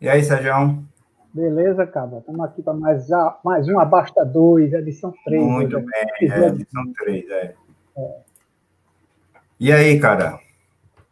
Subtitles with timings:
[0.00, 0.82] E aí, Sérgio?
[1.34, 2.20] Beleza, cara.
[2.20, 3.06] Estamos aqui para mais,
[3.44, 5.42] mais um Abasta 2, edição 3.
[5.42, 7.54] Muito bem, é, edição 3, é.
[7.98, 8.18] é.
[9.60, 10.40] E aí, cara?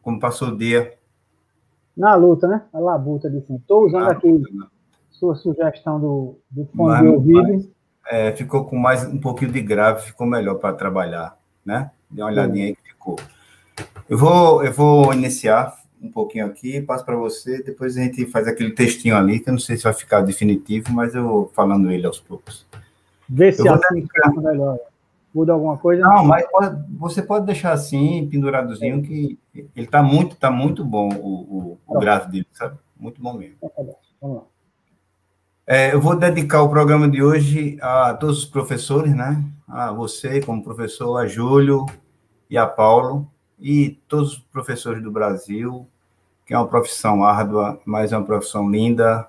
[0.01, 0.95] Como passou o dia?
[1.95, 2.65] Na luta, né?
[2.73, 3.59] A labuta cima.
[3.59, 4.67] Estou usando aqui luta, né?
[5.11, 7.71] sua sugestão do, do fone de ouvido.
[8.11, 11.91] É, ficou com mais um pouquinho de grave, ficou melhor para trabalhar, né?
[12.09, 13.17] Dê uma olhadinha aí que ficou.
[14.09, 18.47] Eu vou, eu vou iniciar um pouquinho aqui, passo para você, depois a gente faz
[18.47, 21.91] aquele textinho ali, que eu não sei se vai ficar definitivo, mas eu vou falando
[21.91, 22.67] ele aos poucos.
[23.29, 24.79] Vê se assim fica melhor.
[25.35, 26.03] Muda alguma coisa?
[26.03, 31.09] Não, mas pode, você pode deixar assim, penduradozinho, que ele está muito, tá muito bom
[31.11, 32.79] o, o, o tá gráfico dele, sabe?
[32.99, 33.57] Muito bom mesmo.
[33.61, 33.69] Tá
[34.21, 34.43] Vamos lá.
[35.67, 39.45] É, eu vou dedicar o programa de hoje a todos os professores, né?
[39.69, 41.85] A você, como professor, a Júlio
[42.49, 45.87] e a Paulo, e todos os professores do Brasil,
[46.47, 49.29] que é uma profissão árdua, mas é uma profissão linda,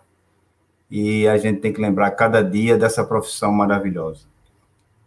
[0.90, 4.26] e a gente tem que lembrar cada dia dessa profissão maravilhosa.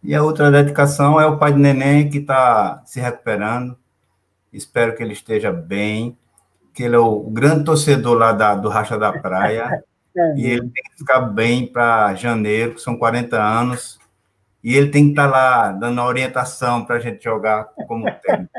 [0.02, 3.76] E a outra dedicação é o pai de neném que está se recuperando.
[4.52, 6.16] Espero que ele esteja bem,
[6.74, 9.82] que ele é o grande torcedor lá da, do Racha da Praia.
[10.36, 13.98] E ele tem que ficar bem para janeiro, que são 40 anos.
[14.62, 18.52] E ele tem que estar tá lá dando orientação para a gente jogar como técnico.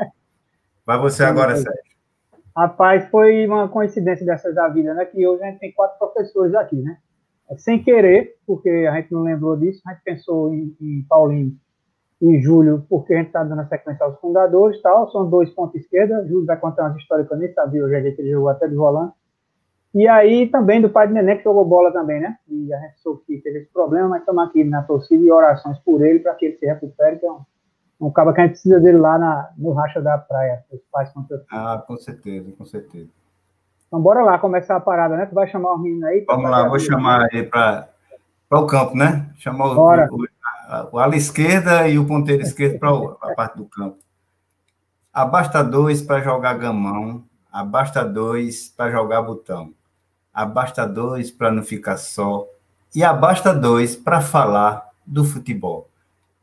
[0.86, 1.94] Vai você agora, Sérgio.
[2.56, 5.04] Rapaz, foi uma coincidência dessas da vida, né?
[5.06, 6.98] Que hoje a gente tem quatro professores aqui, né?
[7.56, 11.56] Sem querer, porque a gente não lembrou disso, a gente pensou em, em Paulinho
[12.20, 15.10] e Júlio, porque a gente está dando a sequência aos fundadores tal.
[15.10, 16.24] São dois pontos esquerda.
[16.26, 18.74] Júlio vai contar umas histórias que eu nem sabia hoje, que ele jogou até de
[18.74, 19.14] volante.
[19.94, 22.36] E aí também do pai de Neném, que jogou bola também, né?
[22.48, 25.78] E a gente soube que teve esse problema, mas estamos aqui na torcida e orações
[25.78, 27.40] por ele para que ele se recupere, que é um
[28.00, 31.10] um cabo que a gente precisa dele lá na, no Racha da Praia, os pais
[31.50, 33.08] Ah, com certeza, com certeza.
[33.86, 35.26] Então bora lá começar a parada, né?
[35.26, 36.24] Tu vai chamar o menino aí?
[36.26, 37.88] Vamos lá, vou chamar ele para
[38.50, 39.30] o campo, né?
[39.36, 40.26] Chamar o, o,
[40.92, 43.98] o, ala esquerda e o ponteiro esquerdo para a parte do campo.
[45.12, 47.22] Abasta dois para jogar gamão,
[47.52, 49.72] abasta dois para jogar botão,
[50.32, 52.48] abasta dois para não ficar só,
[52.92, 55.88] e abasta dois para falar do futebol.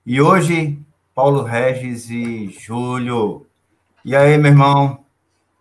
[0.06, 0.82] E hoje
[1.14, 3.46] Paulo Regis e Júlio.
[4.04, 5.04] E aí, meu irmão?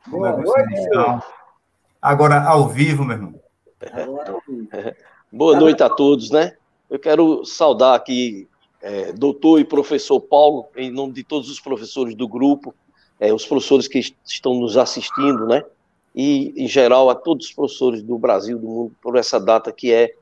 [0.09, 1.21] Como é que vocês estão?
[2.01, 3.35] Agora, ao vivo, meu irmão.
[5.33, 6.57] Boa noite a todos, né?
[6.89, 8.49] Eu quero saudar aqui
[8.81, 12.73] é, doutor e professor Paulo, em nome de todos os professores do grupo,
[13.19, 15.65] é, os professores que estão nos assistindo, né?
[16.15, 19.93] E, em geral, a todos os professores do Brasil, do mundo, por essa data que
[19.93, 20.15] é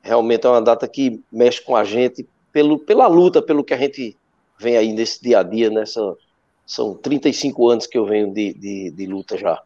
[0.00, 3.76] realmente é uma data que mexe com a gente pelo, pela luta, pelo que a
[3.76, 4.16] gente
[4.58, 6.16] vem aí nesse dia a dia, nessa.
[6.66, 9.62] São 35 anos que eu venho de, de, de luta já.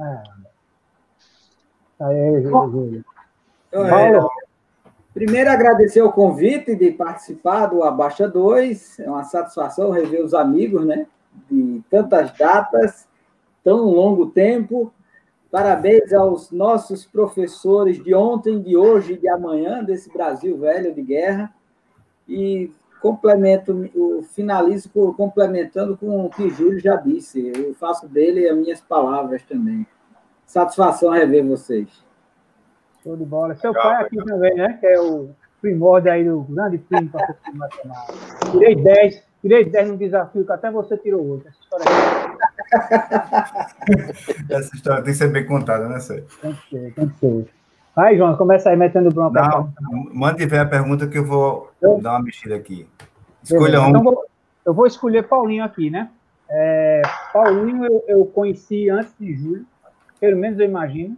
[0.00, 0.22] É.
[2.00, 3.04] Aí, Júlio.
[3.72, 4.20] É,
[5.12, 9.00] primeiro, agradecer o convite de participar do Abaixa 2.
[9.00, 11.06] É uma satisfação rever os amigos, né?
[11.50, 13.06] De tantas datas,
[13.62, 14.92] tão longo tempo.
[15.50, 21.02] Parabéns aos nossos professores de ontem, de hoje e de amanhã, desse Brasil velho de
[21.02, 21.54] guerra.
[22.28, 22.72] E
[23.04, 27.52] complemento, eu finalizo por, complementando com o que Júlio já disse.
[27.54, 29.86] Eu faço dele as minhas palavras também.
[30.46, 31.86] Satisfação rever vocês.
[33.02, 33.54] Show de bola.
[33.56, 34.34] Seu legal, pai aqui legal.
[34.34, 34.78] também, né?
[34.80, 35.28] Que é o
[35.60, 38.14] primórdio aí do grande primo para matemática.
[38.50, 41.48] Tirei 10, tirei 10 no desafio que até você tirou outro.
[41.48, 41.84] Essa história,
[44.48, 44.54] é...
[44.56, 46.26] Essa história tem que ser bem contada, né, Sérgio?
[46.40, 47.53] Tem que ser, tem que ser.
[47.94, 49.40] Vai, João, começa aí metendo bronca.
[49.40, 52.00] Não, mande ver a pergunta que eu vou eu?
[52.00, 52.88] dar uma mexida aqui.
[53.42, 53.88] Escolha um.
[53.90, 54.24] Então, vou,
[54.66, 56.10] eu vou escolher Paulinho aqui, né?
[56.50, 57.02] É,
[57.32, 59.64] Paulinho eu, eu, conheci antes de julho,
[60.18, 61.16] pelo menos eu imagino.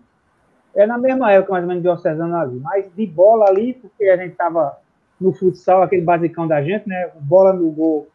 [0.74, 2.60] É na mesma época, mais ou menos, de Diocesano ali.
[2.60, 4.76] Mas de bola ali, porque a gente tava
[5.18, 7.10] no futsal, aquele basicão da gente, né?
[7.20, 8.06] Bola no gol.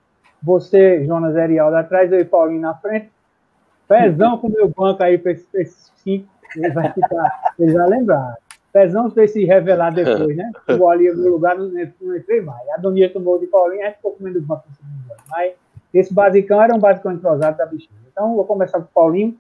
[0.44, 3.10] Você, Jonas Erialdo, atrás, eu e Paulinho na frente.
[3.88, 6.28] Pezão com o meu banco aí para esses cinco.
[6.56, 8.38] Ele vai ficar, ele vai lembrar.
[8.72, 10.50] Pezão foi se revelar depois, né?
[10.70, 12.62] O Bolinha no lugar não, não entrei mais.
[12.70, 14.64] A Doninha tomou de Paulinho, a gente ficou comendo banco.
[15.30, 15.54] Mas
[15.94, 18.00] esse basicão era um basicão entrosado da bichinha.
[18.10, 19.38] Então, vou começar com o Paulinho.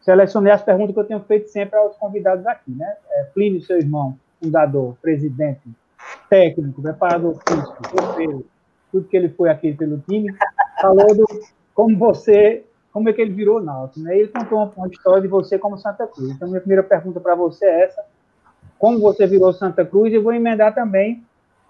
[0.00, 2.96] Selecionei as perguntas que eu tenho feito sempre aos convidados aqui, né?
[3.10, 5.62] É, Plínio, seu irmão, fundador, presidente,
[6.28, 8.46] técnico, preparador físico, roteiro,
[8.92, 10.34] tudo que ele foi aqui pelo time,
[10.80, 11.26] falou do
[11.74, 14.18] como você, como é que ele virou náutico, né?
[14.18, 16.30] Ele contou uma, uma história de você como Santa Cruz.
[16.30, 18.04] Então, minha primeira pergunta para você é essa
[18.84, 21.24] como você virou Santa Cruz, e vou emendar também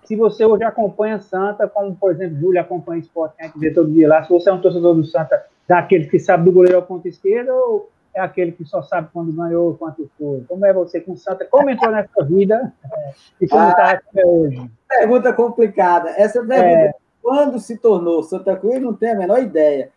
[0.04, 3.88] se você hoje acompanha Santa, como, por exemplo, Júlio acompanha esporte, a gente vê todo
[3.88, 6.82] dia lá, se você é um torcedor do Santa, daqueles que sabe do goleiro ao
[6.82, 10.42] ponto esquerdo, ou é aquele que só sabe quando ganhou, quanto foi?
[10.48, 11.44] Como é você com Santa?
[11.44, 14.68] Como entrou nessa vida é, e como está ah, até hoje?
[14.88, 16.10] Pergunta complicada.
[16.16, 16.94] Essa pergunta, é...
[17.22, 19.88] quando se tornou Santa Cruz, não tenho a menor ideia.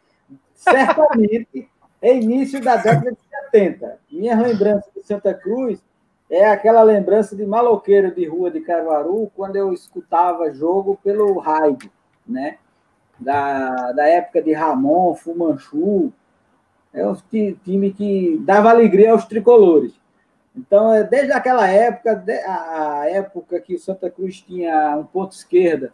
[0.53, 1.67] Certamente
[1.99, 3.17] é início da década de
[3.51, 3.97] 70.
[4.11, 5.81] Minha lembrança de Santa Cruz
[6.29, 11.89] é aquela lembrança de maloqueiro de rua de Caruaru, quando eu escutava jogo pelo rádio,
[12.27, 12.57] né?
[13.17, 16.11] Da, da época de Ramon, Fumanchu,
[16.93, 17.15] é um
[17.63, 19.93] time que dava alegria aos tricolores.
[20.55, 25.93] Então, é desde aquela época, a época que o Santa Cruz tinha um ponto esquerda,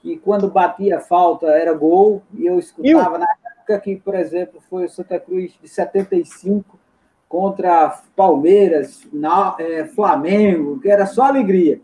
[0.00, 4.86] que quando batia falta era gol, e eu escutava na época que, por exemplo, foi
[4.86, 6.78] o Santa Cruz de 75
[7.28, 11.80] contra Palmeiras, na, é, Flamengo, que era só alegria.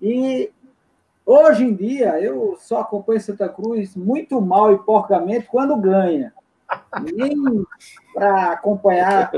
[0.00, 0.50] E
[1.24, 6.32] hoje em dia eu só acompanho Santa Cruz muito mal e porcamente quando ganha.
[7.12, 7.64] Nem
[8.12, 9.32] para acompanhar.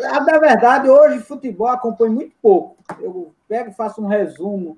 [0.00, 2.76] Na verdade, hoje futebol acompanho muito pouco.
[3.00, 4.76] Eu pego faço um resumo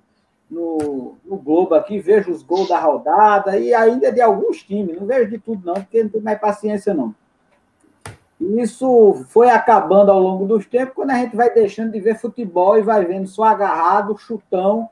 [0.51, 4.99] no, no Globo aqui, vejo os gols da rodada e ainda de alguns times.
[4.99, 7.15] Não vejo de tudo, não, porque não tenho mais paciência, não.
[8.43, 12.77] Isso foi acabando ao longo dos tempos, quando a gente vai deixando de ver futebol
[12.77, 14.89] e vai vendo só agarrado, chutão.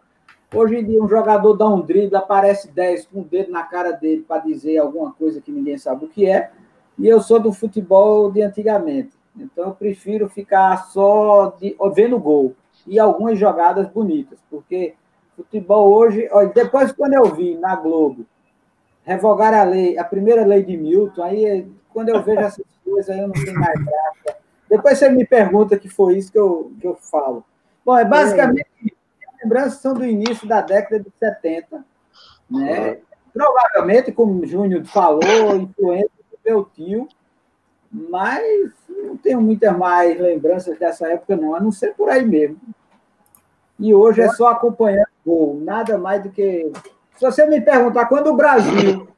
[0.54, 3.90] Hoje em dia, um jogador dá um drible, aparece 10 com o dedo na cara
[3.90, 6.50] dele para dizer alguma coisa que ninguém sabe o que é.
[6.96, 9.10] E eu sou do futebol de antigamente.
[9.36, 12.54] Então, eu prefiro ficar só de, vendo gol
[12.86, 14.94] e algumas jogadas bonitas, porque
[15.36, 16.28] futebol hoje.
[16.54, 18.26] Depois, quando eu vi na Globo
[19.02, 23.20] revogar a lei, a primeira lei de Milton, aí quando eu vejo essas coisas, aí
[23.20, 24.38] eu não tenho mais graça.
[24.68, 27.44] Depois você me pergunta que foi isso que eu, que eu falo.
[27.84, 29.42] Bom, é basicamente é.
[29.42, 31.84] lembranças são do início da década de 70,
[32.50, 32.98] né?
[33.32, 37.08] Provavelmente, como o Júnior falou, influência do meu tio,
[37.90, 42.60] mas não tenho muitas mais lembranças dessa época, não, a não ser por aí mesmo.
[43.78, 46.70] E hoje é só acompanhar o gol, nada mais do que.
[47.16, 49.08] Se você me perguntar quando o Brasil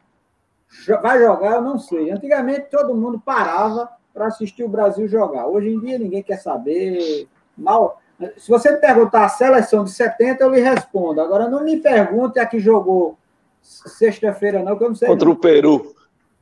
[1.02, 2.10] vai jogar, eu não sei.
[2.10, 5.46] Antigamente todo mundo parava para assistir o Brasil jogar.
[5.46, 7.26] Hoje em dia ninguém quer saber.
[7.56, 8.00] Mal.
[8.36, 11.20] Se você me perguntar a seleção de 70, eu lhe respondo.
[11.20, 13.18] Agora não me pergunte a que jogou
[13.60, 15.08] sexta-feira, não, que eu não sei.
[15.08, 15.34] Contra não.
[15.34, 15.94] o Peru.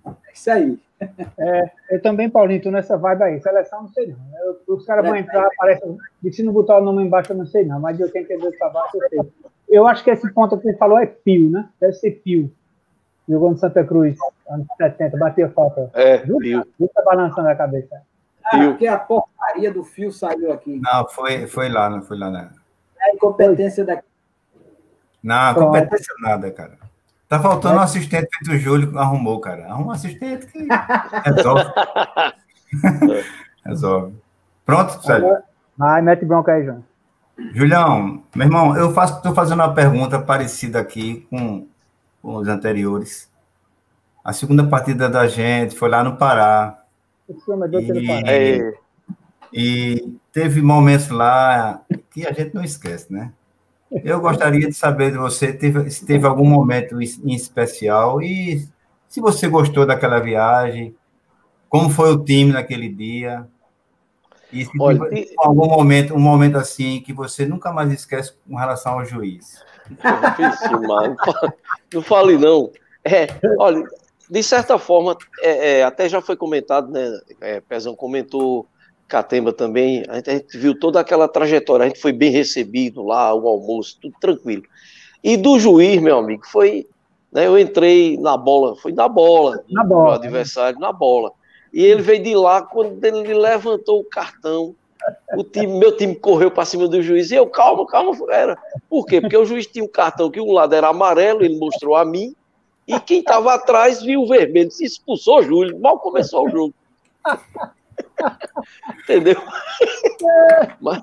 [0.07, 0.79] É isso aí.
[1.39, 3.41] É, eu também, Paulinho, tô nessa vibe aí.
[3.41, 4.19] Seleção, não sei não.
[4.45, 5.83] Eu, os caras vão é, entrar, parece.
[6.23, 7.81] E se não botar o nome embaixo, eu não sei não.
[7.81, 9.33] Mas de 82 para baixo, eu sei.
[9.69, 11.69] Eu acho que esse ponto que ele falou é Pio, né?
[11.81, 12.53] Deve ser Pio.
[13.31, 14.17] Jogou no Santa Cruz,
[14.49, 15.89] anos 70, batia falta.
[15.95, 16.67] É, Pio.
[16.93, 18.03] Tá balançando a cabeça.
[18.45, 20.81] Ah, porque a porcaria do fio saiu aqui.
[20.83, 22.51] Não, foi, foi lá, não foi lá, né?
[23.01, 24.03] É a incompetência daqui.
[25.23, 26.77] Não, competência nada, cara.
[27.29, 29.67] Tá faltando um assistente feito o Júlio arrumou, cara.
[29.67, 30.67] Arruma um assistente que
[31.25, 31.71] resolve.
[33.65, 34.15] resolve.
[34.67, 35.39] Pronto, Sérgio?
[35.79, 36.83] Vai, mete bronca aí, João.
[37.55, 41.67] Julião, meu irmão, eu faço, estou fazendo uma pergunta parecida aqui com,
[42.23, 43.31] com os anteriores.
[44.25, 46.85] A segunda partida da gente foi lá no Pará.
[49.53, 53.33] E, e teve momentos lá que a gente não esquece, né?
[54.05, 58.69] Eu gostaria de saber de você teve, se teve algum momento em especial e
[59.09, 60.95] se você gostou daquela viagem,
[61.69, 63.49] como foi o time naquele dia.
[64.53, 68.55] E se Olha, teve algum momento, um momento assim que você nunca mais esquece com
[68.55, 69.61] relação ao juiz.
[69.91, 71.17] Difícil, mano.
[71.93, 72.71] Não fale não.
[73.05, 73.27] É,
[73.59, 73.85] olha,
[74.31, 77.21] de certa forma, é, é, até já foi comentado, né?
[77.41, 78.67] É, Pezão comentou
[79.09, 83.03] Catemba também, a gente, a gente, viu toda aquela trajetória, a gente foi bem recebido
[83.05, 84.63] lá, o almoço, tudo tranquilo.
[85.23, 86.87] E do juiz, meu amigo, foi.
[87.33, 91.33] Né, eu entrei na bola, foi na bola, na bola, adversário, na bola.
[91.73, 94.75] E ele veio de lá, quando ele levantou o cartão,
[95.35, 98.59] o time, meu time correu para cima do juiz, e eu, calma, calma, era.
[98.89, 99.21] Por quê?
[99.21, 102.35] Porque o juiz tinha um cartão que um lado era amarelo, ele mostrou a mim,
[102.87, 106.75] e quem estava atrás viu o vermelho, se expulsou o Júlio, mal começou o jogo.
[109.05, 109.41] Entendeu?
[110.81, 111.03] mas,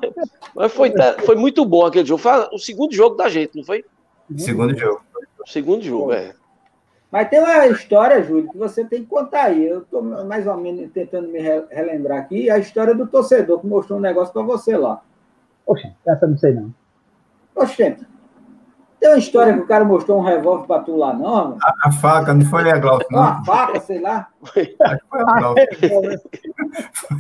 [0.56, 0.94] mas foi,
[1.26, 2.22] foi muito bom aquele jogo.
[2.22, 3.86] Foi o segundo jogo da gente, não foi?
[4.38, 5.02] Segundo jogo.
[5.46, 6.34] Segundo jogo, é.
[7.12, 9.66] Mas tem uma história, Júlio, que você tem que contar aí.
[9.66, 12.50] Eu estou mais ou menos tentando me relembrar aqui.
[12.50, 15.02] A história do torcedor que mostrou um negócio para você lá.
[15.66, 16.74] Oxe, essa não sei não.
[17.56, 17.98] Oxe,
[19.00, 21.56] tem uma história que o cara mostrou um revólver pra tu lá, não?
[21.62, 23.20] A, a faca, não foi a Glaucio, não.
[23.20, 24.28] Uma faca, sei lá.
[24.44, 24.98] Foi a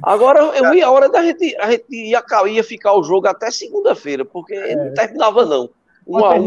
[0.03, 3.51] Agora, eu vi a hora da gente, a gente ia, ia ficar o jogo até
[3.51, 4.75] segunda-feira, porque é.
[4.75, 5.70] não terminava, não.
[6.08, 6.39] Um a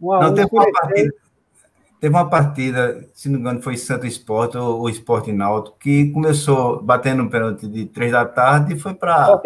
[0.00, 1.14] um, não, teve uma partida.
[2.00, 6.10] teve uma partida, se não me engano, foi Santo Esporte ou, ou Esporte Náutico, que
[6.10, 9.40] começou batendo um pênalti de três da tarde e foi para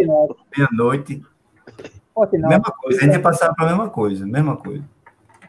[0.57, 1.23] meia-noite.
[2.33, 4.85] Mesma coisa, a gente ia passar para a mesma coisa, mesma coisa.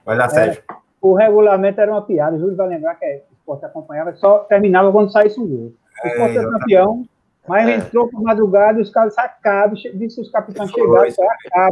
[0.05, 0.63] Vai lá, é, Sérgio.
[1.01, 4.91] O regulamento era uma piada, o Júlio vai lembrar que o esporte acompanhava, só terminava
[4.91, 5.73] quando saísse um gol.
[6.03, 7.05] O é, esporte é, campeão,
[7.47, 7.75] mas é.
[7.75, 11.07] entrou por madrugada e os caras sacaram, disse os capitães chegaram,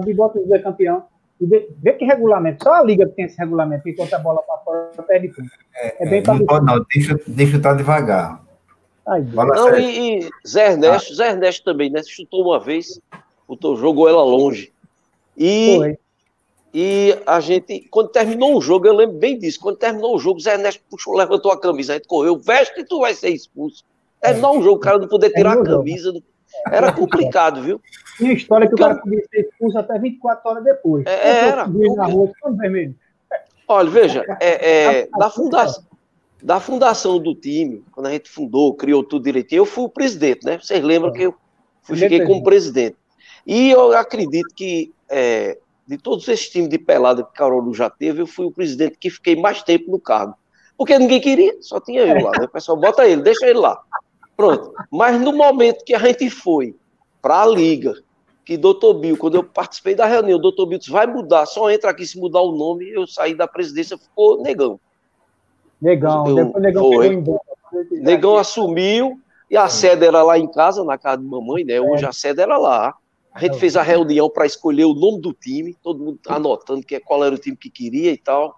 [0.08, 1.04] e bota o campeão.
[1.40, 4.58] E vê que regulamento, só a Liga tem esse regulamento, que enquanto a bola para
[4.58, 5.48] fora, perde tudo.
[5.74, 8.44] É, é bem é, Não pode não, deixa, deixa estar devagar.
[9.08, 11.16] Ai, não, e, e, Zé Ernesto, ah.
[11.16, 12.04] Zé Ernesto também, né?
[12.04, 13.00] Chutou uma vez,
[13.78, 14.72] jogou ela longe.
[15.38, 15.98] E, Foi.
[16.74, 19.60] e a gente, quando terminou o jogo, eu lembro bem disso.
[19.62, 22.84] Quando terminou o jogo, Zé Ernesto puxou, levantou a camisa, a gente correu, veste e
[22.84, 23.84] tu vai ser expulso.
[24.22, 26.14] Terminou o jogo, o cara não poder tirar a camisa.
[26.72, 27.82] Era complicado, viu?
[28.18, 31.06] Tinha história que Porque o cara podia ser expulso até 24 horas depois.
[31.06, 31.68] É, era.
[31.68, 32.96] Na rua, vermelho.
[33.68, 35.84] Olha, veja, é, é, da, fundação,
[36.42, 40.44] da fundação do time, quando a gente fundou, criou tudo direitinho, eu fui o presidente,
[40.44, 40.58] né?
[40.58, 41.36] Vocês lembram que eu
[41.84, 42.96] fui, fiquei como presidente.
[43.46, 48.22] E eu acredito que é, de todos esses times de pelada que Carol já teve,
[48.22, 50.36] eu fui o presidente que fiquei mais tempo no cargo.
[50.78, 52.32] Porque ninguém queria, só tinha eu lá.
[52.40, 52.46] Né?
[52.46, 53.82] O pessoal bota ele, deixa ele lá.
[54.40, 54.74] Pronto.
[54.90, 56.74] Mas no momento que a gente foi
[57.22, 57.94] para a liga,
[58.46, 61.70] que doutor Bill, quando eu participei da reunião, o doutor Bill disse, vai mudar, só
[61.70, 64.80] entra aqui se mudar o nome, eu saí da presidência, ficou negão.
[65.82, 67.08] Negão, eu, depois negão foi.
[67.08, 67.42] embora.
[67.92, 69.20] Negão assumiu,
[69.52, 71.82] e a sede era lá em casa, na casa de mamãe, né?
[71.82, 72.96] Hoje a sede era lá.
[73.34, 76.98] A gente fez a reunião para escolher o nome do time, todo mundo anotando que,
[77.02, 78.56] qual era o time que queria e tal.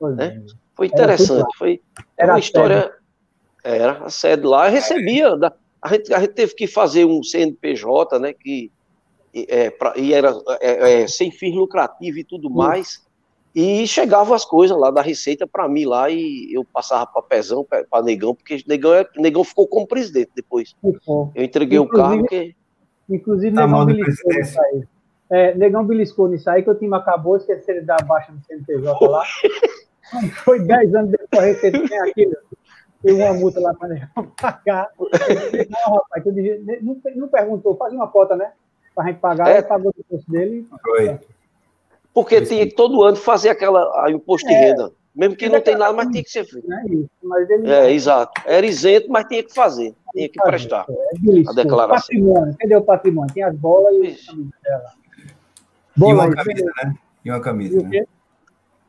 [0.00, 0.42] Né?
[0.74, 1.80] Foi interessante, foi
[2.18, 2.99] uma história.
[3.62, 5.36] Era a sede lá, recebia.
[5.36, 5.52] Da,
[5.82, 8.32] a, gente, a gente teve que fazer um CNPJ, né?
[8.32, 8.70] Que,
[9.34, 13.02] é, pra, e era é, é, sem fins lucrativo e tudo mais.
[13.54, 17.64] E chegavam as coisas lá da Receita para mim lá e eu passava para Pezão,
[17.64, 20.76] para Negão, porque Negão, é, Negão ficou como presidente depois.
[20.84, 22.26] Eu entreguei Inclusive, o carro.
[22.26, 22.54] Que...
[23.08, 24.84] Inclusive, tá Negão beliscou nisso aí.
[25.30, 29.24] É, Negão beliscou nisso aí, que o time acabou, esqueceram da baixa no CNPJ lá.
[30.44, 32.36] Foi 10 anos depois Receita tem aquilo.
[33.02, 33.88] Tem uma multa lá para
[34.40, 34.88] pagar.
[34.98, 36.24] Não, rapaz,
[36.82, 38.52] não, não perguntou, fazia uma cota, né?
[38.94, 39.62] Para a gente pagar, é.
[39.62, 40.66] pagou o custo dele.
[40.82, 41.18] Foi.
[42.12, 44.60] Porque tinha que todo ano fazer aquela a imposto de é.
[44.60, 44.92] renda.
[45.14, 46.68] Mesmo que não tem nada, mas tinha que ser feito.
[47.64, 48.40] É, é, exato.
[48.46, 49.94] Era isento, mas tinha que fazer.
[50.12, 52.06] Tinha que prestar é, a declaração.
[52.06, 52.56] Patrimônio.
[52.58, 53.34] Cadê o patrimônio?
[53.34, 54.92] Tem as bolas e dela.
[55.96, 56.94] Bola, e uma camisa, né?
[57.24, 58.04] E uma camisa, né?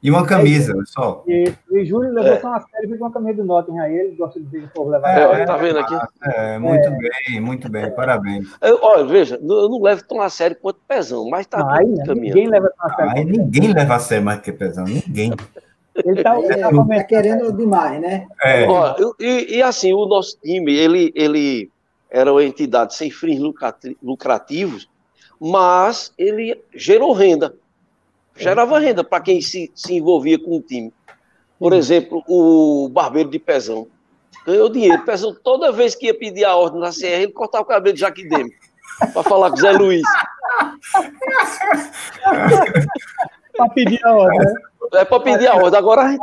[0.04, 1.24] E uma camisa, é, só.
[1.28, 2.40] E, e Júlio levou é.
[2.40, 4.90] só uma série fez uma camisa do Nottingham aí, ele gosta de ver o povo
[4.90, 5.10] levar.
[5.10, 5.96] É, tá vendo aqui?
[6.24, 6.98] É, muito é.
[6.98, 8.48] bem, muito bem, parabéns.
[8.62, 12.16] Eu, olha, veja, eu não levo tão a sério quanto pezão, mas tá Ai, caminhando.
[12.16, 13.12] Ninguém leva tão a sério.
[13.16, 15.34] Ai, ninguém leva a sério mais que pezão, ninguém.
[16.04, 18.28] Ele tá, ele tá, tá querendo demais, né?
[18.44, 18.68] É.
[18.68, 21.70] Ó, e, e, assim, o nosso time, ele, ele
[22.10, 23.40] era uma entidade sem fins
[24.02, 24.90] lucrativos,
[25.40, 27.54] mas ele gerou renda
[28.36, 30.94] gerava renda para quem se, se envolvia com o time.
[31.60, 33.88] Por exemplo, o barbeiro de Pezão.
[34.46, 35.04] Ganhou dinheiro.
[35.04, 38.02] Pezão, toda vez que ia pedir a ordem na CR, ele cortava o cabelo de
[38.02, 38.52] Jaquideme
[39.14, 40.02] para falar com o Zé Luiz.
[43.56, 44.54] para pedir a ordem, né?
[44.94, 45.78] É para pedir a ordem.
[45.78, 46.18] Agora,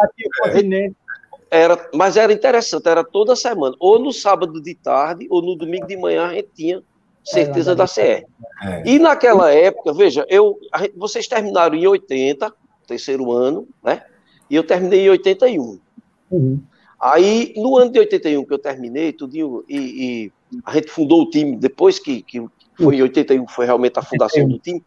[1.51, 3.75] era, mas era interessante, era toda semana.
[3.79, 6.83] Ou no sábado de tarde, ou no domingo de manhã, a gente tinha
[7.31, 8.25] certeza da CR.
[8.63, 8.83] É.
[8.85, 10.59] E naquela época, veja, eu,
[10.97, 12.53] vocês terminaram em 80,
[12.87, 14.03] terceiro ano, né?
[14.51, 15.79] E eu terminei em 81.
[16.31, 16.61] Uhum.
[17.01, 20.33] Aí, no ano de 81 que eu terminei, tudinho, e, e
[20.65, 22.45] a gente fundou o time, depois que, que
[22.77, 24.83] foi em 81, foi realmente a fundação do time.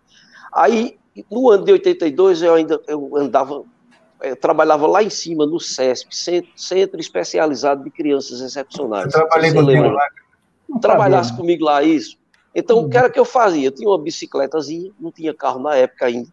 [0.53, 0.97] Aí,
[1.29, 3.63] no ano de 82, eu ainda eu andava,
[4.21, 9.05] eu trabalhava lá em cima, no CESP, Centro Especializado de Crianças Excepcionais.
[9.05, 10.07] Eu trabalhei com lá.
[10.81, 12.17] Trabalhasse comigo lá, isso.
[12.53, 13.67] Então, o que era que eu fazia?
[13.67, 16.29] Eu tinha uma bicicletazinha, não tinha carro na época ainda,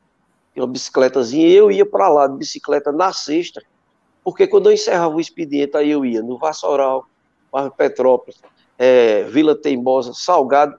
[0.53, 3.63] tinha uma bicicletazinha, eu ia para lá de bicicleta na sexta,
[4.25, 7.07] porque quando eu encerrava o expediente, aí eu ia no Vassoural,
[7.77, 8.41] Petrópolis,
[8.77, 10.77] é, Vila Teimosa, Salgado,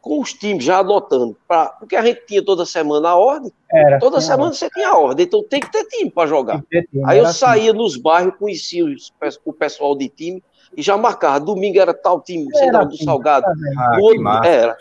[0.00, 3.98] com os times já anotando, pra, porque a gente tinha toda semana a ordem, era,
[3.98, 6.62] toda semana você tinha a ordem, então tem que ter time para jogar.
[6.70, 7.38] Time, aí eu assim.
[7.38, 9.12] saía nos bairros, conhecia os,
[9.44, 10.42] o pessoal de time,
[10.76, 11.40] e já marcava.
[11.40, 13.46] Domingo era tal time, sei lá, do Salgado.
[13.46, 14.76] Tá ah, outro, era.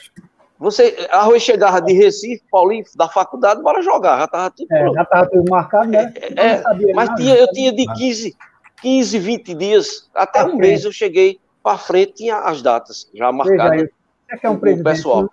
[0.59, 4.91] Você, a Rui chegava de Recife, Paulinho, da faculdade, bora jogar, já tava tudo é,
[4.91, 6.13] Já tava tudo marcado, né?
[6.35, 8.35] É, é mas tinha, eu tinha de 15,
[8.81, 13.87] 15, 20 dias, até um mês eu cheguei para frente, tinha as datas já marcadas.
[14.29, 15.29] Você é um presidente, pessoal.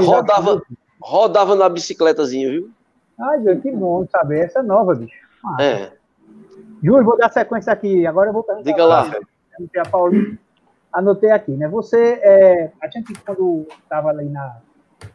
[0.00, 0.62] rodava,
[1.00, 2.70] rodava na bicicletazinha, viu?
[3.20, 5.14] Ai, Deus, que bom saber, essa é nova, bicho.
[5.44, 5.92] Ah, é.
[6.82, 8.06] Júlio, vou dar sequência aqui.
[8.06, 8.70] Agora eu vou perguntar.
[8.70, 9.10] Diga lá.
[9.58, 10.38] Você, a Paulinho.
[10.92, 11.66] Anotei aqui, né?
[11.68, 14.58] Você, é, a gente, quando estava ali na,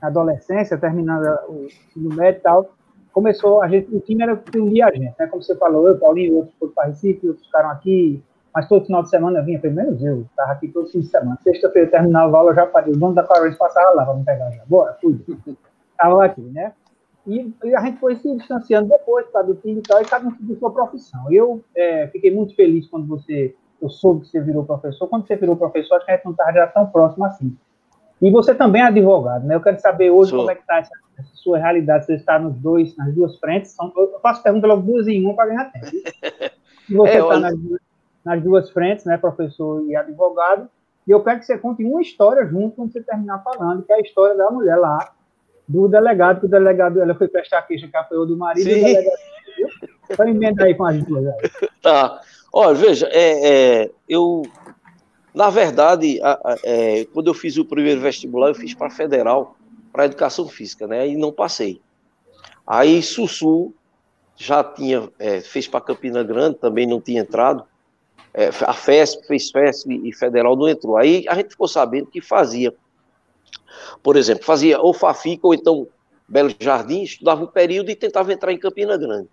[0.01, 2.73] na, adolescência, terminando o ensino médio e tal,
[3.13, 5.27] começou, a gente, o time era que unia a gente, né?
[5.27, 8.21] Como você falou, eu, Paulinho, outros foram para Recife, outros ficaram aqui,
[8.53, 11.07] mas todo final de semana eu vinha, pelo menos eu, estava aqui todo fim de
[11.07, 11.37] semana.
[11.43, 14.15] Sexta-feira eu terminava a aula, eu já parei, o dono da Clarence passava lá para
[14.15, 14.63] me pegar já.
[14.65, 15.19] Bora, fui.
[15.91, 16.73] Estava aqui, né?
[17.27, 20.27] E, e, a gente foi se distanciando depois, tá, do time e tal, e cada
[20.27, 21.31] um seguiu sua profissão.
[21.31, 25.07] Eu é, fiquei muito feliz quando você, eu soube que você virou professor.
[25.07, 27.55] Quando você virou professor, acho que a gente não estava já tão próximo assim.
[28.21, 29.55] E você também é advogado, né?
[29.55, 30.39] Eu quero saber hoje Sou.
[30.39, 32.05] como é que está essa, essa, sua realidade.
[32.05, 33.71] Você está nos dois, nas duas frentes.
[33.71, 35.85] São, eu faço pergunta logo duas em uma para ganhar tempo.
[36.89, 37.55] E você está é, nas,
[38.25, 39.17] nas, duas frentes, né?
[39.17, 40.69] Professor e advogado.
[41.07, 43.95] E eu quero que você conte uma história junto quando você terminar falando, que é
[43.95, 45.13] a história da mulher lá,
[45.67, 48.69] do delegado, que o delegado ela foi prestar queixa que apoiou do marido.
[48.69, 48.75] Sim.
[48.75, 49.17] E o delegado,
[50.09, 51.09] então emenda aí com a gente.
[51.81, 52.19] Tá.
[52.51, 54.43] Olha, veja, é, é, eu
[55.33, 59.55] na verdade, a, a, é, quando eu fiz o primeiro vestibular, eu fiz para federal,
[59.91, 61.07] para educação física, né?
[61.07, 61.79] E não passei.
[62.65, 63.73] Aí Sussu
[64.35, 67.63] já tinha, é, fez para Campina Grande, também não tinha entrado.
[68.33, 70.97] É, a FESP fez FESP e federal não entrou.
[70.97, 72.73] Aí a gente ficou sabendo que fazia,
[74.03, 75.87] por exemplo, fazia ou Fafica ou então
[76.27, 79.27] Belo Jardim, estudava um período e tentava entrar em Campina Grande.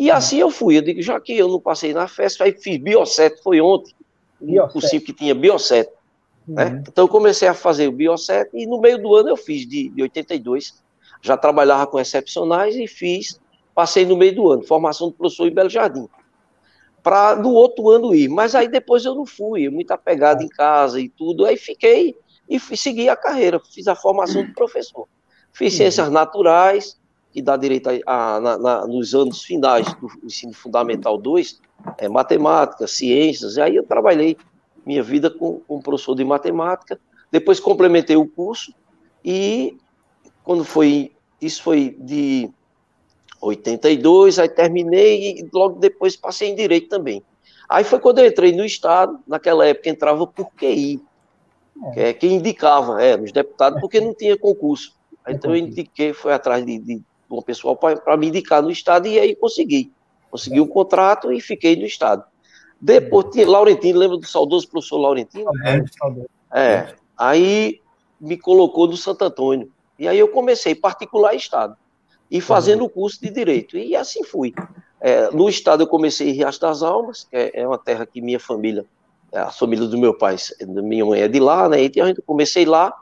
[0.00, 0.78] E assim eu fui.
[0.78, 3.94] Eu digo, já que eu não passei na FESP, aí fiz Bioset, foi ontem
[4.40, 5.90] um cursinho que tinha Bioset.
[6.48, 6.64] Né?
[6.64, 6.84] Uhum.
[6.88, 9.90] Então eu comecei a fazer o Bioset e no meio do ano eu fiz, de,
[9.90, 10.82] de 82,
[11.20, 13.38] já trabalhava com excepcionais e fiz,
[13.74, 16.08] passei no meio do ano, formação do professor em Belo Jardim.
[17.02, 20.98] Para no outro ano ir, mas aí depois eu não fui, muito apegado em casa
[20.98, 22.16] e tudo, aí fiquei
[22.48, 25.06] e fui, segui a carreira, fiz a formação de professor.
[25.52, 25.76] Fiz uhum.
[25.76, 26.98] ciências naturais,
[27.32, 31.60] que dá direito a, a na, na, nos anos finais do ensino fundamental 2,
[31.98, 34.36] é, matemática, ciências, e aí eu trabalhei
[34.84, 36.98] minha vida com, com professor de matemática,
[37.30, 38.74] depois complementei o curso,
[39.24, 39.76] e
[40.42, 42.50] quando foi, isso foi de
[43.40, 47.22] 82, aí terminei, e logo depois passei em Direito também.
[47.68, 51.00] Aí foi quando eu entrei no Estado, naquela época entrava por QI,
[51.84, 51.90] é.
[51.92, 54.92] que é quem indicava, é, os deputados, porque não tinha concurso.
[55.28, 57.02] Então eu indiquei, foi atrás de, de
[57.38, 59.92] um pessoal para me indicar no Estado, e aí consegui.
[60.30, 62.24] Consegui um contrato e fiquei no estado.
[62.80, 65.50] Depois tinha Laurentino, lembra do saudoso professor Laurentino?
[65.64, 66.60] É.
[66.60, 66.94] é.
[67.16, 67.80] Aí
[68.18, 69.70] me colocou no Santo Antônio.
[69.98, 71.76] E aí eu comecei particular estado.
[72.30, 73.76] E fazendo o curso de direito.
[73.76, 74.54] E assim fui.
[75.00, 78.20] É, no estado eu comecei em Riacho das Almas, que é, é uma terra que
[78.20, 78.86] minha família,
[79.32, 81.82] a família do meu pai, minha mãe é de lá, né?
[81.82, 82.94] Então eu comecei lá.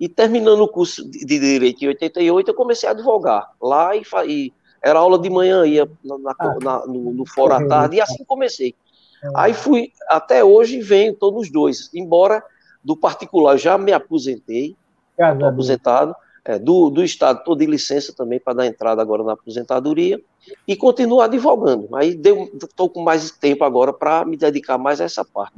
[0.00, 4.52] E terminando o curso de direito em 88, eu comecei a advogar lá e, e
[4.82, 8.24] era aula de manhã, ia na, ah, na, no, no fórum à tarde, e assim
[8.24, 8.74] comecei.
[9.22, 9.28] É.
[9.36, 12.42] Aí fui, até hoje venho, estou nos dois, embora
[12.82, 14.74] do particular já me aposentei,
[15.18, 19.32] estou aposentado, é, do, do Estado estou de licença também para dar entrada agora na
[19.32, 20.18] aposentadoria,
[20.66, 21.94] e continuo advogando.
[21.94, 22.18] Aí
[22.54, 25.54] estou com mais tempo agora para me dedicar mais a essa parte.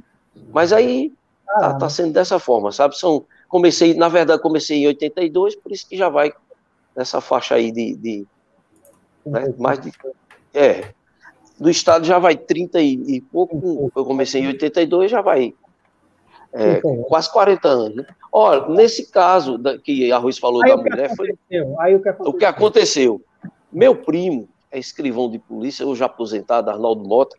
[0.53, 1.13] Mas aí
[1.47, 2.99] está tá sendo dessa forma, sabe?
[2.99, 6.33] São, comecei, na verdade, comecei em 82, por isso que já vai
[6.97, 8.27] nessa faixa aí de, de
[9.27, 9.55] né?
[9.59, 9.93] Mais de,
[10.55, 10.89] é,
[11.61, 15.53] do estado já vai 30 e, e pouco, eu comecei em 82, já vai
[16.51, 17.97] é, quase 40 anos.
[17.97, 18.07] Né?
[18.33, 21.39] Olha, nesse caso da, que a Ruiz falou aí da mulher, foi
[21.81, 23.23] aí o, que o que aconteceu.
[23.71, 27.37] Meu primo é escrivão de polícia, hoje aposentado, Arnaldo Mota,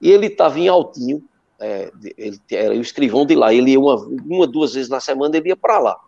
[0.00, 1.24] e ele estava em Altinho,
[1.60, 5.36] é, ele era o escrivão de lá, ele ia uma, uma duas vezes na semana,
[5.36, 5.98] ele ia para lá.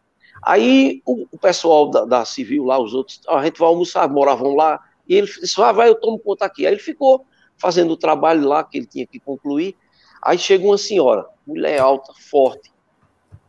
[0.42, 4.54] Aí o, o pessoal da, da, civil lá, os outros, a gente vai almoçar, moravam
[4.54, 6.66] lá, e ele disse, ah, vai, eu tomo conta aqui.
[6.66, 7.24] Aí ele ficou
[7.56, 9.74] fazendo o trabalho lá que ele tinha que concluir.
[10.22, 12.70] Aí chega uma senhora, mulher alta, forte,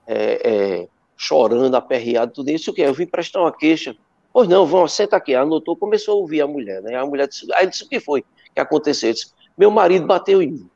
[0.07, 2.71] é, é, chorando, aperreada, tudo isso.
[2.71, 2.81] O que?
[2.81, 3.95] Eu vim prestar uma queixa.
[4.31, 5.35] Pois não, vamos, senta aqui.
[5.35, 6.95] Anotou, começou a ouvir a mulher, né?
[6.95, 9.13] A mulher disse, aí disse, o que foi que aconteceu?
[9.13, 10.69] disse, meu marido bateu em mim.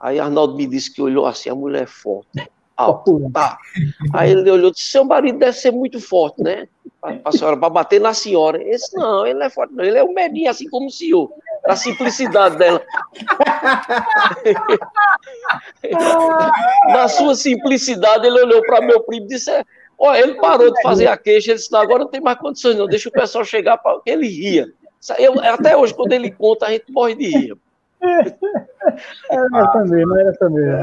[0.00, 3.58] Aí Arnaldo me disse que olhou assim, a mulher é forte, alta, tá.
[4.12, 6.68] Aí ele olhou e disse, seu marido deve ser muito forte, né?
[7.00, 8.62] para a senhora, para bater na senhora.
[8.62, 9.84] Esse não, ele não é forte, não.
[9.84, 11.30] Ele é um medinho, assim como o senhor.
[11.64, 12.82] A simplicidade dela.
[16.88, 19.50] na sua simplicidade, ele olhou para meu primo e disse:
[19.98, 22.76] Olha, ele parou de fazer a queixa, ele disse: não, agora não tem mais condições,
[22.76, 22.86] não.
[22.86, 24.00] Deixa o pessoal chegar para.
[24.06, 24.68] Ele ria.
[25.18, 27.56] Eu, até hoje, quando ele conta, a gente morre de rir.
[29.30, 30.78] Era essa mesmo, era essa mesmo.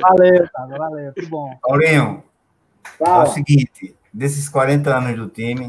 [0.00, 1.56] Valeu, cara, valeu, que bom.
[1.62, 2.22] Paulinho,
[3.00, 5.68] é o seguinte, desses 40 anos do time,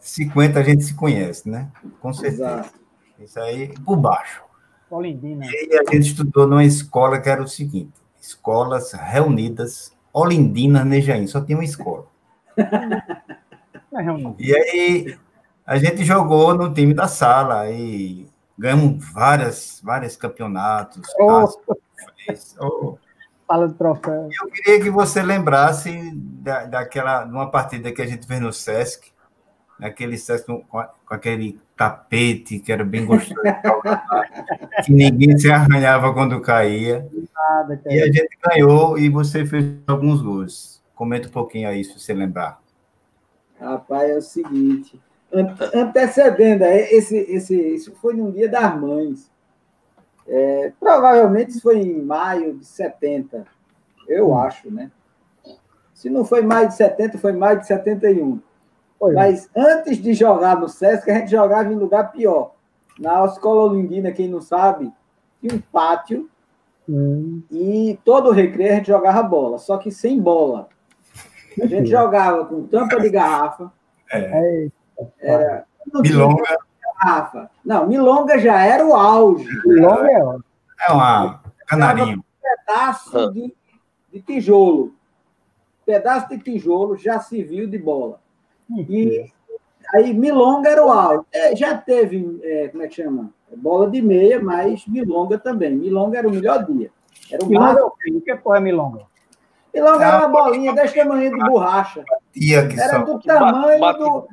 [0.00, 1.68] 50 a gente se conhece, né?
[2.00, 2.44] Com certeza.
[2.44, 2.82] Exato.
[3.20, 4.42] Isso aí por baixo.
[4.90, 5.46] Olindina.
[5.46, 11.40] E a gente estudou numa escola que era o seguinte: escolas reunidas, Olindina, Nejaim, só
[11.40, 12.06] tinha uma escola.
[14.38, 15.18] e aí
[15.64, 18.26] a gente jogou no time da sala e
[18.58, 21.02] ganhamos várias, vários campeonatos.
[21.20, 21.48] Oh.
[22.60, 22.96] Oh.
[23.46, 24.28] Fala do troféu.
[24.42, 28.52] Eu queria que você lembrasse da, daquela, de uma partida que a gente fez no
[28.52, 29.12] Sesc,
[29.78, 33.40] naquele Sesc com, com aquele tapete que era bem gostoso,
[34.86, 37.06] que ninguém se arranhava quando caía.
[37.34, 40.82] Nada, e a gente ganhou e você fez alguns gols.
[40.94, 42.60] Comenta um pouquinho aí, se você lembrar.
[43.60, 45.00] Rapaz, é o seguinte,
[45.74, 49.30] antecedendo, esse, esse, isso foi num dia das mães.
[50.26, 53.44] É, provavelmente isso foi em maio de 70,
[54.08, 54.38] eu hum.
[54.38, 54.90] acho, né?
[55.94, 58.40] Se não foi maio de 70, foi maio de 71.
[58.98, 59.14] Foi.
[59.14, 62.54] Mas antes de jogar no Sesc, a gente jogava em lugar pior.
[62.98, 64.92] Na escola Olindina, quem não sabe,
[65.40, 66.28] tinha um pátio
[66.88, 67.42] hum.
[67.50, 70.68] e todo o recreio a gente jogava bola, só que sem bola.
[71.60, 73.72] A gente jogava com tampa de garrafa.
[74.10, 74.68] É.
[75.20, 76.58] Era, Milonga.
[77.02, 77.50] Garrafa.
[77.64, 79.46] Não, Milonga já era o auge.
[79.64, 82.18] Milonga é, é uma canarinho.
[82.18, 83.32] Um pedaço ah.
[83.32, 83.54] de,
[84.12, 84.94] de tijolo.
[85.84, 88.20] Pedaço de tijolo já se viu de bola.
[88.70, 89.30] E
[89.94, 91.24] aí Milonga era o auge.
[91.32, 93.30] É, já teve, é, como é que chama?
[93.56, 95.74] Bola de meia, mas Milonga também.
[95.76, 96.90] Milonga era o melhor dia.
[97.30, 99.02] Era o Milonga é o que porra é Milonga?
[99.74, 102.04] Milonga era uma bolinha desse tamanho de borracha.
[102.78, 104.28] Era do tamanho do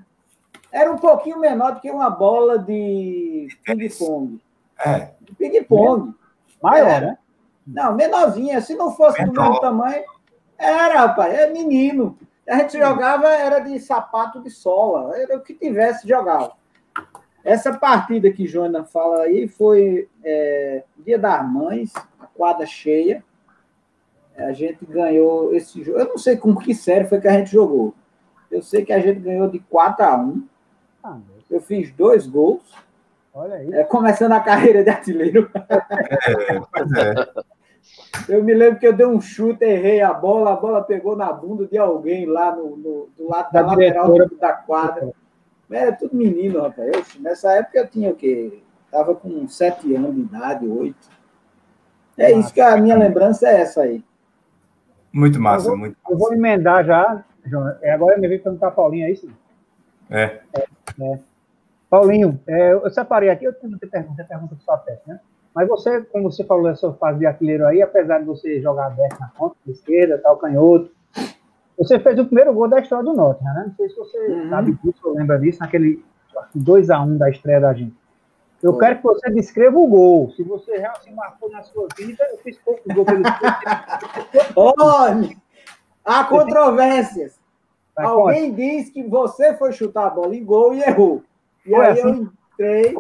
[0.72, 4.40] era um pouquinho menor do que uma bola de ping-pong.
[4.86, 5.12] É.
[5.38, 6.14] Ping-pong.
[6.62, 7.06] Maior, era.
[7.08, 7.18] né?
[7.66, 8.62] Não, menorzinha.
[8.62, 9.34] Se não fosse Menor.
[9.34, 10.04] do mesmo tamanho,
[10.58, 12.18] era, rapaz, é menino.
[12.48, 16.54] A gente jogava, era de sapato de sola, era o que tivesse, jogava.
[17.44, 23.24] Essa partida que Joana fala aí foi é, Dia das Mães, a quadra cheia.
[24.36, 26.00] A gente ganhou esse jogo.
[26.00, 27.94] Eu não sei com que série foi que a gente jogou.
[28.50, 30.48] Eu sei que a gente ganhou de 4 a 1.
[31.04, 31.18] Ah,
[31.50, 32.64] eu fiz dois gols.
[33.34, 33.74] Olha aí.
[33.74, 35.50] É, começando a carreira de artilheiro.
[35.54, 37.50] É, pois é.
[38.28, 41.32] Eu me lembro que eu dei um chute, errei a bola, a bola pegou na
[41.32, 45.12] bunda de alguém lá no, no do lado da, da lateral da quadra.
[45.70, 47.16] Era tudo menino, rapaz.
[47.16, 48.62] Eu, nessa época eu tinha o quê?
[48.92, 51.10] Tava com sete anos de idade, oito.
[52.18, 54.04] É isso que a minha lembrança é essa aí.
[55.14, 56.14] Muito massa, eu vou, muito massa.
[56.14, 57.76] Eu vou emendar já, João.
[57.82, 59.30] É, agora me veio perguntar a Paulinho, é isso?
[60.10, 60.40] É.
[60.54, 60.66] é,
[61.02, 61.20] é.
[61.90, 65.20] Paulinho, é, eu separei aqui, eu tenho muita pergunta, pergunta do sua teste, né?
[65.56, 69.20] Mas você, como você falou dessa fase de artilheiro aí, apesar de você jogar aberto
[69.20, 70.92] na ponta, esquerda, tal, canhoto,
[71.78, 73.64] você fez o primeiro gol da história do Norte, né?
[73.68, 74.50] Não sei se você uhum.
[74.50, 76.04] sabe disso ou lembra disso, naquele
[76.56, 77.96] 2x1 um da estreia da gente.
[78.62, 80.32] Eu quero que você descreva o gol.
[80.32, 83.24] Se você realmente marcou na sua vida, eu fiz pouco gol pelo
[84.56, 85.30] Olha,
[86.04, 87.39] há controvérsias.
[88.06, 91.24] Alguém diz que você foi chutar a bola em gol e errou.
[91.66, 92.02] E aí assim?
[92.02, 92.98] eu entrei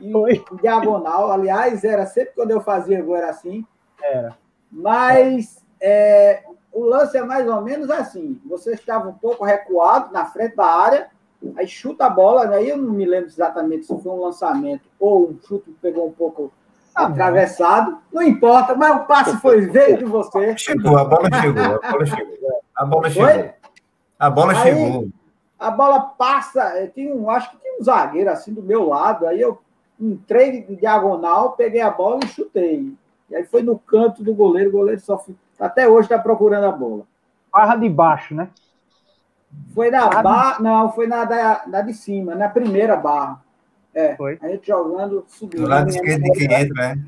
[0.00, 1.30] em, diagonal.
[1.30, 3.64] Aliás, era sempre quando eu fazia gol, era assim.
[4.02, 4.36] Era.
[4.70, 8.40] Mas é, o lance é mais ou menos assim.
[8.46, 11.08] Você estava um pouco recuado na frente da área,
[11.56, 15.30] aí chuta a bola, aí eu não me lembro exatamente se foi um lançamento ou
[15.30, 16.52] um chute que pegou um pouco
[16.94, 17.98] ah, atravessado.
[18.12, 20.56] Não importa, mas o passe foi veio de você.
[20.56, 22.62] Chegou, a bola chegou, a bola chegou.
[22.74, 23.61] A bola chegou.
[24.22, 25.08] A bola aí, chegou.
[25.58, 29.40] A bola passa, tinha um, acho que tinha um zagueiro assim do meu lado, aí
[29.40, 29.58] eu
[29.98, 32.94] entrei de diagonal, peguei a bola e chutei.
[33.28, 35.20] E aí foi no canto do goleiro, o goleiro só
[35.58, 37.02] até hoje está procurando a bola.
[37.52, 38.48] Barra de baixo, né?
[39.74, 40.62] Foi na barra, de...
[40.62, 43.42] não, foi na da, da de cima, na primeira barra.
[43.92, 44.38] É, foi.
[44.40, 45.62] a gente jogando, subindo.
[45.62, 47.04] Do lado esquerdo de quem entra, né?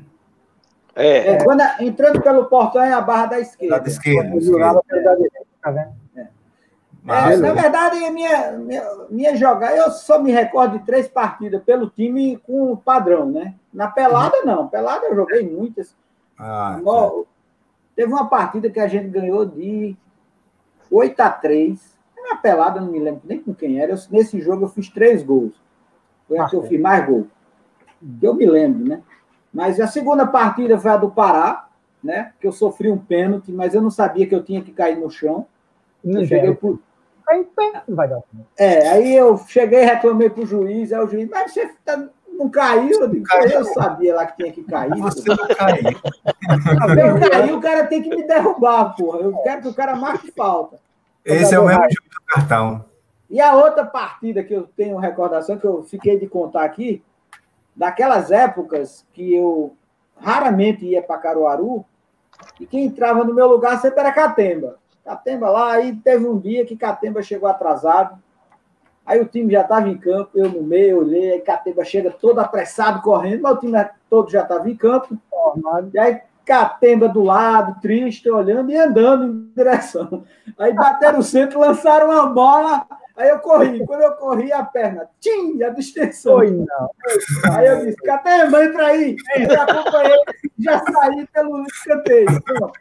[0.93, 1.31] É.
[1.31, 3.79] é quando, entrando pelo portão é a barra da esquerda.
[3.79, 4.35] Da esquerda.
[4.35, 4.81] esquerda.
[5.61, 5.93] Tá vendo?
[6.15, 6.27] É,
[7.05, 12.37] na verdade, minha, minha, minha jogada, eu só me recordo de três partidas pelo time
[12.37, 13.53] com o padrão, né?
[13.71, 14.67] Na pelada, não.
[14.67, 15.95] Pelada eu joguei muitas.
[16.37, 17.11] Ah, tá.
[17.95, 19.95] Teve uma partida que a gente ganhou de
[20.89, 21.95] 8 a 3.
[22.27, 23.91] Na pelada, não me lembro nem com quem era.
[23.91, 25.53] Eu, nesse jogo eu fiz três gols.
[26.27, 27.27] Foi a que eu fiz mais gol.
[28.19, 29.03] Eu me lembro, né?
[29.53, 31.67] Mas a segunda partida foi a do Pará,
[32.03, 32.33] né?
[32.41, 35.09] Que eu sofri um pênalti, mas eu não sabia que eu tinha que cair no
[35.09, 35.45] chão.
[36.03, 36.79] Eu cheguei por,
[37.27, 37.47] Aí
[37.87, 38.19] vai dar.
[38.57, 42.07] É, aí eu cheguei e reclamei pro juiz, aí o juiz, mas você tá,
[42.37, 43.01] não caiu?
[43.01, 43.49] Eu, digo, caiu.
[43.49, 44.95] eu sabia lá que tinha que cair.
[44.97, 45.83] Você não caiu.
[46.95, 49.19] Eu caí, o cara tem que me derrubar, porra.
[49.19, 50.79] Eu quero que o cara marque falta.
[51.23, 52.85] Esse é o mesmo jogo do cartão.
[53.29, 57.03] E a outra partida que eu tenho recordação, que eu fiquei de contar aqui,
[57.75, 59.75] daquelas épocas que eu
[60.17, 61.83] raramente ia para Caruaru,
[62.59, 64.77] e quem entrava no meu lugar sempre era Catemba.
[65.05, 68.17] Catemba lá, aí teve um dia que Catemba chegou atrasado,
[69.05, 72.39] aí o time já estava em campo, eu no meio, olhei, aí Catemba chega todo
[72.39, 75.15] apressado, correndo, mas o time todo já estava em campo,
[75.93, 80.23] e aí Catemba do lado, triste, olhando e andando em direção.
[80.59, 82.85] Aí bateram o centro, lançaram uma bola,
[83.17, 83.83] aí eu corri.
[83.83, 86.35] Quando eu corri, a perna, tchim, a distensão.
[86.35, 86.89] Foi, não.
[87.51, 89.15] Aí eu disse, Catemba, entra aí.
[89.37, 90.19] Eu acompanhei,
[90.59, 92.27] já saí pelo escanteio.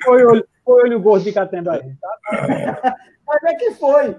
[0.05, 2.14] Foi olho, foi olho gordo de Catemba aí, tá?
[3.27, 4.17] Mas é que foi,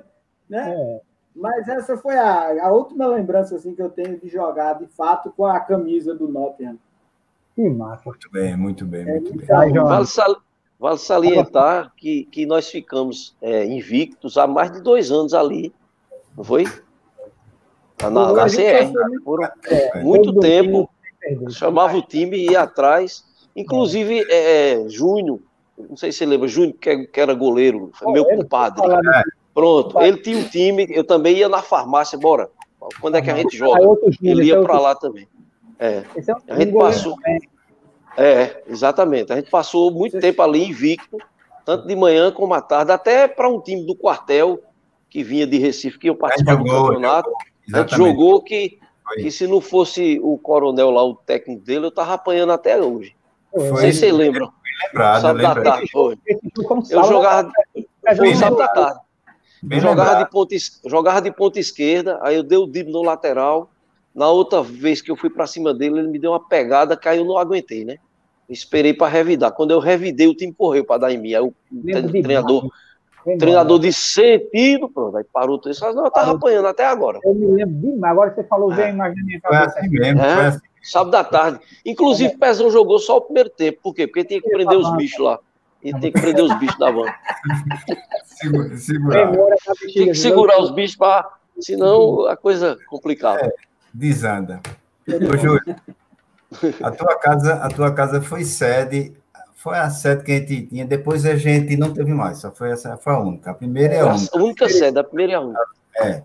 [0.49, 0.73] né?
[0.73, 1.01] É.
[1.35, 5.31] Mas essa foi a, a última lembrança assim, que eu tenho de jogar, de fato,
[5.35, 6.79] com a camisa do Nottingham.
[7.53, 8.03] Que massa.
[8.05, 9.73] Muito bem, muito bem, muito bem.
[9.73, 10.37] Vale, sal,
[10.79, 15.73] vale salientar que, que nós ficamos é, invictos há mais de dois anos ali,
[16.37, 16.65] não foi?
[18.01, 19.21] Na, na, na CR.
[19.23, 20.89] Por é, muito tempo.
[21.49, 23.25] Chamava o time e ia atrás.
[23.55, 25.39] Inclusive, é, é, Júnior,
[25.77, 28.81] não sei se você lembra, Júnior, que, que era goleiro, foi meu compadre.
[29.53, 32.49] Pronto, ele tinha um time, eu também ia na farmácia, bora.
[32.99, 33.79] Quando é que a gente joga?
[34.21, 35.27] Ele ia para lá também.
[35.79, 36.03] É.
[36.15, 37.15] é a gente passou.
[38.17, 39.31] É, exatamente.
[39.31, 41.17] A gente passou muito tempo ali invicto,
[41.65, 44.61] tanto de manhã como à tarde, até para um time do quartel
[45.09, 47.31] que vinha de Recife, que eu participava do campeonato.
[47.73, 48.77] A gente jogou que,
[49.15, 53.14] que se não fosse o coronel lá, o técnico dele, eu tava apanhando até hoje.
[53.55, 53.69] Foi.
[53.69, 54.51] Não sei se vocês lembram.
[54.87, 56.17] Lembrado, sábado da tarde, foi.
[56.89, 57.51] Eu jogava.
[58.17, 58.99] Foi sábado da tarde.
[59.79, 63.69] jogava de, ponta, jogava de ponta esquerda, aí eu dei o dib no lateral,
[64.13, 67.21] na outra vez que eu fui para cima dele, ele me deu uma pegada, caiu,
[67.21, 67.97] eu não aguentei, né?
[68.49, 69.51] Esperei para revidar.
[69.51, 71.33] Quando eu revidei, o time correu para dar em mim.
[71.33, 71.53] Aí o
[72.21, 72.69] treinador,
[73.39, 75.93] treinador de sentido, pronto, aí parou tudo isso.
[75.93, 77.19] Não, eu tava apanhando até agora.
[77.23, 78.11] Eu me lembro demais.
[78.11, 79.71] Agora você falou, vem a imagem minha cabeça.
[79.71, 80.59] Foi assim mesmo, é, foi assim.
[80.91, 81.59] Sábado da tarde.
[81.85, 83.79] Inclusive, o Pezão jogou só o primeiro tempo.
[83.83, 84.07] Por quê?
[84.07, 85.39] Porque tinha que prender os bichos lá.
[85.83, 87.05] E tem que prender os bichos da van.
[88.77, 89.31] segurar.
[89.93, 91.29] Tem que segurar os bichos para.
[91.59, 93.45] Senão a coisa complicada.
[93.45, 94.61] É desanda.
[95.07, 95.75] Ô, Júlio,
[96.83, 99.15] a tua casa, a tua casa foi sede,
[99.55, 102.71] foi a sede que a gente tinha, depois a gente não teve mais, só foi
[102.71, 103.51] essa, foi a única.
[103.51, 104.37] A primeira é a única.
[104.37, 105.61] A única sede, a primeira é a única.
[105.97, 106.23] É.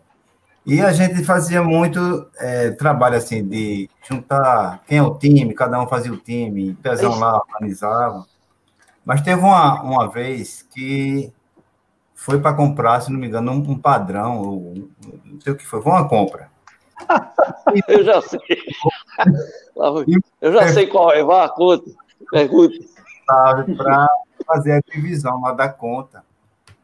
[0.66, 5.80] E a gente fazia muito é, trabalho assim de juntar quem é o time, cada
[5.80, 8.26] um fazia o time, Pezão lá organizava.
[9.04, 11.32] Mas teve uma, uma vez que
[12.14, 14.74] foi para comprar, se não me engano, um, um padrão, ou,
[15.24, 16.50] não sei o que foi, foi uma compra.
[17.88, 18.40] Eu já sei.
[20.40, 21.24] Eu já sei qual é.
[21.24, 21.90] Vá, conta.
[22.30, 22.74] Pergunta.
[23.26, 24.06] Sabe, para
[24.46, 26.22] fazer a divisão lá da conta.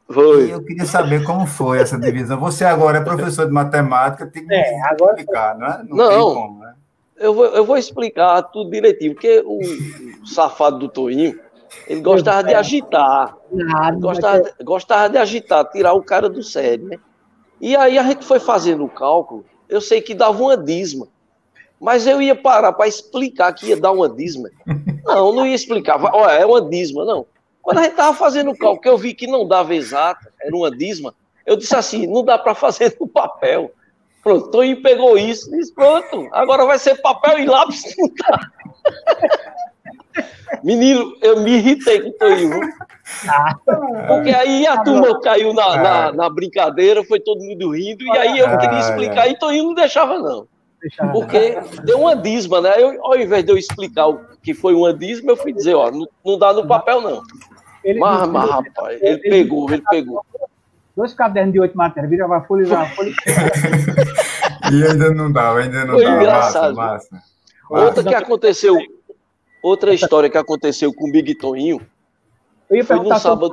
[0.08, 0.46] Foi.
[0.46, 2.38] E eu queria saber como foi essa divisão.
[2.40, 5.12] Você agora é professor de matemática, tem que é, agora...
[5.12, 5.82] explicar, não é?
[5.88, 6.74] Não, não como, né?
[7.16, 9.58] Eu vou, eu vou explicar tudo direitinho, porque o,
[10.26, 11.38] safado do Toinho,
[11.88, 13.34] ele gostava de agitar.
[13.50, 16.98] Nada, gostava, gostava de agitar, tirar o cara do sério, né?
[17.60, 21.08] E aí a gente foi fazendo o cálculo eu sei que dava uma dízima.
[21.78, 24.48] Mas eu ia parar para explicar que ia dar uma dízima.
[25.04, 26.02] Não, não ia explicar.
[26.02, 27.26] Olha, é uma dízima, não.
[27.66, 30.54] Quando a gente estava fazendo o cálculo, que eu vi que não dava exata, era
[30.54, 31.12] uma dízima,
[31.44, 33.72] eu disse assim: não dá para fazer no papel.
[34.22, 37.82] Pronto, Toninho pegou isso disse: pronto, agora vai ser papel e lápis.
[37.98, 38.40] Não dá.
[40.62, 42.60] Menino, eu me irritei com o Toninho.
[44.06, 48.38] Porque aí a turma caiu na, na, na, brincadeira, foi todo mundo rindo, e aí
[48.38, 50.46] eu queria explicar, e Toninho não deixava, não.
[51.12, 52.74] Porque deu uma disma, né?
[52.78, 55.90] Eu, ao invés de eu explicar o que foi uma disma, eu fui dizer, ó,
[55.90, 57.22] não, não dá no papel, não.
[57.86, 60.26] Ele, mas, mas, rapaz, ele, ele pegou, ele pegou.
[60.96, 63.12] Dois cadernos de oito matérias, vira a folha, a folha.
[64.72, 66.16] e ainda não dá, ainda não foi dá.
[66.16, 66.74] Engraçado.
[66.74, 67.26] Massa, massa.
[67.70, 68.76] Outra que aconteceu,
[69.62, 71.80] outra história que aconteceu com o Big Toninho,
[72.68, 73.52] eu ia foi perguntar sábado...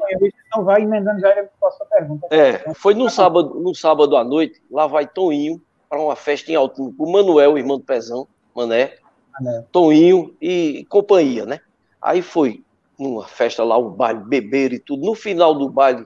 [0.56, 2.28] não vai emendando já a pergunta.
[2.32, 6.56] É, foi no sábado, no sábado à noite, lá vai Toninho para uma festa em
[6.56, 8.96] Altinho, o Manuel, irmão do Pezão, Mané,
[9.40, 11.60] Mané, Toninho e companhia, né?
[12.02, 12.64] Aí foi
[13.04, 15.06] numa festa lá, um baile, beber e tudo.
[15.06, 16.06] No final do baile,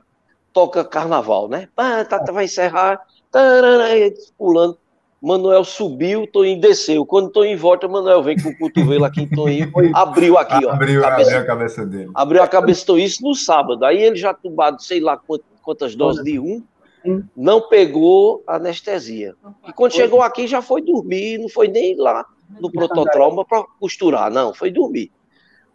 [0.51, 1.69] toca carnaval, né?
[1.77, 2.99] Ah, tá, tá, vai encerrar,
[3.31, 3.87] tarará,
[4.37, 4.77] pulando.
[5.21, 7.05] Manuel subiu, Toninho desceu.
[7.05, 10.71] Quando Toninho volta, Manuel vem com o cotovelo aqui em Toninho, abriu aqui, ó.
[10.71, 12.11] Abriu, cabeça, abriu a cabeça dele.
[12.13, 13.83] Abriu a cabeça do isso no sábado.
[13.83, 15.19] Aí ele já tubado, sei lá
[15.63, 16.63] quantas doses de um,
[17.35, 19.33] não pegou anestesia.
[19.67, 22.25] E quando chegou aqui, já foi dormir, não foi nem lá
[22.59, 25.11] no prototrauma para costurar, não, foi dormir.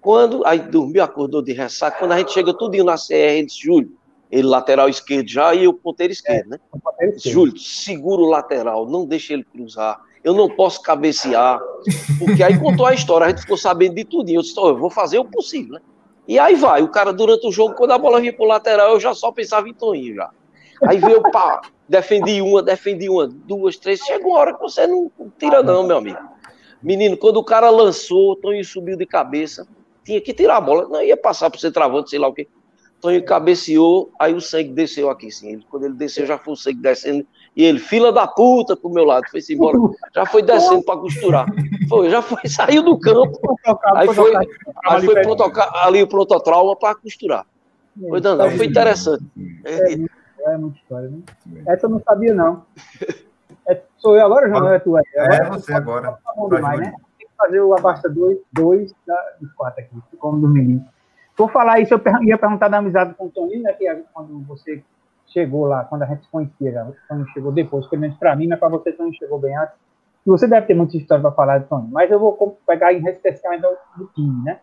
[0.03, 3.97] Quando, aí dormiu, acordou de ressaca, quando a gente chega tudinho na CR, disse, Júlio,
[4.33, 6.61] ele lateral esquerdo já e o ponteiro esquerdo, é, né?
[6.73, 7.33] Ponteiro esquerdo.
[7.33, 10.01] Júlio, segura o lateral, não deixa ele cruzar.
[10.25, 11.61] eu não posso cabecear,
[12.19, 14.77] porque aí contou a história, a gente ficou sabendo de tudo, eu disse, oh, eu
[14.77, 15.81] vou fazer o possível, né?
[16.27, 19.01] E aí vai, o cara durante o jogo, quando a bola vinha pro lateral, eu
[19.01, 20.31] já só pensava em Toninho já.
[20.85, 25.11] Aí veio, pá, defendi uma, defendi uma, duas, três, chegou uma hora que você não
[25.39, 26.19] tira não, meu amigo.
[26.83, 29.67] Menino, quando o cara lançou, Toninho subiu de cabeça,
[30.05, 32.49] tinha que tirar a bola, não ia passar por ser travando, sei lá o quê.
[33.01, 35.61] Toninho cabeceou, aí o sangue desceu aqui, sim.
[35.69, 39.05] Quando ele desceu, já foi o sangue descendo e ele, fila da puta, pro meu
[39.05, 39.77] lado, foi-se embora.
[40.15, 41.47] Já foi descendo para costurar.
[41.89, 43.39] Foi, já foi, saiu do campo.
[43.95, 44.35] Aí foi,
[44.87, 45.23] aí foi
[45.75, 47.47] ali o prototrauma para costurar.
[48.09, 49.25] Foi danado, foi interessante.
[49.65, 49.93] É,
[50.55, 51.19] é muita história, né?
[51.67, 52.65] Essa eu não sabia, não.
[53.69, 54.73] É, sou eu agora, João?
[54.73, 54.97] É tu?
[54.97, 56.13] É, é você agora.
[56.25, 56.95] Tá bom demais, né?
[57.43, 58.95] Fazer o Abasta 2, 2
[59.41, 60.85] dos quatro aqui, como do menino.
[61.37, 63.73] Vou falar isso, eu ia perguntar da amizade com o Toninho, né?
[63.73, 64.85] Que quando você
[65.27, 68.47] chegou lá, quando a gente se conhecia, já, quando chegou depois, pelo menos para mim,
[68.47, 69.75] mas para você também chegou bem antes.
[70.25, 73.05] E você deve ter muita história para falar de Tony, mas eu vou pegar em
[73.09, 73.63] especialmente
[73.97, 74.61] do time, né?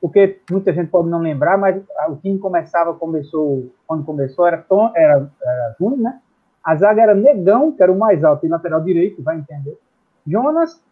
[0.00, 4.90] Porque muita gente pode não lembrar, mas o time começava, começou, quando começou, era Tom,
[4.96, 6.20] era, era Júnior, né?
[6.64, 9.78] A zaga era Negão, que era o mais alto, e lateral direito, vai entender.
[10.26, 10.82] Jonas,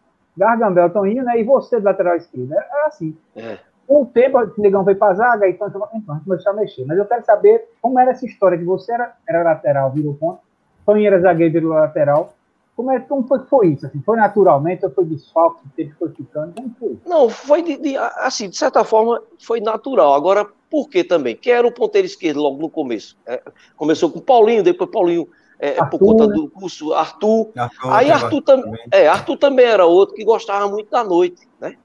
[0.41, 1.39] Gargambel, Toninho, né?
[1.39, 2.51] E você do lateral esquerdo.
[2.51, 3.15] Era assim.
[3.35, 3.59] É.
[3.87, 6.85] O tempo, o Negão foi para a zaga, então, então a gente começou a mexer.
[6.85, 10.39] Mas eu quero saber como era essa história de você era, era lateral, virou ponto,
[10.85, 12.33] Toninho era zagueiro, virou lateral.
[12.75, 13.85] Como, é, como foi que foi isso?
[13.85, 16.53] Assim, foi naturalmente ou foi desfalque, teve foi ficando?
[16.53, 16.97] Como foi?
[17.05, 20.13] Não, foi de, de, assim, de certa forma, foi natural.
[20.13, 21.35] Agora, por que também?
[21.35, 23.17] Quem era o ponteiro esquerdo logo no começo?
[23.27, 23.41] É,
[23.75, 25.27] começou com Paulinho, depois Paulinho
[25.61, 26.33] é, Arthur, por conta né?
[26.33, 27.51] do curso Arthur.
[27.55, 31.77] Arthur aí Arthur, tam, é, Arthur também era outro que gostava muito da noite, né?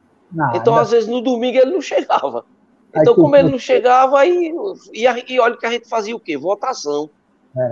[0.55, 2.47] então, às vezes, no domingo ele não chegava.
[2.95, 4.55] Então, como ele não chegava, aí,
[4.95, 6.39] e, e olha que a gente fazia o quê?
[6.39, 7.11] Votação.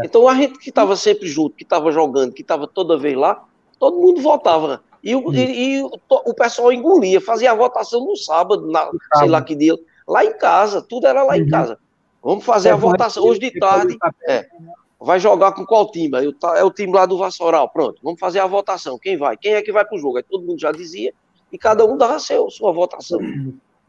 [0.05, 3.43] Então, a gente que estava sempre junto, que estava jogando, que estava toda vez lá,
[3.79, 4.83] todo mundo votava.
[5.03, 9.29] E o, e, e o, o, pessoal engolia, fazia a votação no sábado, na, sei
[9.29, 9.75] lá que dia,
[10.07, 11.41] lá em casa, tudo era lá uhum.
[11.41, 11.79] em casa.
[12.23, 13.97] Vamos fazer a votação hoje de tarde.
[14.27, 14.47] É,
[15.05, 16.11] vai jogar com qual time?
[16.57, 17.69] É o time lá do Vassoural.
[17.69, 18.99] Pronto, vamos fazer a votação.
[18.99, 19.37] Quem vai?
[19.37, 20.17] Quem é que vai para o jogo?
[20.17, 21.13] Aí todo mundo já dizia
[21.53, 23.21] e cada um dava seu, sua votação.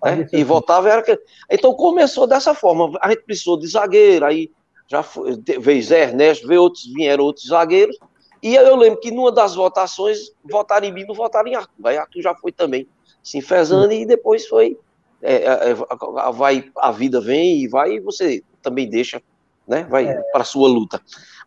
[0.04, 0.28] Né?
[0.32, 1.17] E votava era que.
[1.49, 2.97] Então começou dessa forma.
[3.01, 4.51] A gente precisou de zagueiro, aí
[4.88, 7.97] já foi, veio Zé Ernesto, veio outros, vieram outros zagueiros.
[8.43, 11.88] E eu lembro que numa das votações, votaram em mim, não votaram em Arthur.
[11.88, 12.88] Aí Arthur já foi também
[13.23, 14.78] se enfesando e depois foi.
[15.21, 19.21] É, é, é vai, a vida vem e vai e você também deixa,
[19.67, 19.84] né?
[19.84, 20.21] Vai é.
[20.32, 21.01] para sua luta.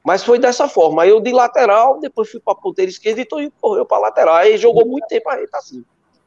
[0.05, 1.03] Mas foi dessa forma.
[1.03, 4.37] Aí eu de lateral, depois fui para ponteira esquerda e Toninho correu para lateral.
[4.37, 5.85] Aí jogou muito tempo a gente assim.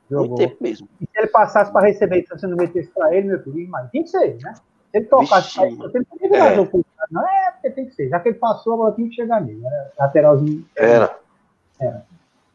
[0.10, 0.28] Jogou.
[0.28, 0.88] Muito tempo mesmo.
[1.00, 3.90] E se ele passasse para receber, se você não metesse para ele, meu filho, mas
[3.92, 4.54] tem que ser, né?
[4.54, 6.56] Se ele tocasse para ele, você não tem que é.
[6.56, 8.10] jogo Não é porque tem que ser.
[8.10, 9.60] Já que ele passou, agora tem que chegar nele.
[9.60, 9.88] Né?
[9.98, 10.66] Lateralzinho.
[10.76, 11.18] Era.
[11.80, 12.06] Era.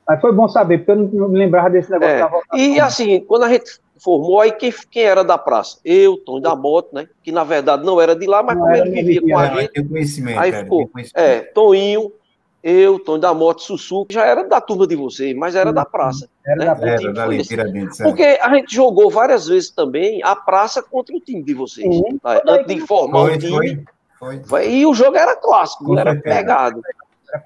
[0.08, 2.18] Mas foi bom saber, porque eu não me lembrava desse negócio é.
[2.18, 2.58] da votação.
[2.58, 5.78] E assim, quando a gente formou, aí quem, quem era da praça?
[5.84, 7.08] Eu, Tom da Moto, né?
[7.22, 10.38] Que na verdade não era de lá, mas não como ele vivia com a gente.
[10.38, 10.88] Aí ficou.
[11.14, 12.12] É, Toninho,
[12.68, 16.28] eu, Tony da Morte, Sussu, já era da turma de vocês, mas era da praça.
[16.44, 16.74] Era, né?
[16.74, 17.98] da, era da Tiradentes.
[17.98, 21.86] Porque a gente jogou várias vezes também a praça contra o time de vocês.
[21.86, 22.18] Uhum.
[22.20, 22.42] Tá?
[22.44, 23.84] Antes de formar o time.
[24.18, 24.68] Foi, foi.
[24.68, 26.82] E o jogo era clássico, era pegado.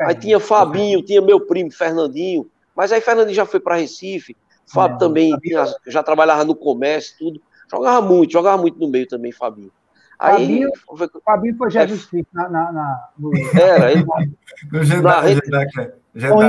[0.01, 4.37] Aí tinha Fabinho, tinha meu primo Fernandinho, mas aí Fernandinho já foi para Recife,
[4.67, 7.41] Fábio é, também tinha, já trabalhava no comércio, tudo.
[7.71, 9.71] Jogava muito, jogava muito no meio também, Fabinho.
[10.19, 13.31] Aí, Fabinho, foi, Fabinho foi Jesus Cristo na, na, na, no...
[13.59, 14.05] Era, ele,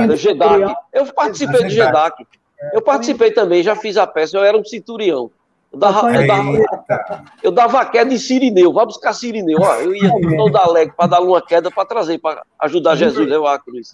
[0.06, 0.74] no Gedac.
[0.92, 2.26] Eu participei do Gedac.
[2.72, 5.30] Eu participei também, já fiz a peça, eu era um cinturião.
[5.72, 9.58] Eu dava, eu dava, eu dava queda em Sirineu, vai buscar Sirineu.
[9.58, 13.30] Ó, eu ia todo alegre para dar uma queda para trazer, para ajudar Jesus a
[13.30, 13.92] levar a cruz.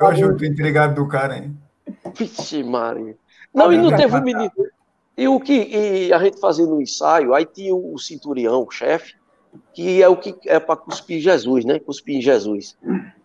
[0.00, 1.56] Hoje eu tô entregado do cara, hein?
[2.16, 3.16] Vixe, Maria.
[3.52, 4.52] Não, e não teve um menino.
[5.16, 9.14] E o que e a gente fazia no ensaio, aí tinha o cinturião, o chefe,
[9.74, 11.80] que é o que é para cuspir Jesus, né?
[11.80, 12.76] Cuspir em Jesus.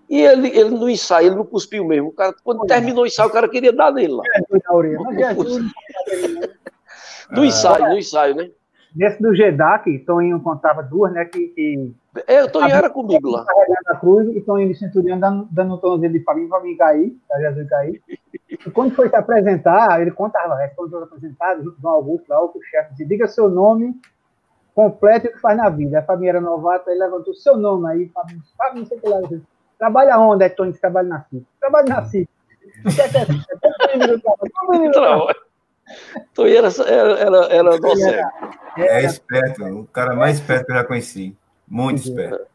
[0.09, 2.07] E ele, ele no ensaio, ele não cuspiu mesmo.
[2.07, 4.23] O cara, quando terminou o ensaio, o cara queria dar nele lá.
[7.31, 8.49] No ensaio, no ensaio, né?
[8.95, 11.25] Nesse do GEDAC, Toninho contava duas, né?
[11.25, 11.91] Que, que...
[12.27, 13.43] É, o Toninho era comigo lá.
[13.43, 17.17] Carregando a cruz e Toninho de Centurião dando, dando um tomzinho de Fabinho, Fabinho cair,
[17.27, 18.01] para Jesus cair.
[18.49, 22.29] E quando foi se apresentar, ele contava, é, quando foi apresentado, junto com o Augusto,
[22.29, 23.95] lá, o chefe, disse, diga seu nome
[24.75, 25.99] completo e o que faz na vida.
[25.99, 29.43] A Fabinho era novata, ele levantou seu nome aí, Fabinho, Fabinho, sei que lá, disse,
[29.79, 31.47] trabalha onde, é Tony, trabalha na CIP?
[31.59, 32.29] Trabalha na CIP.
[36.31, 38.09] Então era, era, era nosso.
[38.77, 41.37] É esperto, o cara mais esperto que eu já conheci.
[41.67, 42.45] Muito esperto.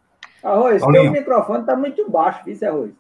[0.43, 2.93] Arroz, o microfone está muito baixo, isso, Arroz.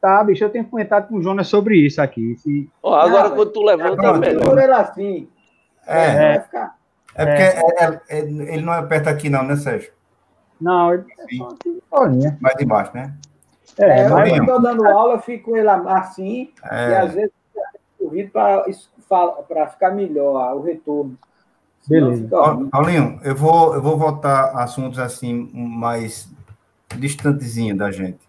[0.00, 2.36] Tá, bicho, eu tenho comentado com o Jonas sobre isso aqui.
[2.38, 2.70] Se...
[2.82, 4.58] Oh, agora, não, quando tu levanta, é melhor.
[4.58, 5.28] ele assim.
[5.86, 6.70] É, é, é,
[7.14, 8.00] é porque é.
[8.08, 9.92] É, ele não aperta aqui, não, né, Sérgio?
[10.60, 13.14] Não, ele é Mais de baixo, né?
[13.78, 17.32] É, mas quando eu estou dando aula, eu fico com ele assim, e às vezes
[17.98, 18.64] ouvido para
[19.70, 21.18] ficar melhor o retorno.
[21.88, 22.28] Beleza.
[22.70, 26.28] Paulinho, eu vou, eu vou voltar a assuntos assim mais
[26.96, 28.20] distantezinho da gente.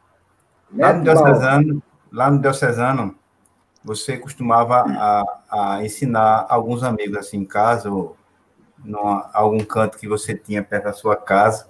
[0.74, 3.16] Lá no Diocesano, lá no Diocesano,
[3.84, 8.16] você costumava a, a ensinar alguns amigos assim em casa, ou
[8.86, 8.94] em
[9.34, 11.68] algum canto que você tinha perto da sua casa.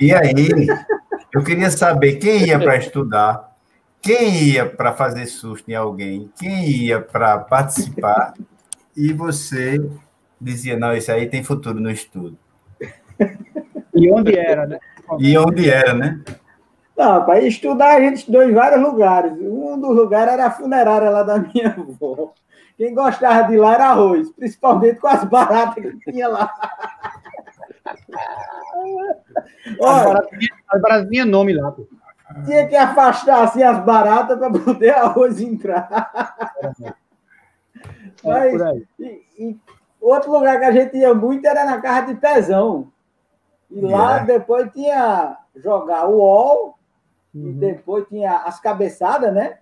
[0.00, 0.48] E aí,
[1.32, 3.47] eu queria saber quem ia para estudar,
[4.00, 8.34] quem ia para fazer susto em alguém, quem ia para participar,
[8.96, 9.78] e você
[10.40, 12.38] dizia, não, isso aí tem futuro no estudo.
[13.94, 14.78] E onde era, né?
[15.18, 16.20] E onde era, né?
[16.96, 19.32] Não, para estudar a gente estudou em vários lugares.
[19.40, 22.32] Um dos lugares era a funerária lá da minha avó.
[22.76, 26.52] Quem gostava de lá era arroz, principalmente com as baratas que tinha lá.
[29.80, 30.22] Olha,
[30.68, 31.72] as baratas tinham nome lá.
[31.72, 31.86] Pô.
[32.44, 36.10] Tinha que afastar assim as baratas para poder arroz entrar.
[38.24, 39.56] É, Mas, e, e,
[40.00, 42.90] outro lugar que a gente ia muito era na casa de Pezão.
[43.70, 44.24] E lá yeah.
[44.24, 46.78] depois tinha jogar o UOL
[47.34, 47.50] Uhum.
[47.50, 49.58] E depois tinha as cabeçadas, né?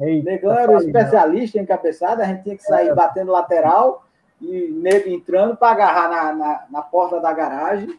[0.00, 2.94] Eita, Negão era o especialista em cabeçada, a gente tinha que sair é.
[2.94, 4.04] batendo lateral
[4.40, 7.98] e nego entrando para agarrar na, na, na, porta da garagem.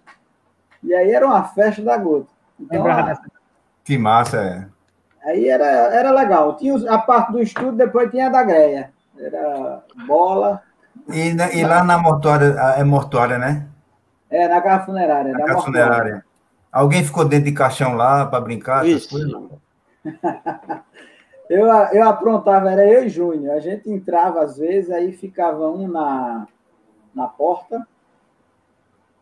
[0.83, 2.31] E aí era uma festa da gota.
[2.59, 3.21] Então, a...
[3.83, 5.29] Que massa, é.
[5.29, 6.57] Aí era, era legal.
[6.57, 8.91] Tinha a parte do estudo, depois tinha a da greia.
[9.17, 10.61] Era bola.
[11.09, 13.67] E, e lá na mortuária, é mortuária, né?
[14.29, 15.33] É, na casa funerária.
[15.33, 16.25] Na casa funerária.
[16.71, 18.87] Alguém ficou dentro de caixão lá para brincar?
[18.87, 19.17] Isso.
[21.49, 23.55] eu, eu aprontava, era eu e Júnior.
[23.55, 26.47] A gente entrava às vezes, aí ficava um na,
[27.13, 27.85] na porta,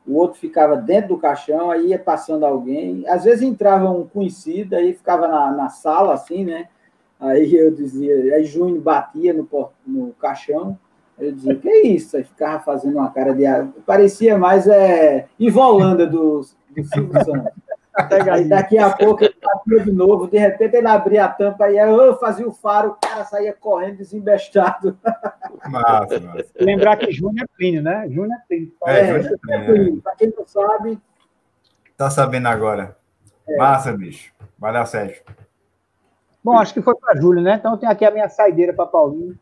[0.09, 3.07] o outro ficava dentro do caixão, aí ia passando alguém.
[3.07, 6.67] Às vezes entrava um conhecido, aí ficava na, na sala, assim, né?
[7.19, 9.47] Aí eu dizia, aí Júnior batia no,
[9.85, 10.77] no caixão,
[11.19, 12.17] eu dizia, que é isso?
[12.17, 13.43] Aí ficava fazendo uma cara de.
[13.85, 17.51] Parecia mais é, Ivolanda dos, do Silvio Santos.
[18.31, 22.17] Aí daqui a pouco batia de novo, de repente ele abria a tampa e eu
[22.17, 24.97] fazia o faro, o cara saía correndo desembestado.
[25.69, 26.45] Massa, massa.
[26.59, 28.07] Lembrar que Júnior é Plínio, né?
[28.09, 28.73] Júnior é Plínio.
[28.85, 30.01] É, é, Júnior é Plínio.
[30.01, 30.99] Para quem não sabe.
[31.97, 32.97] Tá sabendo agora.
[33.47, 33.57] É.
[33.57, 34.31] Massa, bicho.
[34.57, 35.21] Valeu, Sérgio.
[36.43, 37.55] Bom, acho que foi para Júlio, né?
[37.55, 39.37] Então tem aqui a minha saideira para Paulinho.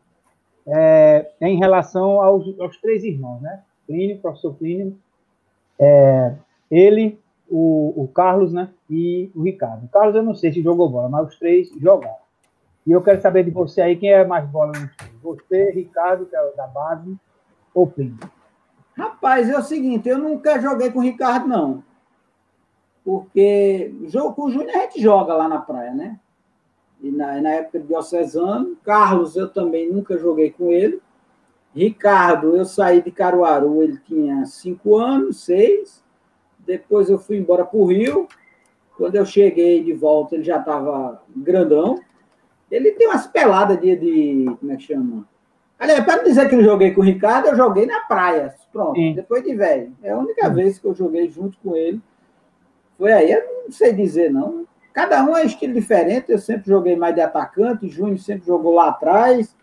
[0.66, 3.62] É, em relação aos, aos, três irmãos, né?
[3.86, 4.98] Plínio, professor Plínio,
[5.78, 6.34] é,
[6.70, 7.18] ele,
[7.50, 8.70] o, o, Carlos, né?
[8.88, 9.84] E o Ricardo.
[9.84, 12.16] O Carlos eu não sei se jogou bola, mas os três jogaram.
[12.86, 15.18] E eu quero saber de você aí quem é mais bola no time.
[15.22, 17.16] Você, Ricardo, que é da base,
[17.74, 18.18] ou Plínio?
[18.96, 21.84] Rapaz, é o seguinte, eu nunca joguei com o Ricardo, não.
[23.04, 26.18] Porque jogo com o Júnior a gente joga lá na praia, né?
[27.00, 28.76] E na, na época de Diocesano.
[28.82, 31.00] Carlos, eu também nunca joguei com ele.
[31.74, 36.02] Ricardo, eu saí de Caruaru, ele tinha cinco anos, seis.
[36.68, 38.28] Depois eu fui embora para o Rio.
[38.94, 41.98] Quando eu cheguei de volta, ele já estava grandão.
[42.70, 44.56] Ele tem umas peladas de, de.
[44.60, 45.26] Como é que chama?
[45.78, 48.54] Aliás, para não dizer que eu joguei com o Ricardo, eu joguei na praia.
[48.70, 49.14] Pronto, Sim.
[49.14, 49.96] depois de velho.
[50.02, 52.02] É a única vez que eu joguei junto com ele.
[52.98, 54.66] Foi aí, eu não sei dizer, não.
[54.92, 56.30] Cada um é estilo diferente.
[56.30, 59.56] Eu sempre joguei mais de atacante, Júnior sempre jogou lá atrás.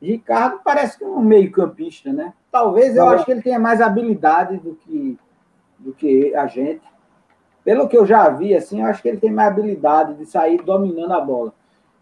[0.00, 2.32] Ricardo parece que é um meio-campista, né?
[2.52, 5.18] Talvez eu acho que ele tenha mais habilidade do que
[5.82, 6.82] do que a gente.
[7.64, 10.60] Pelo que eu já vi, assim, eu acho que ele tem mais habilidade de sair
[10.62, 11.52] dominando a bola.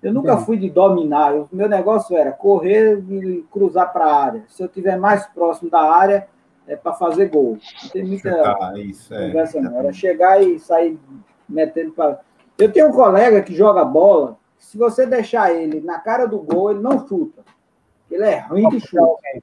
[0.03, 1.35] Eu nunca fui de dominar.
[1.35, 4.45] O meu negócio era correr e cruzar para a área.
[4.49, 6.27] Se eu estiver mais próximo da área,
[6.67, 7.59] é para fazer gol.
[7.83, 8.31] Não tem muita
[8.79, 9.27] isso, é.
[9.27, 9.79] conversa, não.
[9.79, 10.99] Era chegar e sair
[11.47, 12.21] metendo para.
[12.57, 14.39] Eu tenho um colega que joga bola.
[14.57, 17.43] Se você deixar ele na cara do gol, ele não chuta.
[18.11, 19.43] Ele é ruim de chute.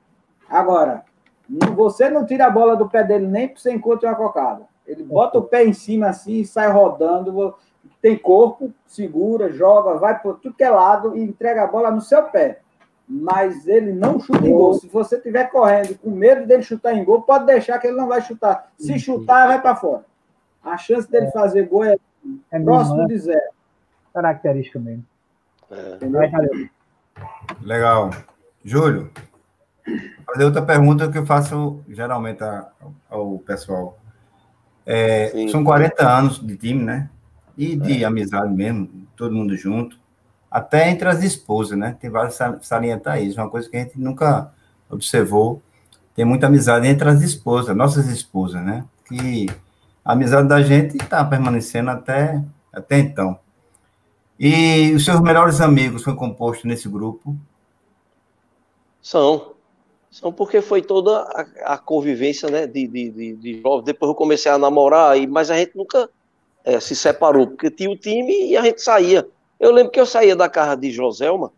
[0.49, 1.03] Agora,
[1.49, 4.63] você não tira a bola do pé dele nem para você encontrar uma cocada.
[4.85, 7.55] Ele bota o pé em cima assim e sai rodando.
[8.01, 12.01] Tem corpo, segura, joga, vai por tudo que é lado e entrega a bola no
[12.01, 12.59] seu pé.
[13.07, 14.73] Mas ele não chuta em gol.
[14.73, 18.07] Se você estiver correndo com medo dele chutar em gol, pode deixar que ele não
[18.07, 18.69] vai chutar.
[18.77, 20.05] Se chutar, vai para fora.
[20.61, 21.31] A chance dele é.
[21.31, 21.97] fazer gol é,
[22.51, 23.15] é próximo mesmo, né?
[23.15, 23.51] de zero.
[24.13, 25.05] Característica mesmo.
[25.71, 25.97] É.
[27.61, 28.11] Legal.
[28.63, 29.09] Júlio,
[30.25, 32.39] fazer outra pergunta que eu faço geralmente
[33.09, 33.97] ao pessoal.
[34.85, 37.09] É, são 40 anos de time, né?
[37.57, 39.99] E de amizade mesmo, todo mundo junto.
[40.49, 41.95] até entre as esposas, né?
[41.99, 44.51] Tem vários salientar isso, uma coisa que a gente nunca
[44.89, 45.61] observou.
[46.15, 48.85] Tem muita amizade entre as esposas, nossas esposas, né?
[49.05, 49.47] Que
[50.03, 53.37] a amizade da gente está permanecendo até, até então.
[54.39, 57.35] E os seus melhores amigos foi composto nesse grupo?
[59.01, 59.56] São.
[60.09, 64.51] São porque foi toda a, a convivência, né, de, de, de, de Depois eu comecei
[64.51, 66.09] a namorar, mas a gente nunca
[66.63, 69.27] é, se separou, porque tinha o time e a gente saía.
[69.59, 71.51] Eu lembro que eu saía da casa de Joselma,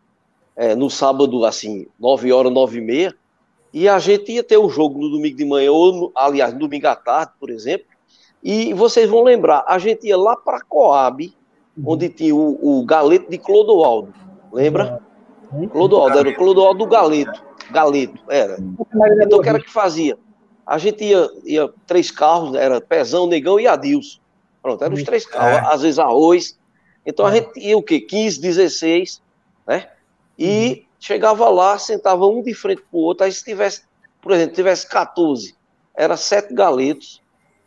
[0.56, 3.16] é, no sábado, assim, 9 horas, 9 e meia,
[3.74, 6.54] e a gente ia ter o um jogo no domingo de manhã, ou, no, aliás,
[6.54, 7.88] no domingo à tarde, por exemplo,
[8.44, 11.34] e vocês vão lembrar, a gente ia lá para Coab,
[11.78, 11.84] uhum.
[11.86, 14.14] onde tinha o, o Galeto de Clodoaldo,
[14.52, 15.02] lembra?
[15.72, 18.58] Clodoaldo, era o Clodoaldo do Galeto, Galeto, era.
[18.60, 20.18] Então, o que era que fazia?
[20.66, 24.20] A gente ia, ia três carros, era Pezão, Negão e Adilson.
[24.62, 25.74] Pronto, eram os três carros, é.
[25.74, 26.60] às vezes arroz.
[27.06, 27.38] Então a é.
[27.38, 28.00] gente ia o quê?
[28.00, 29.22] 15, 16,
[29.66, 29.88] né?
[30.38, 30.86] E uhum.
[31.00, 33.82] chegava lá, sentava um de frente para o outro, aí se tivesse,
[34.22, 35.56] por exemplo, tivesse 14,
[35.96, 37.22] era sete galetos,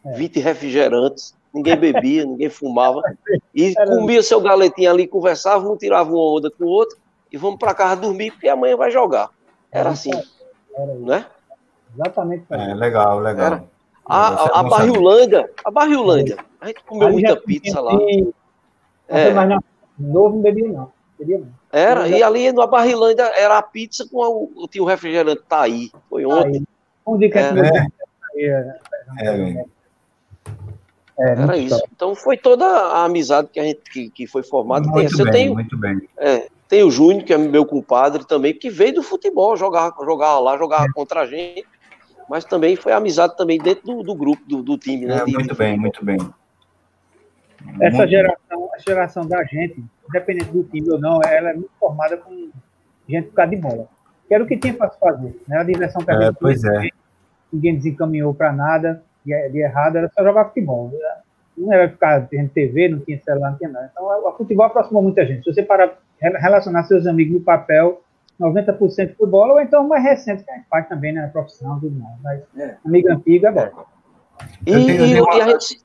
[0.04, 0.12] é.
[0.14, 3.02] 20 refrigerantes, ninguém bebia, ninguém fumava,
[3.54, 6.96] e comia seu galetinho ali, conversava, um tirava uma onda com o outro,
[7.32, 9.30] e vamos para casa dormir, porque amanhã vai jogar.
[9.70, 10.12] Era assim,
[10.76, 11.26] era né?
[11.94, 12.44] Exatamente.
[12.50, 13.46] É, legal, legal.
[13.46, 13.64] Era.
[14.04, 17.92] A, a, a Barriolândia, a Barriolândia, a gente comeu Aí muita pizza lá.
[19.08, 19.30] É.
[19.32, 19.58] Mas não,
[19.98, 20.92] novo não bebia não.
[21.70, 25.90] Era, e ali na Barrilândia era a pizza com o, tinha o refrigerante Taí.
[26.10, 26.66] Foi ontem.
[27.06, 27.52] Um dia que é.
[28.36, 28.78] é.
[29.20, 29.64] é.
[31.18, 31.78] É, Era isso.
[31.78, 31.90] Top.
[31.94, 34.86] Então foi toda a amizade que a gente que, que foi formada.
[34.88, 36.08] Muito tem, bem, tenho, muito bem.
[36.16, 40.38] É, tem o Júnior, que é meu compadre também, que veio do futebol, jogava, jogava
[40.38, 40.92] lá, jogava é.
[40.94, 41.66] contra a gente,
[42.30, 45.18] mas também foi amizade também dentro do, do grupo, do, do time, né?
[45.18, 46.16] É, muito bem, muito bem.
[47.78, 52.16] Essa geração, a geração da gente, independente do time ou não, ela é muito formada
[52.16, 52.48] com
[53.06, 53.86] gente por causa de bola.
[54.26, 55.42] Que era o que tinha para se fazer.
[55.46, 55.58] Né?
[55.58, 56.28] A diversão também.
[56.28, 56.88] É, pois é.
[57.52, 60.90] Ninguém desencaminhou para nada de, de, errado, era só jogar futebol.
[61.62, 63.90] Não era ficar tendo TV, não tinha celular, não tinha nada.
[63.92, 65.44] Então, o futebol aproximou muita gente.
[65.44, 68.02] Se você parar relacionar seus amigos no papel,
[68.40, 71.98] 90% futebol, ou então mais recente, que a gente faz também na né, profissão, tudo
[71.98, 72.16] mais.
[72.22, 72.76] Mas é.
[72.84, 73.84] amigo antigo é bom.
[74.66, 75.80] E, e, e a gente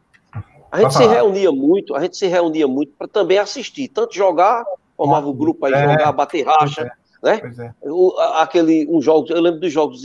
[0.71, 4.65] a gente se reunia muito, a gente se reunia muito para também assistir, tanto jogar,
[4.95, 6.91] formava o grupo aí, é, jogar, bater racha, é,
[7.23, 7.41] né?
[7.59, 7.89] É.
[7.89, 10.03] O, aquele, um jogo, eu lembro dos jogos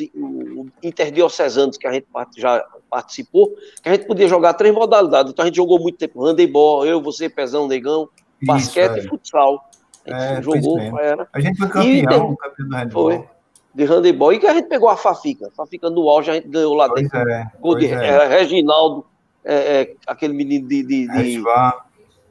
[0.83, 2.07] interdiocesanos que a gente
[2.37, 5.33] já participou, que a gente podia jogar três modalidades.
[5.33, 8.09] Então a gente jogou muito tempo handebol, eu, você, Pezão, Negão,
[8.41, 8.99] Isso, basquete é.
[8.99, 9.69] e futsal.
[10.07, 11.29] A gente jogou, era.
[11.33, 13.11] A gente foi campeão, e, campeão do handebol.
[13.11, 13.29] Foi
[13.75, 15.51] de handebol, e que a gente pegou a Fafica.
[15.57, 17.19] Fafica no auge, a gente ganhou lá pois dentro.
[17.19, 18.29] É, de é.
[18.29, 19.07] Reginaldo,
[19.45, 21.43] é, é, aquele menino de, de, de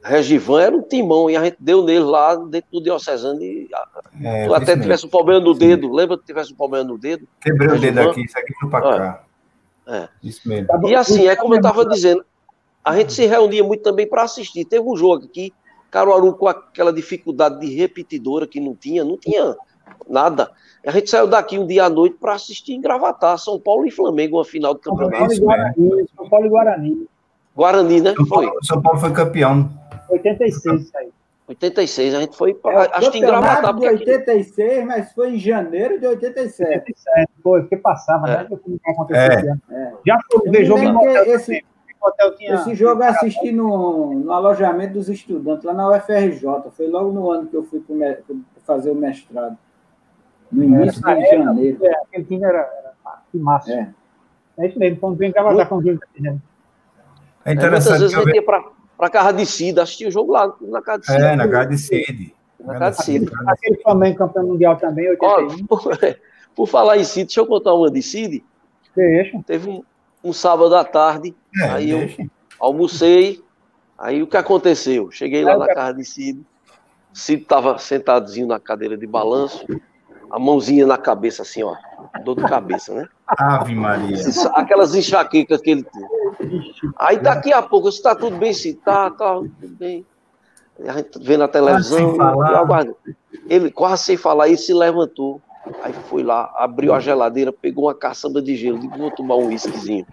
[0.02, 0.62] Regivan.
[0.62, 3.42] Era um timão, e a gente deu nele lá dentro do Diocesano.
[3.42, 3.68] E,
[4.22, 5.94] é, tu até tivesse um problema no dedo, Sim.
[5.94, 7.26] lembra que tivesse um problema no dedo?
[7.40, 9.24] Quebrei o dedo aqui, isso aqui foi para cá.
[9.86, 10.08] É.
[10.22, 10.68] Isso mesmo.
[10.88, 12.24] E assim, é como eu estava dizendo,
[12.84, 14.64] a gente se reunia muito também para assistir.
[14.64, 15.52] Teve um jogo aqui,
[15.90, 19.56] Caruaru com aquela dificuldade de repetidora que não tinha, não tinha
[20.08, 20.50] nada.
[20.84, 23.90] A gente saiu daqui um dia à noite para assistir em Gravatar, São Paulo e
[23.90, 25.34] Flamengo, uma final do campeonato.
[25.34, 26.06] São Paulo e Guarani.
[26.16, 27.06] São Paulo e Guarani.
[27.54, 28.14] Guarani, né?
[28.16, 28.58] São Paulo, foi.
[28.62, 29.70] São Paulo foi campeão.
[30.12, 31.12] 86 isso aí.
[31.48, 32.84] 86, a gente foi para.
[32.84, 33.74] É, acho que em Gravatar.
[33.74, 34.84] de 86, aqui...
[34.84, 36.70] mas foi em janeiro de 87.
[36.70, 38.36] 87 foi, porque passava, é.
[38.38, 38.48] né?
[38.48, 39.76] Que é.
[39.76, 39.92] é.
[40.06, 41.24] Já foi ver jogo no hotel.
[41.26, 41.64] Esse,
[42.36, 42.54] tinha...
[42.54, 46.70] esse jogo eu assisti no, no alojamento dos estudantes, lá na UFRJ.
[46.76, 48.18] Foi logo no ano que eu fui para
[48.64, 49.56] fazer o mestrado.
[50.50, 51.84] No início é, de janeiro.
[51.84, 52.92] É, aquele time era, era
[53.34, 53.72] massa.
[53.72, 53.88] É.
[54.58, 56.00] é isso mesmo, quando vem trabalhar com o jogo
[57.44, 58.00] É interessante.
[58.00, 58.62] Muitas vezes a gente ia para
[59.10, 61.26] casa de Cida, assistir o jogo lá na casa de Cida.
[61.26, 62.32] É, na casa de Cida.
[62.60, 63.32] Na casa de Cida.
[63.46, 65.66] Aquele Flamengo campeão mundial também, 81.
[65.66, 65.82] por,
[66.54, 68.44] por, falar em Cida, deixa eu contar uma de Cida.
[68.94, 69.42] Deixa.
[69.46, 69.82] Teve um,
[70.22, 72.22] um sábado à tarde, é, aí deixa.
[72.22, 72.28] eu
[72.58, 73.42] almocei,
[73.98, 75.10] aí o que aconteceu?
[75.10, 76.40] Cheguei lá na casa de Cida,
[77.12, 79.66] Cid estava sentadinho na cadeira de balanço,
[80.32, 81.76] a mãozinha na cabeça, assim, ó.
[82.24, 83.06] Dor de cabeça, né?
[83.26, 84.16] Ave Maria.
[84.54, 86.02] Aquelas enxaquecas que ele tem.
[86.96, 90.06] Aí daqui a pouco, se tá tudo bem, se tá, tá tudo bem.
[90.86, 92.16] A gente vê na televisão,
[93.48, 95.40] Ele quase sem falar, ele se levantou.
[95.82, 99.48] Aí foi lá, abriu a geladeira, pegou uma caçamba de gelo, disse, vou tomar um
[99.48, 100.06] whiskyzinho.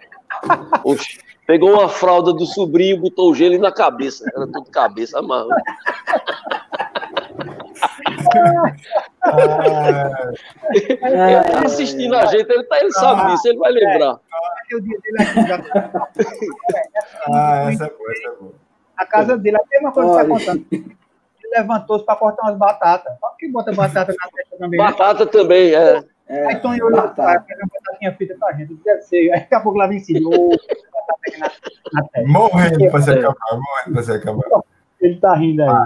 [0.84, 4.30] Oxe, pegou uma fralda do sobrinho, botou o gelo na cabeça.
[4.36, 5.50] Era tudo cabeça, amarrou.
[10.74, 14.18] ele tá assistindo a gente, ele, tá, ele sabe disso, ele vai lembrar.
[17.26, 18.52] Ah, essa é boa, essa é boa.
[18.96, 20.66] A casa dele, a mesma coisa que está contando.
[21.52, 23.12] levantou-se para cortar umas batatas.
[23.20, 24.78] Por que bota batata na testa também?
[24.78, 24.86] Né?
[24.86, 25.30] Batata né?
[25.30, 26.04] também, é.
[26.28, 28.74] é aí Tony olhou para uma batatinha feita pra gente.
[28.84, 29.32] Deve ser.
[29.32, 30.50] Aí daqui a pouco lá ensinou.
[32.26, 34.44] Morrendo para se acabar, morrendo para se acabar.
[35.00, 35.68] Ele tá rindo aí.
[35.68, 35.84] Ah.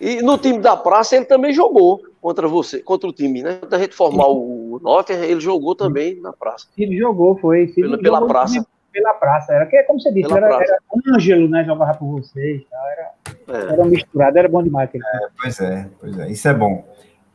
[0.00, 3.60] E no time da praça ele também jogou contra você, contra o time, né?
[3.70, 6.66] Da gente formar o Nottingham, ele jogou também na praça.
[6.76, 7.68] Ele jogou, foi.
[7.68, 8.66] Pela, pela praça.
[8.92, 9.52] Pela praça.
[9.52, 11.62] Era que, como você disse, era, era Ângelo, né?
[11.62, 12.62] Jogava por vocês.
[12.72, 13.12] Era,
[13.46, 13.72] é.
[13.74, 14.90] era misturado, era bom demais.
[14.92, 14.98] É,
[15.40, 16.28] pois é, pois é.
[16.28, 16.84] Isso é bom.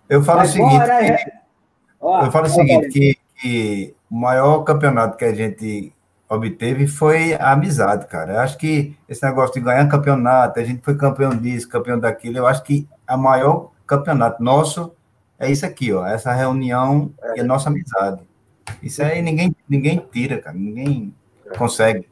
[0.09, 1.31] Eu falo Mas o seguinte.
[2.01, 5.93] Bom, que, eu falo o seguinte, que, que o maior campeonato que a gente
[6.27, 8.33] obteve foi a amizade, cara.
[8.33, 12.39] Eu acho que esse negócio de ganhar campeonato, a gente foi campeão disso, campeão daquilo,
[12.39, 14.93] eu acho que a maior campeonato nosso
[15.37, 18.21] é isso aqui, ó, essa reunião e a nossa amizade.
[18.81, 21.13] Isso aí ninguém, ninguém tira, cara, ninguém
[21.57, 22.07] consegue.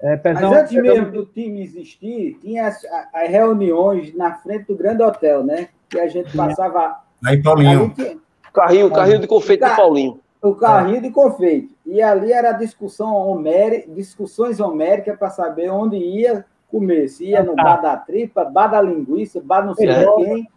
[0.00, 5.02] É, Mas antes mesmo do time existir, tinha as, as, reuniões na frente do grande
[5.02, 5.68] hotel, né?
[5.88, 7.00] Que a gente passava.
[7.22, 7.92] Lá em Paulinho.
[7.96, 8.20] Gente...
[8.52, 10.20] Carrinho, carrinho de confeito de Paulinho.
[10.42, 11.74] O carrinho de confeito.
[11.86, 17.08] E ali era discussão homérica, discussões homéricas para saber onde ia comer.
[17.08, 20.04] Se ia no bar da tripa, bar da linguiça, bar não sei é.
[20.16, 20.48] quem.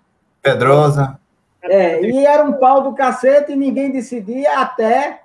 [0.52, 1.20] Pedrosa.
[1.62, 5.24] É, e era um pau do cacete e ninguém decidia até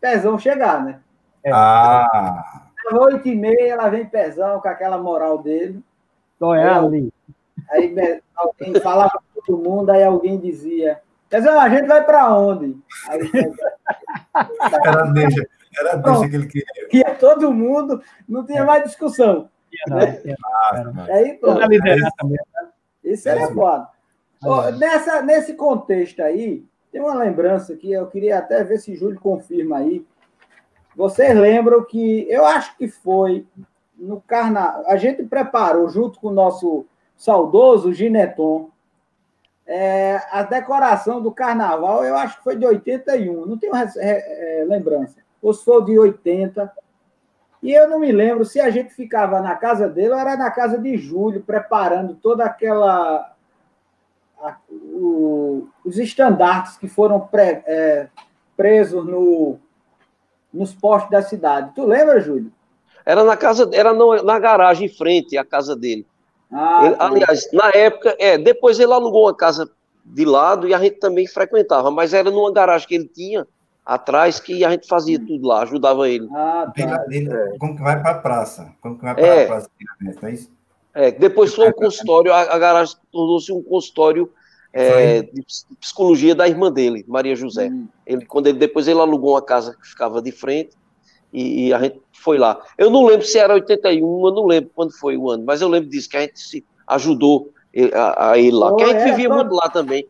[0.00, 1.00] Pezão chegar, né?
[1.42, 1.50] É.
[1.52, 2.62] Ah.
[2.92, 5.82] Oito e meia, ela vem Pezão com aquela moral dele.
[6.38, 7.12] Só é ali.
[7.70, 12.76] Aí alguém falava para todo mundo, aí alguém dizia, Pezão, a gente vai para onde?
[13.08, 13.30] Aí,
[14.84, 16.88] era deixa, era deixa que ele queria.
[16.92, 19.48] Ia todo mundo, não tinha mais discussão.
[19.88, 20.20] Né?
[21.10, 21.60] Aí, pronto.
[23.02, 23.88] Isso era foda.
[24.42, 29.20] Oh, nessa, nesse contexto aí, tem uma lembrança que eu queria até ver se Júlio
[29.20, 30.04] confirma aí.
[30.94, 33.46] Vocês lembram que eu acho que foi
[33.96, 34.84] no carnaval.
[34.86, 38.70] A gente preparou, junto com o nosso saudoso Gineton,
[39.66, 45.16] é, a decoração do carnaval, eu acho que foi de 81, não tenho é, lembrança.
[45.42, 46.72] Ou se foi de 80.
[47.62, 50.50] E eu não me lembro se a gente ficava na casa dele ou era na
[50.50, 53.35] casa de Júlio, preparando toda aquela
[54.96, 58.08] o, os estandartes que foram pre, é,
[58.56, 59.58] presos no,
[60.52, 61.72] nos postos da cidade.
[61.74, 62.50] Tu lembra, Júlio?
[63.04, 66.06] Era na casa, era no, na garagem em frente à casa dele.
[66.50, 69.70] Ah, ele, aliás, na época, é, depois ele alugou uma casa
[70.04, 73.46] de lado e a gente também frequentava, mas era numa garagem que ele tinha
[73.84, 76.28] atrás que a gente fazia tudo lá, ajudava ele.
[76.32, 77.04] Ah, tá.
[77.58, 78.72] Como que vai para a praça?
[78.80, 79.70] Como que vai para é, a praça?
[80.22, 80.50] É isso?
[80.94, 84.32] É, depois foi um consultório, a, a garagem tornou-se um consultório
[84.78, 85.42] é, de
[85.80, 87.68] psicologia da irmã dele, Maria José.
[87.68, 87.88] Hum.
[88.06, 90.76] Ele, quando ele, depois ele alugou uma casa que ficava de frente
[91.32, 92.62] e, e, a gente foi lá.
[92.76, 95.68] Eu não lembro se era 81, eu não lembro quando foi o ano, mas eu
[95.68, 97.50] lembro disso, que a gente se ajudou
[97.94, 100.06] a, a ir lá, oh, que a gente é, vivia muito lá também.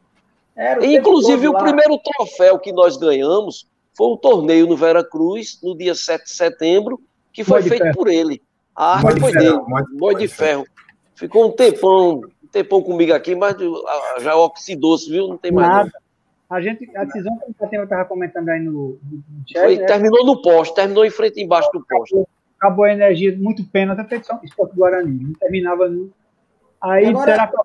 [0.83, 1.63] Inclusive, o lá.
[1.63, 6.31] primeiro troféu que nós ganhamos foi um torneio no Vera Cruz, no dia 7 de
[6.31, 7.01] setembro,
[7.33, 8.43] que foi feito por ele.
[8.75, 9.59] A arte foi dele,
[9.93, 10.65] boi de ferro.
[11.15, 12.21] Ficou um tempão,
[12.57, 13.57] tempão comigo aqui, mas
[14.21, 15.29] já oxidou-se, viu?
[15.29, 15.93] Não tem mais nada.
[16.49, 19.85] A gente, a decisão que o estava comentando aí no, no chat, Foi, né?
[19.85, 22.15] Terminou no poste, terminou em frente embaixo do poste.
[22.15, 22.29] Acabou,
[22.59, 25.25] acabou a energia, muito pena da petição Esporte Guarani.
[25.25, 25.89] Não terminava.
[25.89, 26.11] No...
[26.81, 27.33] Aí Agora...
[27.33, 27.57] será que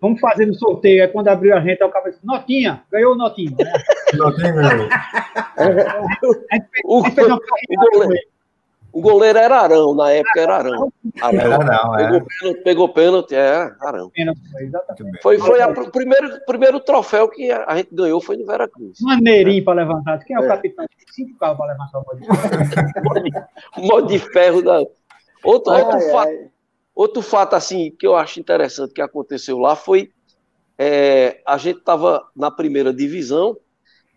[0.00, 1.02] vamos fazer no sorteio.
[1.02, 3.56] Aí quando abriu a gente, o cara disse, Notinha, ganhou o Notinha.
[4.14, 4.88] Notinha ganhou.
[6.84, 7.02] o, o,
[7.92, 8.28] goleiro,
[8.92, 10.92] o goleiro era Arão, na época era Arão.
[11.20, 11.40] Arão.
[11.40, 12.04] Era Arão é.
[12.08, 14.10] pegou, pênalti, pegou pênalti, é, Arão.
[15.22, 18.98] Foi, foi o primeiro, primeiro troféu que a gente ganhou foi no Vera Cruz.
[19.00, 20.18] Maneirinho para levantar.
[20.24, 20.48] Quem é o é.
[20.48, 20.86] capitão?
[21.10, 23.86] Cinco carros para levantar o modo de ferro.
[23.88, 24.78] modo de ferro da...
[25.42, 26.50] Outro, ai, outro, ai, fato, ai.
[26.94, 30.10] outro fato, assim, que eu acho interessante que aconteceu lá foi
[30.82, 33.54] é, a gente estava na primeira divisão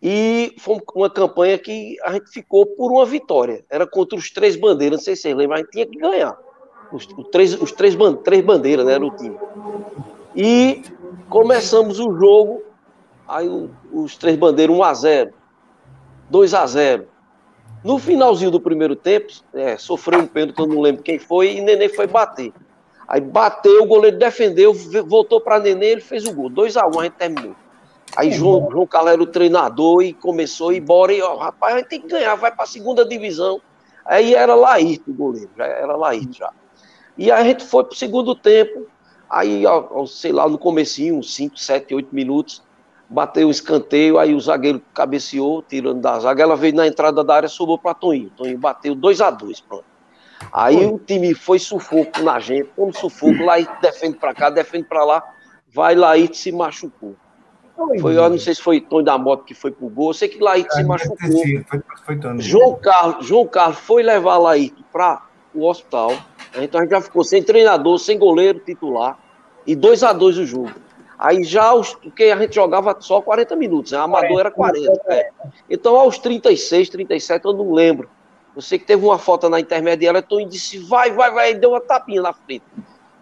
[0.06, 3.64] e foi uma campanha que a gente ficou por uma vitória.
[3.70, 6.38] Era contra os três bandeiras, não sei se vocês lembram, a gente tinha que ganhar.
[6.92, 9.38] Os, os três, os três, três bandeiras, né, era o time.
[10.36, 10.84] E
[11.30, 12.64] começamos o jogo,
[13.26, 13.48] aí
[13.94, 15.32] os três bandeiras, 1x0,
[16.30, 17.06] 2x0.
[17.82, 21.62] No finalzinho do primeiro tempo, é, sofreu um pênalti, eu não lembro quem foi, e
[21.62, 22.52] Nenê foi bater.
[23.08, 24.74] Aí bateu, o goleiro defendeu,
[25.06, 26.50] voltou para Nenê, ele fez o gol.
[26.50, 27.56] 2x1 a gente terminou.
[28.16, 31.14] Aí João, João Carlos era o treinador e começou a ir embora.
[31.14, 33.60] E, ó, rapaz, a gente tem que ganhar, vai para a segunda divisão.
[34.06, 36.52] Aí era Laírto o goleiro, já era Laírto já.
[37.18, 38.88] E aí a gente foi para o segundo tempo.
[39.30, 42.62] Aí, ó, sei lá, no comecinho, uns 5, 7, 8 minutos,
[43.10, 46.44] bateu o escanteio, aí o zagueiro cabeceou, tirando da zaga.
[46.44, 48.30] Ela veio na entrada da área, sobrou para Toninho.
[48.36, 49.86] Toninho bateu 2 a 2 pronto.
[50.52, 55.04] Aí o time foi sufoco na gente, como sufoco, lá defende para cá, defende para
[55.04, 55.24] lá.
[55.74, 57.16] vai Laíto se machucou.
[57.76, 60.10] Foi, eu não sei se foi Tony da Moto que foi pro gol.
[60.10, 61.18] Eu sei que Laíto se machucou.
[61.18, 66.14] Foi, foi João, Carlos, João Carlos foi levar Laíto para o hospital.
[66.56, 69.18] Então a gente já ficou sem treinador, sem goleiro titular.
[69.66, 70.72] E 2 a 2 o jogo.
[71.18, 73.98] Aí já os, porque a gente jogava só 40 minutos, né?
[73.98, 74.92] a Amador era 40.
[75.08, 75.30] É.
[75.70, 78.10] Então aos 36, 37, eu não lembro.
[78.56, 81.72] Eu sei que teve uma falta na intermediária, Tony disse, vai, vai, vai, e deu
[81.72, 82.64] uma tapinha na frente.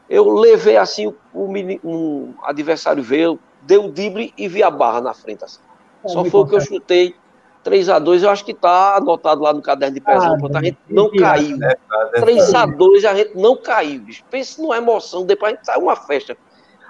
[0.10, 5.02] Eu levei assim, o, o, um adversário veio, deu o drible e vi a barra
[5.02, 5.44] na frente.
[5.44, 5.60] Assim.
[6.04, 7.16] É, Só foi o que eu chutei
[7.64, 10.64] 3 a 2 eu acho que está anotado lá no caderno de pesão, ah, a
[10.64, 11.58] gente não caiu.
[12.14, 14.24] 3 a 2 a gente não caiu, bicho.
[14.30, 16.36] Pense numa emoção, depois a gente saiu uma festa.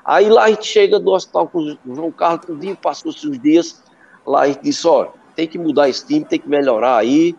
[0.04, 3.84] Aí lá a gente chega do hospital com o João Carlos, tudinho, passou-se os dias,
[4.26, 7.36] lá a gente disse, ó, tem que mudar esse time, tem que melhorar aí,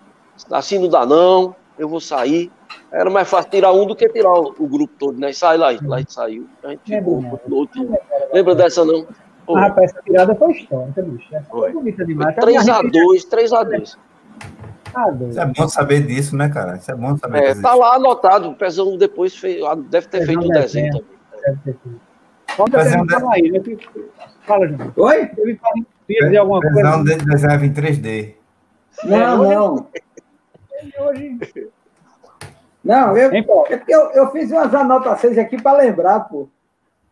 [0.50, 2.50] assim não dá não, eu vou sair.
[2.90, 5.32] Era mais fácil tirar um do que tirar o, o grupo todo, né?
[5.32, 6.46] Sai lá, lá a gente saiu.
[6.64, 7.98] A gente ficou, outro.
[8.32, 9.06] Lembra dessa não?
[9.44, 9.56] Pô.
[9.56, 11.34] Ah, rapaz, essa tirada foi histórica, bicho.
[11.34, 12.36] Essa foi bonita demais.
[12.36, 13.96] 3x2, 3x2.
[14.94, 16.76] Ah, Isso é bom saber disso, né, cara?
[16.76, 17.42] Isso é bom saber.
[17.42, 18.50] É, tá lá anotado.
[18.50, 21.06] O Pezão depois fez, deve ter feito um desenho também.
[21.44, 22.70] Deve ter feito.
[22.70, 23.14] Pezão de...
[23.32, 23.60] aí, né?
[24.42, 24.92] Fala, João.
[24.96, 25.30] Oi?
[25.38, 25.58] Ele
[26.08, 26.76] ia dizer alguma coisa.
[26.76, 28.34] Pezão desenhava em 3D.
[29.04, 29.88] Não, não.
[31.00, 31.38] Hoje...
[32.84, 36.48] Não, eu, é porque eu, eu fiz umas anotações aqui para lembrar, pô.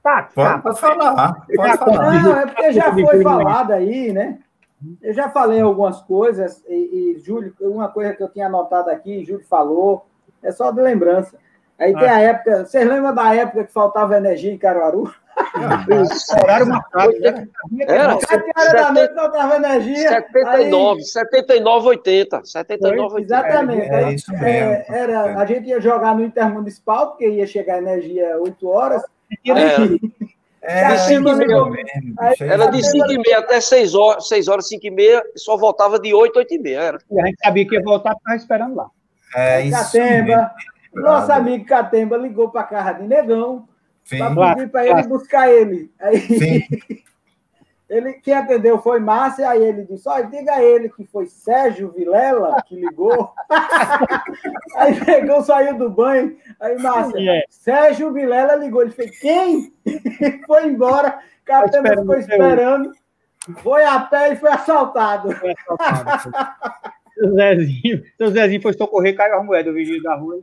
[0.02, 0.58] Tá, tá.
[0.58, 1.46] Pode falar.
[1.54, 2.22] Pode falar.
[2.22, 4.38] Não, é porque já foi falado aí, né?
[5.02, 9.24] Eu já falei algumas coisas, e, e Júlio, uma coisa que eu tinha anotado aqui,
[9.24, 10.06] Júlio falou,
[10.42, 11.36] é só de lembrança.
[11.80, 11.98] Aí ah.
[11.98, 15.10] tem a época, vocês lembram da época que faltava energia em Caruaru?
[16.42, 17.48] Horário marcado, né?
[17.80, 20.08] Era, horas da noite faltava energia.
[20.10, 21.04] 79, aí...
[21.04, 22.44] 79, 80.
[22.44, 23.20] 79, 80.
[23.22, 23.88] Exatamente.
[23.88, 24.44] É, é isso mesmo.
[24.44, 29.02] É, era, a gente ia jogar no Intermunicipal, porque ia chegar energia 8 horas.
[30.62, 31.56] É, de 5 e meia.
[32.40, 35.98] Era de 5 e meia até 6 horas, 6 horas, 5 e meia, só voltava
[35.98, 36.80] de 8, 8 e meia.
[36.80, 36.98] Era.
[37.10, 38.90] E a gente sabia que ia voltar, ficava esperando lá.
[39.34, 40.50] É, isso Catemba,
[40.92, 43.68] nosso amigo Catemba ligou para a casa de Negão
[44.08, 45.92] para pedir para ele buscar ele.
[46.00, 46.60] Aí, Sim.
[47.90, 51.90] Ele, quem atendeu foi Márcia, aí ele disse: olha, diga a ele que foi Sérgio
[51.90, 53.34] Vilela que ligou.
[54.76, 56.36] aí pegou, saiu do banho.
[56.60, 57.44] Aí, Márcia, yeah.
[57.50, 58.82] Sérgio Vilela ligou.
[58.82, 59.74] Ele fez: quem?
[60.46, 61.18] foi embora.
[61.72, 62.92] Também ficou esperando.
[63.56, 65.32] Foi a pé e foi assaltado.
[65.32, 66.30] Foi assaltado.
[67.20, 70.40] Seu Zezinho, seu Zezinho foi socorrer, caiu a moeda do vídeo da rua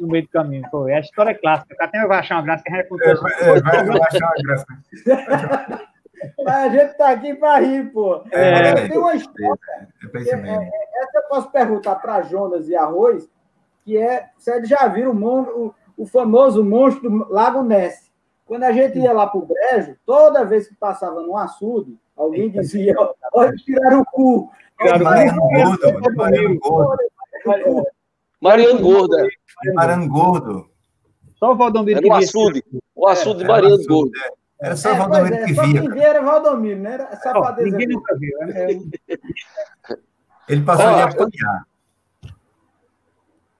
[0.00, 0.66] no meio do caminho.
[0.70, 1.76] Pô, a história é clássica.
[1.78, 3.06] Até vai achar uma graça que a gente contou.
[3.06, 5.84] É, é, vai, vai achar uma graça.
[6.42, 8.22] Mas a gente tá aqui para rir, pô.
[8.32, 9.58] É, é, tem uma história.
[10.14, 10.70] É, é,
[11.02, 13.28] essa eu posso perguntar para Jonas e Arroz,
[13.84, 18.10] que é, vocês já viram o, o, o famoso monstro do Lago Ness.
[18.46, 22.48] Quando a gente ia lá para o Brejo, toda vez que passava no açude, alguém
[22.50, 22.94] dizia:
[23.34, 24.50] olha, tirar o cu.
[24.80, 26.14] Mariano Gordo.
[26.16, 26.96] Mariano Gordo.
[28.40, 29.16] Mariano Gordo.
[29.74, 30.70] Mariano Gordo.
[31.36, 31.98] Só o Valdomiro.
[31.98, 32.64] Era o açude.
[32.94, 34.12] O açude de Mariano Gordo.
[34.60, 35.56] Era só o Valdomiro é, que via.
[35.56, 36.94] Só quem via era Valdomiro, né?
[36.94, 37.70] Era safadeza.
[37.70, 38.38] Ninguém nunca viu.
[38.38, 38.80] Né?
[40.48, 41.66] Ele passou a apanhar.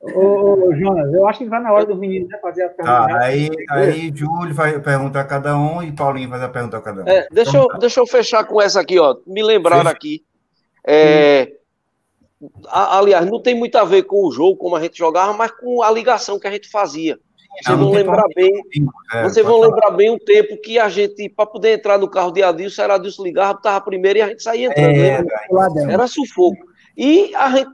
[0.00, 3.08] Ô, ô, Jonas, eu acho que vai na hora dos meninos né, fazer a pergunta.
[3.08, 6.82] Tá, aí, aí Júlio vai perguntar a cada um e Paulinho faz a pergunta a
[6.82, 7.08] cada um.
[7.08, 7.78] É, deixa, então, eu, tá.
[7.78, 9.16] deixa eu fechar com essa aqui, ó.
[9.26, 10.22] Me lembraram aqui.
[10.86, 11.52] É,
[12.66, 15.50] a, aliás, não tem muito a ver com o jogo, como a gente jogava, mas
[15.50, 17.18] com a ligação que a gente fazia.
[17.62, 18.52] Vocês vão lembrar bem.
[19.12, 22.32] É, vocês vão lembrar bem o tempo que a gente, para poder entrar no carro
[22.32, 24.90] de Adilson, era Adilson ligava, estava primeiro e a gente saía entrando.
[24.90, 25.92] É, né?
[25.92, 26.58] Era sufoco.
[26.96, 27.70] E a gente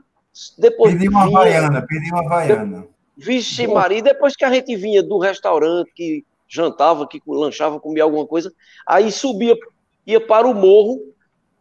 [0.57, 0.93] depois.
[0.93, 2.87] Pedi uma havaiana, pedi uma havaiana.
[3.17, 8.25] Vixe, Maria, depois que a gente vinha do restaurante, que jantava, que lanchava, comia alguma
[8.25, 8.51] coisa,
[8.87, 9.55] aí subia,
[10.05, 10.99] ia para o morro,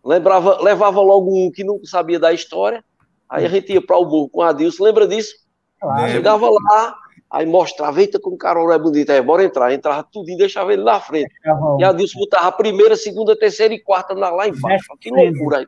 [0.05, 2.84] lembrava, levava logo um que não sabia da história,
[3.28, 5.34] aí a gente ia para o morro com a Adilson, lembra disso?
[5.80, 6.12] Claro.
[6.12, 6.94] Chegava lá,
[7.30, 10.72] aí mostrava, eita, como o Carol é bonito, aí bora entrar, entrava tudo e deixava
[10.72, 11.32] ele na frente.
[11.78, 14.86] E a Adilson botava a primeira, segunda, terceira e quarta lá embaixo.
[15.01, 15.66] Que loucura.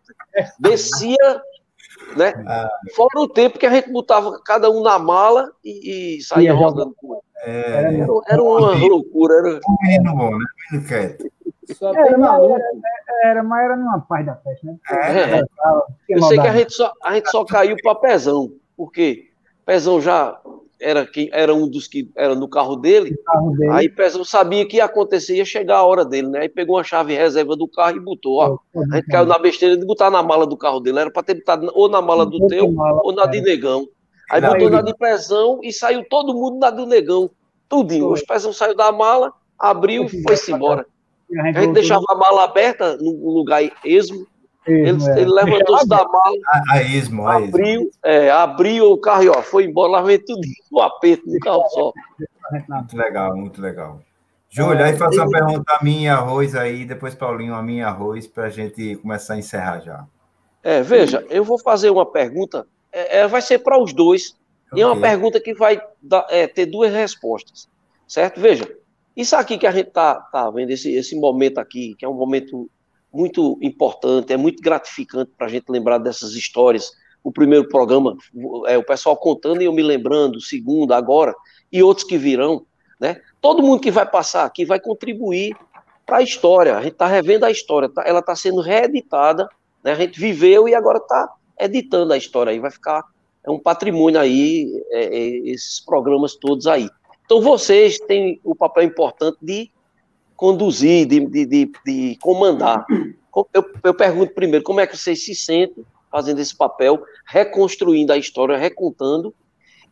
[0.59, 1.43] Descia
[2.17, 2.33] né?
[2.47, 2.71] Ah.
[2.95, 6.95] Fora o tempo que a gente botava cada um na mala e, e saía rodando
[6.97, 7.23] com ele.
[7.45, 9.35] É, era, era uma loucura.
[9.35, 9.61] Era...
[9.69, 10.45] Um bom, né?
[11.69, 11.97] Menino quieto.
[11.97, 12.55] Era, maluco.
[12.55, 14.77] Era, era, mas era numa paz da festa, né?
[14.91, 15.39] É.
[15.39, 15.45] É.
[16.09, 19.31] Eu sei que a gente só, a gente só caiu para Pezão, porque
[19.65, 20.41] Pezão já
[20.81, 23.71] era, quem, era um dos que era no carro dele, carro dele.
[23.71, 26.41] aí Pezão sabia que ia acontecer, ia chegar a hora dele, né?
[26.41, 28.59] Aí pegou uma chave reserva do carro e botou, ó.
[28.93, 31.35] A gente caiu na besteira de botar na mala do carro dele, era para ter
[31.35, 33.87] botado ou na mala do teu ou na de negão.
[34.31, 37.31] Aí botou na de Pezão e saiu todo mundo na do negão,
[37.69, 38.11] tudinho.
[38.11, 40.85] Os Pezão saiu da mala, abriu e foi-se embora.
[41.39, 44.27] A gente, a gente deixava a mala aberta no lugar esmo,
[44.67, 45.21] ele, é.
[45.21, 49.43] ele levantou-se da mala, a, a esmo, a abriu, é, abriu o carro e ó,
[49.43, 51.93] foi embora, lá vem tudo no aperto do carro só.
[52.69, 54.01] Muito legal, muito legal.
[54.49, 58.45] Júlia, aí faça uma pergunta a mim arroz aí, depois Paulinho a mim arroz, para
[58.45, 60.05] a gente começar a encerrar já.
[60.63, 64.37] É, veja, eu vou fazer uma pergunta, é, é vai ser para os dois,
[64.71, 64.79] okay.
[64.79, 67.69] e é uma pergunta que vai dar, é, ter duas respostas,
[68.07, 68.41] certo?
[68.41, 68.69] Veja,
[69.17, 72.15] isso aqui que a gente está tá vendo, esse, esse momento aqui, que é um
[72.15, 72.71] momento
[73.13, 76.91] muito importante, é muito gratificante para a gente lembrar dessas histórias.
[77.23, 78.17] O primeiro programa,
[78.67, 81.35] é o pessoal contando e eu me lembrando, o segundo, agora,
[81.71, 82.67] e outros que virão,
[82.99, 83.21] né?
[83.41, 85.55] Todo mundo que vai passar aqui vai contribuir
[86.07, 86.77] para a história.
[86.77, 88.03] A gente está revendo a história, tá?
[88.07, 89.49] ela está sendo reeditada,
[89.85, 89.93] né?
[89.93, 92.59] a gente viveu e agora está editando a história aí.
[92.59, 93.05] Vai ficar
[93.45, 96.89] é um patrimônio aí, é, é, esses programas todos aí.
[97.25, 99.71] Então vocês têm o papel importante de
[100.37, 102.85] conduzir, de, de, de, de comandar.
[103.55, 108.19] Eu, eu pergunto primeiro, como é que vocês se sentem fazendo esse papel, reconstruindo a
[108.19, 109.35] história, recontando,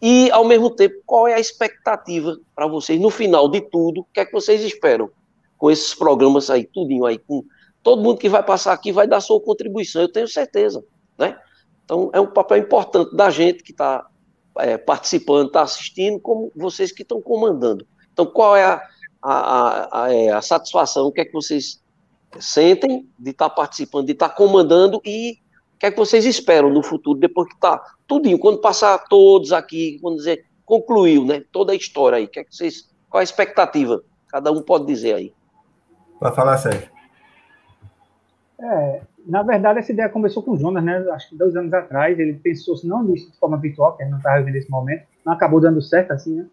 [0.03, 4.01] e, ao mesmo tempo, qual é a expectativa para vocês no final de tudo?
[4.01, 5.11] O que é que vocês esperam
[5.59, 7.45] com esses programas aí, tudinho aí, com
[7.83, 10.83] todo mundo que vai passar aqui vai dar sua contribuição, eu tenho certeza,
[11.18, 11.39] né?
[11.85, 14.07] Então, é um papel importante da gente que está
[14.59, 17.87] é, participando, está assistindo, como vocês que estão comandando.
[18.13, 18.83] Então, qual é a,
[19.23, 21.83] a, a, a, é, a satisfação, o que é que vocês
[22.39, 25.39] sentem de estar tá participando, de estar tá comandando e
[25.79, 29.99] que é que vocês esperam no futuro, depois que está tudinho, quando passar todos aqui,
[30.03, 34.05] quando dizer, concluiu, né, toda a história aí, que é que vocês, qual a expectativa?
[34.29, 35.35] Cada um pode dizer aí.
[36.21, 36.91] Pode falar, Sérgio.
[38.61, 41.05] É, na verdade, essa ideia começou com o Jonas, né?
[41.12, 42.18] Acho que dois anos atrás.
[42.18, 45.05] Ele pensou, se não nisso de forma virtual, que gente não estava vivendo nesse momento,
[45.25, 46.47] não acabou dando certo assim, né?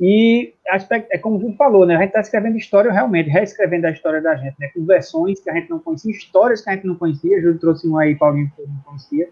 [0.00, 1.94] E aspecto, é como o Júlio falou, né?
[1.94, 4.68] A gente está escrevendo história realmente, reescrevendo a história da gente, né?
[4.74, 7.40] Com versões que a gente não conhecia, histórias que a gente não conhecia.
[7.40, 9.28] Júlio trouxe um aí, Paulinho, que não conhecia,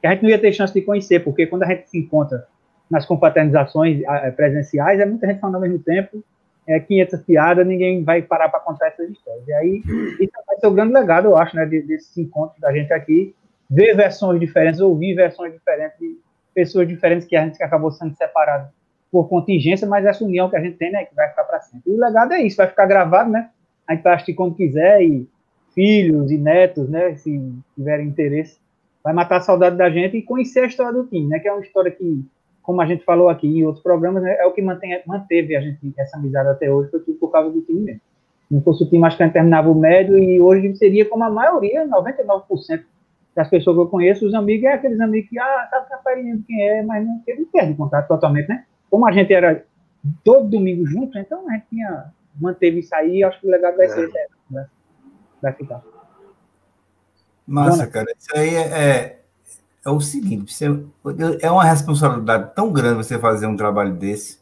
[0.00, 2.46] que a gente não ia ter chance de conhecer, porque quando a gente se encontra
[2.90, 4.02] nas confraternizações
[4.36, 6.24] presenciais, é muita gente falando ao mesmo tempo,
[6.66, 9.46] é 500 piadas, ninguém vai parar para contar essas histórias.
[9.46, 9.82] E aí,
[10.20, 11.66] isso vai ser o grande legado, eu acho, né?
[11.66, 13.34] Desses encontros da gente aqui,
[13.70, 16.16] ver versões diferentes, ouvir versões diferentes de
[16.54, 18.68] pessoas diferentes que a gente acabou sendo separado
[19.10, 21.92] por contingência, mas essa união que a gente tem, né, que vai ficar para sempre.
[21.92, 23.50] E o legado é isso, vai ficar gravado, né?
[23.86, 25.28] A gente vai assistir quando quiser e
[25.74, 28.58] filhos e netos, né, se tiverem interesse,
[29.02, 31.52] vai matar a saudade da gente e conhecer a história do time, né, que é
[31.52, 32.24] uma história que,
[32.64, 35.60] como a gente falou aqui em outros programas, né, é o que mantém, manteve a
[35.60, 38.00] gente essa amizade até hoje, foi por causa do time mesmo.
[38.50, 41.24] Não fosse o time, acho que a gente terminava o médio e hoje seria como
[41.24, 42.82] a maioria, 99%
[43.34, 45.68] das pessoas que eu conheço, os amigos, é aqueles amigos que, ah,
[46.02, 48.64] sabe que quem é, mas não, ele perde contato totalmente, né?
[48.94, 49.64] como a gente era
[50.22, 53.88] todo domingo junto, então a gente tinha, manteve isso aí, acho que o legado vai
[53.88, 54.26] ser é.
[54.50, 54.68] né?
[55.42, 55.82] vai ficar.
[57.44, 59.23] Massa, cara, isso aí é,
[59.84, 60.66] é, o seguinte, você,
[61.40, 64.38] é uma responsabilidade tão grande você fazer um trabalho desse,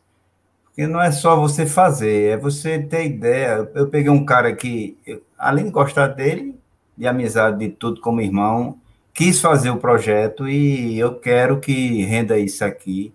[0.64, 3.70] porque não é só você fazer, é você ter ideia.
[3.74, 4.96] Eu peguei um cara que,
[5.38, 6.58] além de gostar dele,
[6.96, 8.78] de amizade de tudo como irmão,
[9.12, 13.12] quis fazer o projeto e eu quero que renda isso aqui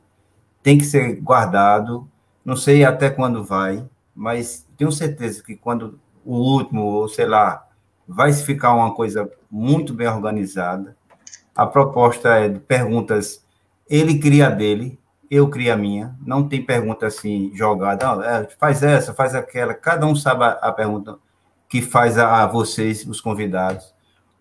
[0.67, 2.09] tem que ser guardado.
[2.43, 7.65] Não sei até quando vai, mas tenho certeza que quando o último, ou sei lá,
[8.05, 10.96] vai ficar uma coisa muito bem organizada.
[11.57, 13.43] A proposta é de perguntas,
[13.89, 14.99] ele cria dele,
[15.29, 16.15] eu crio a minha.
[16.23, 19.73] Não tem pergunta assim jogada, ah, é, faz essa, faz aquela.
[19.73, 21.17] Cada um sabe a, a pergunta
[21.67, 23.91] que faz a, a, vocês, os convidados.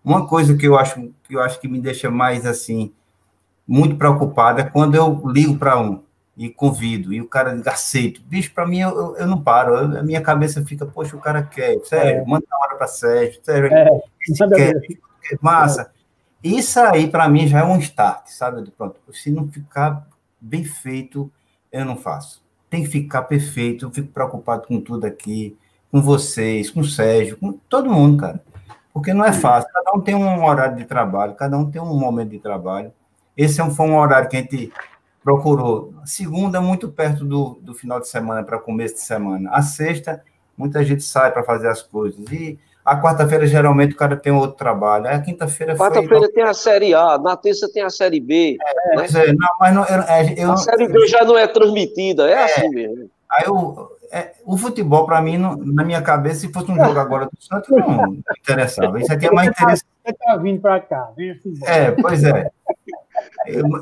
[0.05, 2.93] Uma coisa que eu acho que eu acho que me deixa mais assim
[3.67, 6.03] muito preocupada é quando eu ligo para um
[6.37, 8.21] e convido, e o cara diz, aceito.
[8.21, 11.41] Bicho, para mim, eu, eu não paro, eu, a minha cabeça fica, poxa, o cara
[11.41, 12.25] quer, sério, é.
[12.25, 13.89] manda uma hora para Sérgio, sério, é.
[14.55, 15.96] quer, quer, massa.
[16.43, 18.69] Isso aí, para mim, já é um start, sabe?
[18.71, 20.07] Pronto, se não ficar
[20.39, 21.31] bem feito,
[21.71, 22.43] eu não faço.
[22.69, 25.57] Tem que ficar perfeito, eu fico preocupado com tudo aqui,
[25.91, 28.43] com vocês, com o Sérgio, com todo mundo, cara.
[28.93, 31.97] Porque não é fácil, cada um tem um horário de trabalho, cada um tem um
[31.97, 32.91] momento de trabalho.
[33.35, 34.71] Esse é um, foi um horário que a gente
[35.23, 35.93] procurou.
[36.01, 39.49] A segunda, muito perto do, do final de semana, para começo de semana.
[39.51, 40.23] A sexta,
[40.57, 42.25] muita gente sai para fazer as coisas.
[42.31, 45.09] E a quarta-feira, geralmente, o cara tem outro trabalho.
[45.09, 46.31] a quinta-feira Quarta-feira foi...
[46.31, 48.57] tem a Série A, na terça tem a Série B.
[48.65, 49.07] É, né?
[49.13, 52.31] é não, mas não, eu, é, eu, a Série B já não é transmitida, é,
[52.31, 53.09] é assim mesmo.
[53.29, 56.97] Aí eu, é, o futebol, para mim, não, na minha cabeça, se fosse um jogo
[56.97, 59.01] agora do Santos, não interessava.
[59.01, 59.85] Isso aqui é mais interessante.
[60.05, 61.37] Você está vindo para cá, vem.
[61.65, 62.49] É, pois é.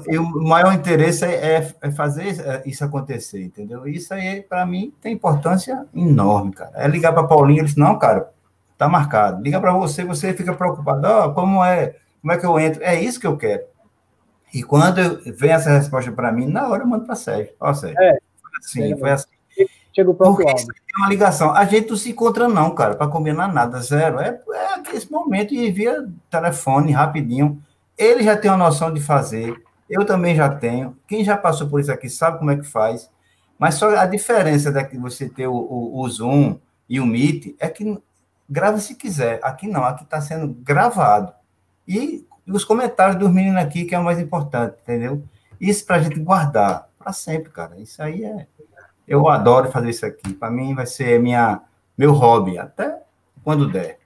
[0.07, 3.87] e o maior interesse é, é, é, fazer isso acontecer, entendeu?
[3.87, 6.71] Isso aí, para mim, tem importância enorme, cara.
[6.73, 8.33] É ligar para Paulinho, ele disse, não, cara,
[8.77, 9.41] tá marcado.
[9.41, 12.83] Liga para você, você fica preocupado, ó, oh, como é, como é que eu entro?
[12.83, 13.63] É isso que eu quero.
[14.53, 17.53] E quando vem essa resposta para mim, na hora eu mando para Sérgio.
[17.59, 19.35] Ó, Sérgio, é, foi assim, é, foi assim.
[19.95, 21.53] Chega o próprio Porque tem uma ligação.
[21.53, 24.19] A gente não se encontra, não, cara, para combinar nada, zero.
[24.19, 27.61] É, é esse momento e via telefone rapidinho.
[27.97, 29.55] Ele já tem uma noção de fazer,
[29.89, 30.97] eu também já tenho.
[31.07, 33.09] Quem já passou por isso aqui sabe como é que faz.
[33.57, 36.57] Mas só a diferença daqui você ter o, o, o Zoom
[36.89, 37.97] e o Meet é que
[38.49, 39.39] grava se quiser.
[39.43, 41.33] Aqui não, aqui está sendo gravado.
[41.87, 45.23] E, os comentários dos meninos aqui, que é o mais importante, entendeu?
[45.59, 47.79] Isso para a gente guardar para sempre, cara.
[47.79, 48.47] Isso aí é.
[49.07, 50.33] Eu adoro fazer isso aqui.
[50.33, 51.61] Para mim vai ser minha,
[51.97, 53.01] meu hobby, até
[53.43, 53.99] quando der.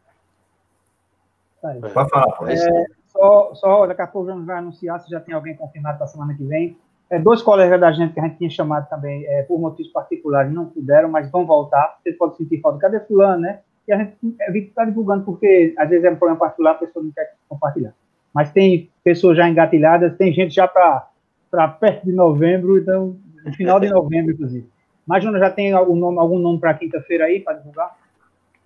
[1.61, 2.67] Pode falar, por isso.
[2.67, 5.97] É, só, só, daqui a pouco a gente vai anunciar se já tem alguém confirmado
[5.97, 6.77] para semana que vem.
[7.09, 10.53] É, dois colegas da gente que a gente tinha chamado também é, por motivos particulares
[10.53, 11.97] não puderam, mas vão voltar.
[12.03, 12.79] Você pode sentir falta.
[12.79, 13.61] Cadê fulano, né?
[13.89, 17.03] E a gente evita estar divulgando, porque às vezes é um problema particular, a pessoa
[17.03, 17.91] não quer compartilhar.
[18.31, 23.79] Mas tem pessoas já engatilhadas, tem gente já para perto de novembro, então, no final
[23.79, 24.69] de novembro, inclusive.
[25.07, 27.97] Mas, Jonas, já tem algum nome, algum nome para quinta-feira aí, para divulgar?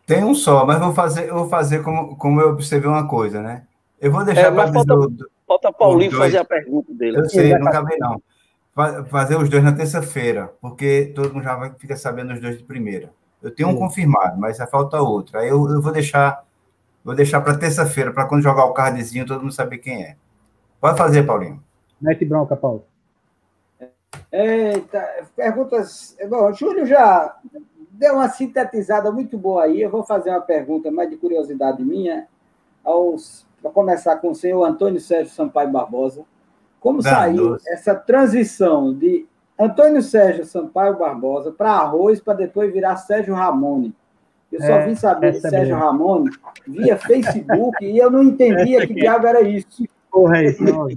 [0.05, 3.41] Tem um só, mas vou fazer, eu vou fazer como, como eu observei uma coisa,
[3.41, 3.63] né?
[4.01, 7.19] Eu vou deixar é, para falta, do, falta Paulinho fazer a pergunta dele.
[7.19, 8.21] Eu sei, não acabei não.
[9.05, 12.65] Fazer os dois na terça-feira, porque todo mundo já vai, fica sabendo os dois de
[12.65, 13.13] primeira.
[13.43, 15.37] Eu tenho um confirmado, mas falta outro.
[15.37, 16.43] Aí eu, eu vou deixar
[17.03, 20.15] vou deixar para terça-feira, para quando jogar o cardzinho todo mundo saber quem é.
[20.79, 21.61] Pode fazer, Paulinho.
[22.01, 22.85] Mete bronca, Paulo.
[24.31, 26.15] Eita, perguntas.
[26.29, 27.37] Bom, o Júlio já
[27.91, 29.81] deu uma sintetizada muito boa aí.
[29.81, 32.27] Eu vou fazer uma pergunta mais de curiosidade minha
[32.83, 36.25] aos para começar com o senhor Antônio Sérgio Sampaio Barbosa.
[36.79, 37.69] Como Não, saiu doce.
[37.71, 39.25] essa transição de
[39.59, 43.93] Antônio Sérgio Sampaio Barbosa para arroz, para depois virar Sérgio Ramone?
[44.51, 45.75] Eu só é, vim saber de Sérgio mesmo.
[45.77, 46.31] Ramone
[46.67, 49.67] via Facebook e eu não entendia que diabo era isso.
[50.11, 50.63] Porra, é isso.
[50.63, 50.87] Não.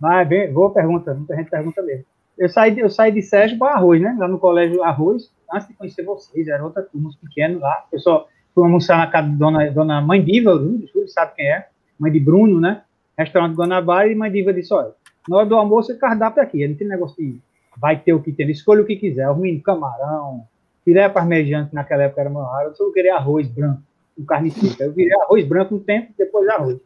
[0.00, 2.04] Mas, bem, boa pergunta, muita gente pergunta mesmo.
[2.36, 4.14] Eu saí, eu saí de Sérgio para Arroz, né?
[4.18, 7.84] Lá no colégio Arroz, antes de conhecer vocês, era outra turma, pequeno lá.
[7.92, 11.46] Eu só fui almoçar na casa de dona, dona Mãe Diva, o Júlio sabe quem
[11.46, 11.68] é
[11.98, 12.82] mãe de Bruno, né?
[13.16, 14.90] Restaurante Guanabara e mãe Diva disse, olha,
[15.28, 17.38] na hora do almoço cardápio aqui, não tem negócio de
[17.78, 20.44] vai ter o que ter, escolha o que quiser, menino camarão,
[20.84, 23.82] filé parmejante naquela época era meu raro, eu só queria arroz branco,
[24.26, 24.84] carne seca.
[24.84, 26.78] Eu virei arroz branco um tempo, depois arroz.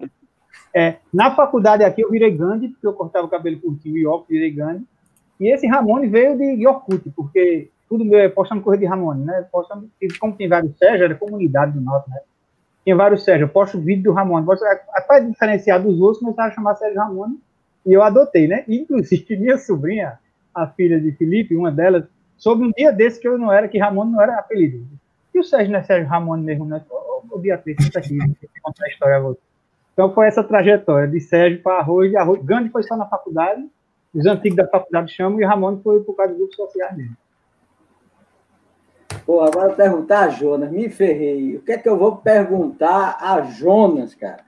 [0.74, 4.28] É, na faculdade aqui eu virei Gandhi, porque eu cortava o cabelo curtinho e óculos,
[4.28, 4.84] virei Gandhi.
[5.40, 9.46] E esse Ramone veio de Yorkut, porque tudo meu é postando coisa de Ramone, né?
[9.50, 9.88] Postando,
[10.20, 12.20] como tem vários Sérgio, era comunidade do norte, né?
[12.84, 14.46] Tinha vários Sérgio, eu posto vídeo do Ramone.
[15.06, 17.38] Para diferenciar dos outros, começaram a chamar Sérgio Ramone
[17.86, 18.64] e eu adotei, né?
[18.68, 20.18] Inclusive, minha sobrinha,
[20.62, 22.04] a filha de Felipe, uma delas,
[22.36, 24.86] soube um dia desse que eu não era, que Ramone não era apelido.
[25.34, 26.84] E o Sérgio não é Sérgio Ramone mesmo, né?
[26.90, 28.18] Ô, ô Beatriz, senta aqui,
[28.62, 29.40] contar a história a você.
[29.92, 32.42] Então foi essa trajetória de Sérgio para Arroz, e Arroz.
[32.44, 33.66] Gandhi foi só na faculdade,
[34.14, 37.16] os antigos da faculdade chamam, e Ramone foi por causa dos grupos sociais mesmo.
[39.24, 41.56] Pô, agora perguntar a Jonas, me ferrei.
[41.56, 44.47] O que é que eu vou perguntar a Jonas, cara?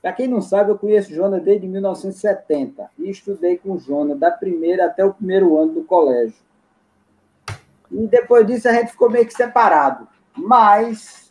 [0.00, 4.86] Para quem não sabe, eu conheço Jonas desde 1970 e estudei com Jonas da primeira
[4.86, 6.36] até o primeiro ano do colégio.
[7.90, 10.06] E depois disso a gente ficou meio que separado.
[10.36, 11.30] Mas,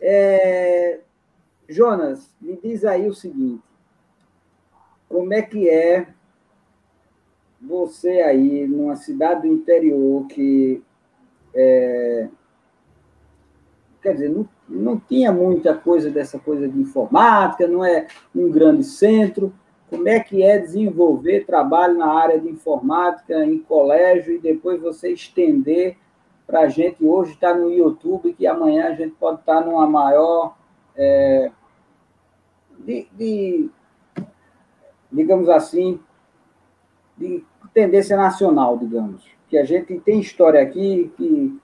[0.00, 1.00] é...
[1.68, 3.62] Jonas, me diz aí o seguinte:
[5.08, 6.06] como é que é
[7.60, 10.82] você aí numa cidade do interior que
[11.54, 12.28] é,
[14.02, 18.84] quer dizer, não, não tinha muita coisa dessa coisa de informática, não é um grande
[18.84, 19.52] centro.
[19.90, 25.12] Como é que é desenvolver trabalho na área de informática em colégio e depois você
[25.12, 25.96] estender
[26.46, 29.60] para a gente hoje estar tá no YouTube, que amanhã a gente pode estar tá
[29.60, 30.56] numa maior.
[30.96, 31.50] É,
[32.78, 33.70] de, de,
[35.10, 36.00] digamos assim,
[37.16, 41.60] de tendência nacional, digamos que a gente tem história aqui que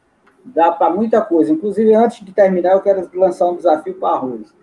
[0.55, 1.53] dá para muita coisa.
[1.53, 4.55] Inclusive, antes de terminar, eu quero lançar um desafio para a Arroz.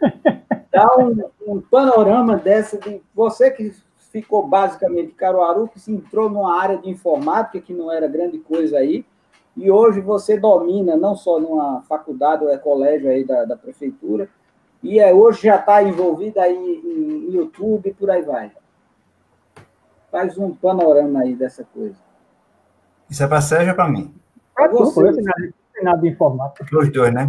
[0.72, 3.74] Dá um, um, panorama dessa de você que
[4.12, 8.78] ficou basicamente Caruaru, que se entrou numa área de informática que não era grande coisa
[8.78, 9.04] aí,
[9.56, 14.28] e hoje você domina não só numa faculdade ou é colégio aí da, da prefeitura,
[14.82, 18.52] e é, hoje já está envolvida aí em, em YouTube e por aí vai.
[20.10, 21.96] Faz um panorama aí dessa coisa.
[23.08, 24.14] Isso é para Sérgio ou para mim?
[24.68, 25.00] Para você.
[25.00, 25.14] Eu
[25.80, 26.78] tem nada de informática.
[26.78, 27.28] Os dois, né?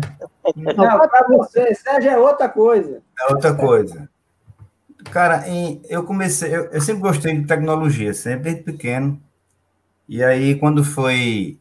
[0.55, 1.73] Não, para você.
[1.73, 3.01] Sérgio é outra coisa.
[3.19, 4.09] É outra coisa.
[5.09, 9.19] Cara, em, eu comecei, eu, eu, sempre gostei de tecnologia, sempre desde pequeno.
[10.07, 11.57] E aí, quando foi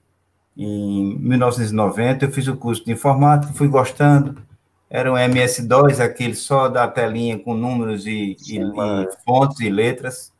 [0.56, 4.42] em 1990, eu fiz o curso de informática, fui gostando.
[4.90, 9.70] Era um MS-DOS, aquele só da telinha com números e, Sim, e, e fontes e
[9.70, 10.32] letras.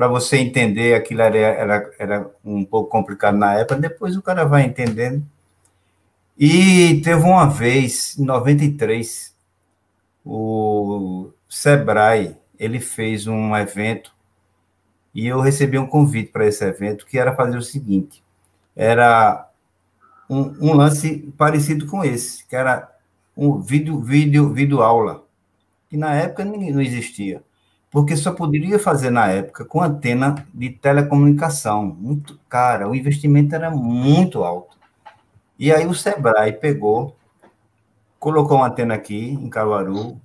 [0.00, 4.46] Para você entender, aquilo era, era, era um pouco complicado na época, depois o cara
[4.46, 5.22] vai entendendo.
[6.38, 9.36] E teve uma vez, em 93,
[10.24, 14.10] o Sebrae, ele fez um evento
[15.14, 18.24] e eu recebi um convite para esse evento que era fazer o seguinte,
[18.74, 19.50] era
[20.30, 22.90] um, um, lance parecido com esse, que era
[23.36, 25.26] um vídeo, vídeo, vídeo aula,
[25.90, 27.42] que na época não existia,
[27.90, 33.70] porque só poderia fazer na época com antena de telecomunicação, muito cara, o investimento era
[33.70, 34.78] muito alto.
[35.58, 37.16] E aí o Sebrae pegou,
[38.18, 40.20] colocou uma antena aqui em Caruaru,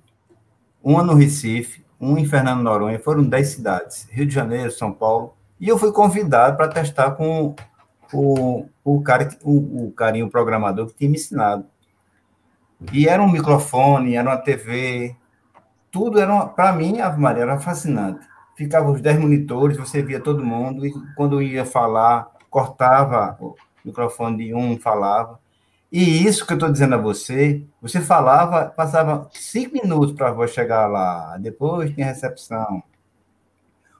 [0.82, 5.34] uma no Recife, um em Fernando Noronha, foram 10 cidades, Rio de Janeiro, São Paulo,
[5.58, 7.56] e eu fui convidado para testar com
[8.12, 11.66] o, o, cara, o, o carinho programador que tinha me ensinado.
[12.92, 15.16] E era um microfone, era uma TV,
[15.96, 18.20] tudo era, para mim, a Maria, era fascinante.
[18.54, 24.44] Ficava os 10 monitores, você via todo mundo, e quando ia falar, cortava o microfone
[24.44, 25.40] de um, falava.
[25.90, 30.32] E isso que eu estou dizendo a você, você falava, passava cinco minutos para a
[30.32, 32.82] voz chegar lá, depois tinha recepção.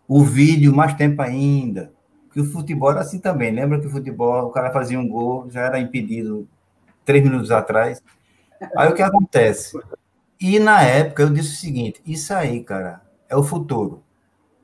[0.07, 1.95] O vídeo, mais tempo ainda.
[2.31, 3.53] Que o futebol era assim também.
[3.53, 6.47] Lembra que o futebol, o cara fazia um gol, já era impedido
[7.07, 8.03] três minutos atrás.
[8.77, 9.79] Aí o que acontece?
[10.41, 14.03] E na época eu disse o seguinte: isso aí, cara, é o futuro.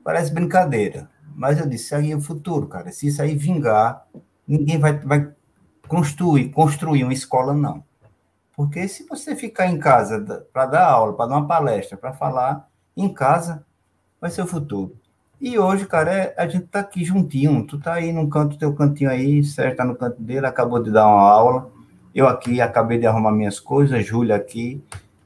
[0.03, 2.91] Parece brincadeira, mas eu disse: isso aí é o futuro, cara.
[2.91, 4.05] Se isso aí vingar,
[4.47, 5.31] ninguém vai, vai
[5.87, 7.83] construir, construir uma escola, não.
[8.55, 12.69] Porque se você ficar em casa para dar aula, para dar uma palestra, para falar,
[12.95, 13.65] em casa,
[14.21, 14.95] vai ser o futuro.
[15.41, 17.65] E hoje, cara, é, a gente tá aqui juntinho.
[17.65, 20.91] Tu tá aí no canto, teu cantinho aí, Sérgio tá no canto dele, acabou de
[20.91, 21.69] dar uma aula.
[22.13, 24.81] Eu aqui acabei de arrumar minhas coisas, Júlia aqui,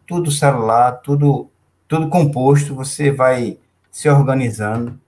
[0.08, 1.52] tudo celular, tudo,
[1.88, 2.74] tudo composto.
[2.74, 3.60] Você vai
[3.92, 5.00] se organizando.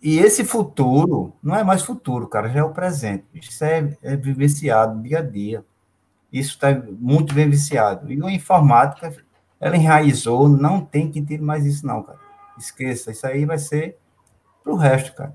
[0.00, 3.24] E esse futuro não é mais futuro, cara, já é o presente.
[3.34, 5.64] Isso é, é vivenciado dia a dia.
[6.32, 6.68] Isso está
[6.98, 8.10] muito bem viciado.
[8.10, 9.14] E a informática,
[9.60, 12.18] ela enraizou, não tem que ter mais isso, não, cara.
[12.58, 13.96] Esqueça, isso aí vai ser
[14.64, 15.34] para o resto, cara.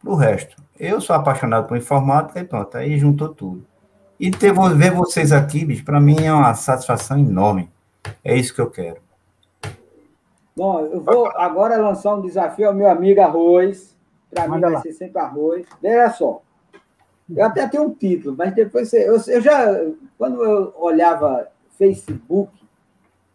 [0.00, 0.56] Para o resto.
[0.78, 3.66] Eu sou apaixonado por informática e pronto, aí juntou tudo.
[4.22, 7.68] E ter, ver vocês aqui, bicho, para mim é uma satisfação enorme.
[8.22, 8.98] É isso que eu quero.
[10.54, 13.96] Bom, eu vou agora lançar um desafio ao meu amigo Arroz.
[14.30, 14.80] Para mim vai lá.
[14.80, 15.66] ser sempre Arroz.
[15.82, 16.40] Veja só.
[17.28, 19.66] Eu até tenho um título, mas depois você, eu, eu já.
[20.16, 22.52] Quando eu olhava Facebook,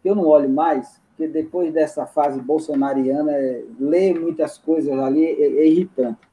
[0.02, 5.22] que eu não olho mais, porque depois dessa fase bolsonariana, é, ler muitas coisas ali
[5.22, 6.26] é, é, irritante.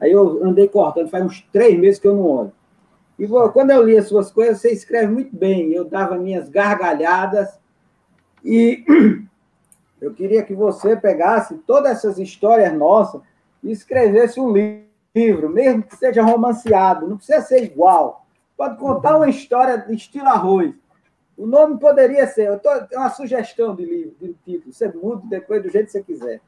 [0.00, 2.52] Aí eu andei cortando, faz uns três meses que eu não olho.
[3.20, 5.72] E quando eu li as suas coisas, você escreve muito bem.
[5.72, 7.56] Eu dava minhas gargalhadas
[8.44, 8.84] e
[10.00, 13.20] Eu queria que você pegasse todas essas histórias nossas
[13.62, 18.24] e escrevesse um livro, mesmo que seja romanceado, não precisa ser igual.
[18.56, 20.74] Pode contar uma história de estilo arroz.
[21.36, 22.60] O nome poderia ser, eu
[22.90, 26.40] é uma sugestão de livro, de título, você muda depois do jeito que você quiser.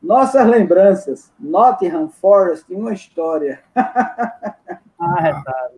[0.00, 3.60] Nossas lembranças, Nottingham Forest, uma história.
[3.74, 4.54] ah,
[5.20, 5.70] é, tá.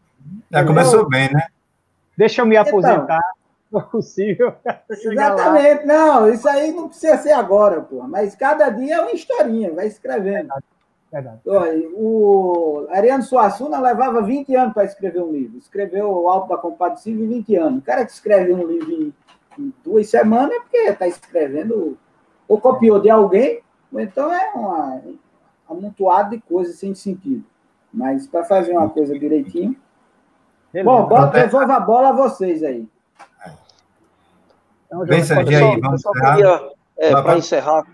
[0.51, 1.47] Já começou bem, né?
[2.17, 3.21] Deixa eu me então, aposentar.
[3.69, 4.55] Então, for possível.
[4.91, 9.73] Exatamente, não, isso aí não precisa ser agora, pô, mas cada dia é uma historinha,
[9.73, 10.49] vai escrevendo.
[10.49, 10.65] Verdade.
[11.13, 11.43] Verdade.
[11.45, 15.59] O Ariano Suassuna levava 20 anos para escrever um livro.
[15.59, 17.79] Escreveu o Alto da Compadecida em 20 anos.
[17.81, 19.13] O cara que escreve um livro em,
[19.59, 21.99] em duas semanas é porque está escrevendo,
[22.49, 23.61] ou copiou de alguém,
[23.93, 25.19] ou então é uma, um
[25.69, 27.45] amontoado de coisas sem sentido.
[27.93, 29.77] Mas para fazer uma coisa direitinho.
[30.85, 32.87] Bom, bota, devolva a bola a vocês aí.
[34.87, 37.87] Então, Bem, Sérgio, aí, vamos só queria, é, para encerrar,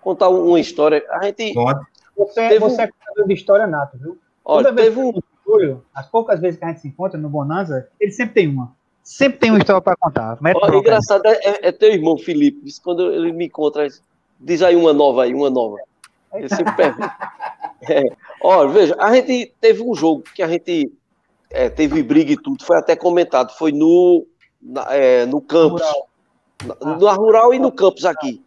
[0.00, 1.04] contar uma história.
[1.10, 1.52] A gente.
[2.16, 2.84] Você, você um...
[2.84, 4.18] é contador de história nato, viu?
[4.44, 5.12] Olha, Toda teve um.
[5.94, 8.72] As poucas vezes que a gente se encontra no Bonanza, ele sempre tem uma.
[9.02, 10.38] Sempre tem uma história para contar.
[10.40, 12.66] Olha, troca, engraçado é, é, é, teu irmão, Felipe.
[12.82, 13.86] Quando ele me encontra,
[14.40, 15.76] diz aí uma nova aí, uma nova.
[16.32, 17.14] Ele sempre pergunta.
[17.82, 18.02] É.
[18.42, 20.90] Olha, veja, a gente teve um jogo que a gente
[21.54, 24.26] é, teve briga e tudo, foi até comentado, foi no,
[24.60, 25.82] na, é, no campus.
[25.82, 26.08] Rural
[26.80, 28.42] na rural e no campus aqui.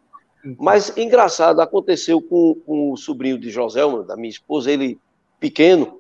[0.57, 4.97] Mas engraçado, aconteceu com, com o sobrinho de Joselma, da minha esposa, ele
[5.39, 5.99] pequeno,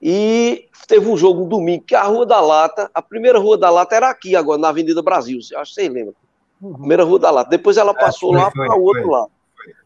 [0.00, 3.70] e teve um jogo um domingo, que a Rua da Lata, a primeira Rua da
[3.70, 6.14] Lata era aqui agora, na Avenida Brasil, acho que vocês lembram.
[6.60, 6.74] Uhum.
[6.74, 7.50] Primeira Rua da Lata.
[7.50, 9.30] Depois ela passou é, foi, lá para o outro lado.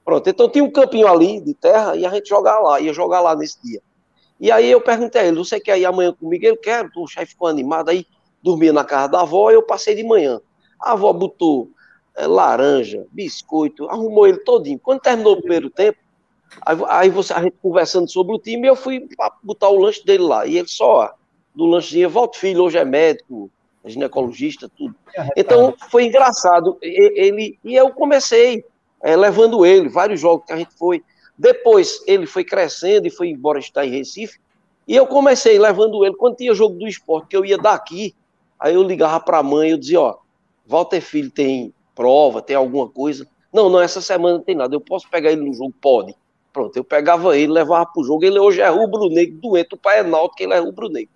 [0.04, 3.20] Pronto, então tinha um campinho ali de terra e a gente jogava lá, ia jogar
[3.20, 3.80] lá nesse dia.
[4.40, 6.46] E aí eu perguntei a ele, você quer ir amanhã comigo?
[6.46, 8.06] Ele quer, o chefe ficou animado, aí
[8.42, 10.40] dormia na casa da avó, eu passei de manhã.
[10.80, 11.68] A avó botou
[12.16, 14.78] é, laranja, biscoito, arrumou ele todinho.
[14.78, 15.98] Quando terminou o primeiro tempo,
[16.62, 19.06] aí, aí você, a gente conversando sobre o time, eu fui
[19.42, 20.46] botar o lanche dele lá.
[20.46, 21.12] E ele só,
[21.54, 23.50] do lanchezinho, volta filho, hoje é médico,
[23.84, 24.94] é ginecologista, tudo.
[25.36, 26.78] Então foi engraçado.
[26.80, 28.64] Ele, e eu comecei
[29.02, 31.02] é, levando ele, vários jogos que a gente foi.
[31.40, 34.38] Depois ele foi crescendo e foi embora estar em Recife.
[34.86, 36.14] E eu comecei levando ele.
[36.14, 38.14] Quando tinha jogo do esporte, que eu ia daqui,
[38.58, 40.18] aí eu ligava para a mãe e eu dizia: Ó,
[40.66, 43.26] Walter Filho tem prova, tem alguma coisa.
[43.50, 44.74] Não, não, essa semana não tem nada.
[44.74, 45.72] Eu posso pegar ele no jogo?
[45.80, 46.14] Pode.
[46.52, 48.22] Pronto, eu pegava ele, levava pro jogo.
[48.22, 49.74] Ele hoje é rubro-negro, doente.
[49.74, 51.14] O pai é náutico, que ele é rubro-negro.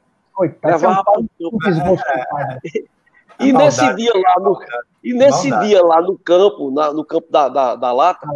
[0.64, 1.58] Levava pro jogo.
[3.40, 4.58] E nesse dia lá no,
[5.02, 8.28] e nesse dia lá no campo, na, no campo da, da, da lata,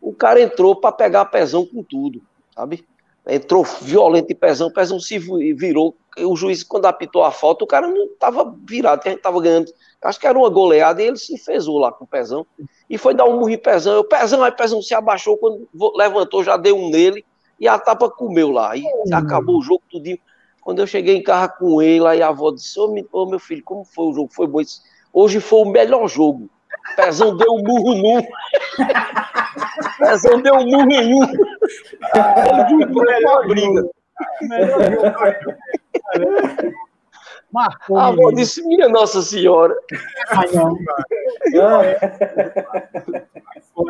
[0.00, 2.22] o cara entrou para pegar pezão com tudo,
[2.54, 2.84] sabe?
[3.28, 5.94] Entrou violento e pezão, o pezão se virou.
[6.18, 9.70] O juiz, quando apitou a falta, o cara não estava virado, a gente estava ganhando.
[10.02, 12.46] Acho que era uma goleada e ele se enfesou lá com o pezão.
[12.88, 13.94] E foi dar um murro em pezão.
[13.94, 17.24] Eu, pezão, aí pezão se abaixou, quando levantou, já deu um nele
[17.60, 18.74] e a tapa comeu lá.
[18.76, 19.14] E uhum.
[19.14, 20.18] acabou o jogo tudinho.
[20.62, 23.62] Quando eu cheguei em casa com ele, aí a avó disse: Ô oh, meu filho,
[23.62, 24.30] como foi o jogo?
[24.32, 24.60] Foi bom.
[25.12, 26.48] Hoje foi o melhor jogo.
[26.96, 28.22] Pezão deu um murro num.
[29.98, 30.88] Pezão deu um um.
[30.88, 33.88] Ele melhor briga.
[37.52, 37.98] Marcou.
[37.98, 39.74] A avó disse, minha Nossa Senhora.
[40.28, 40.76] Ai, não.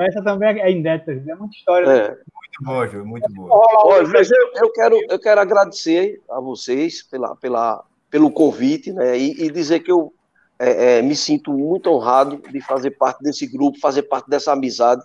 [0.01, 1.87] Essa também é inédita, é muita história.
[1.91, 2.09] É.
[2.09, 3.49] Muito boa, Ju, muito boa.
[3.85, 9.19] Olha, mas eu, eu, quero, eu quero agradecer a vocês pela, pela, pelo convite, né?
[9.19, 10.13] E, e dizer que eu
[10.59, 15.03] é, é, me sinto muito honrado de fazer parte desse grupo, fazer parte dessa amizade,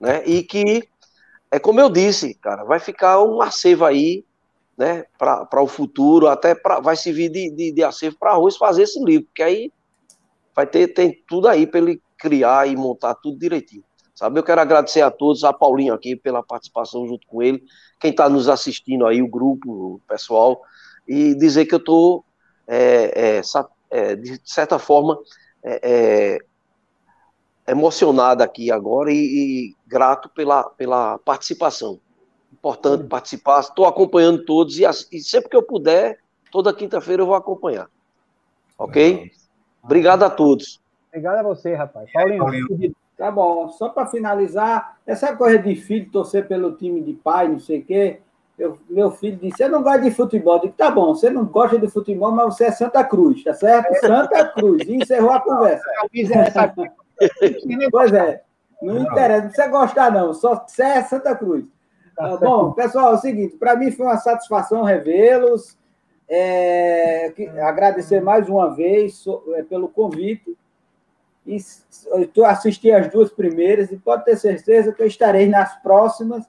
[0.00, 0.22] né?
[0.26, 0.88] E que,
[1.50, 4.24] é como eu disse, cara, vai ficar um acervo aí,
[4.76, 8.82] né, para o futuro, até pra, vai servir de, de, de acervo para arroz fazer
[8.82, 9.72] esse livro, porque aí
[10.54, 13.84] vai ter tem tudo aí para ele criar e montar tudo direitinho.
[14.14, 17.62] Sabe, eu quero agradecer a todos, a Paulinho aqui pela participação junto com ele,
[18.00, 20.60] quem está nos assistindo aí, o grupo, o pessoal,
[21.06, 22.24] e dizer que eu estou
[22.66, 23.42] é, é,
[23.90, 25.18] é, de certa forma,
[25.62, 26.38] é, é,
[27.66, 31.98] emocionado aqui agora e, e, grato pela, pela participação.
[32.52, 36.18] Importante participar, estou acompanhando todos e, e, sempre que eu puder,
[36.50, 37.88] toda quinta-feira eu vou acompanhar.
[38.78, 39.30] Ok?
[39.82, 40.80] Obrigado a todos.
[41.08, 42.10] Obrigado a você, rapaz.
[42.12, 42.94] Paulinho, Paulinho.
[43.16, 47.60] Tá bom, só para finalizar, essa coisa de filho torcer pelo time de pai, não
[47.60, 48.20] sei o quê,
[48.58, 50.56] eu, meu filho disse: Eu não gosto de futebol.
[50.56, 53.52] Eu digo: Tá bom, você não gosta de futebol, mas você é Santa Cruz, tá
[53.52, 53.92] certo?
[54.00, 54.82] Santa Cruz.
[54.86, 55.84] E encerrou a conversa.
[57.90, 58.42] pois é,
[58.82, 61.64] não interessa, não precisa gostar, não, só você é Santa Cruz.
[62.16, 65.76] Tá bom, pessoal, é o seguinte: para mim foi uma satisfação revê-los.
[66.26, 67.32] É,
[67.62, 69.24] agradecer mais uma vez
[69.54, 70.56] é, pelo convite.
[71.46, 71.58] E
[72.34, 76.48] eu assisti as duas primeiras e pode ter certeza que eu estarei nas próximas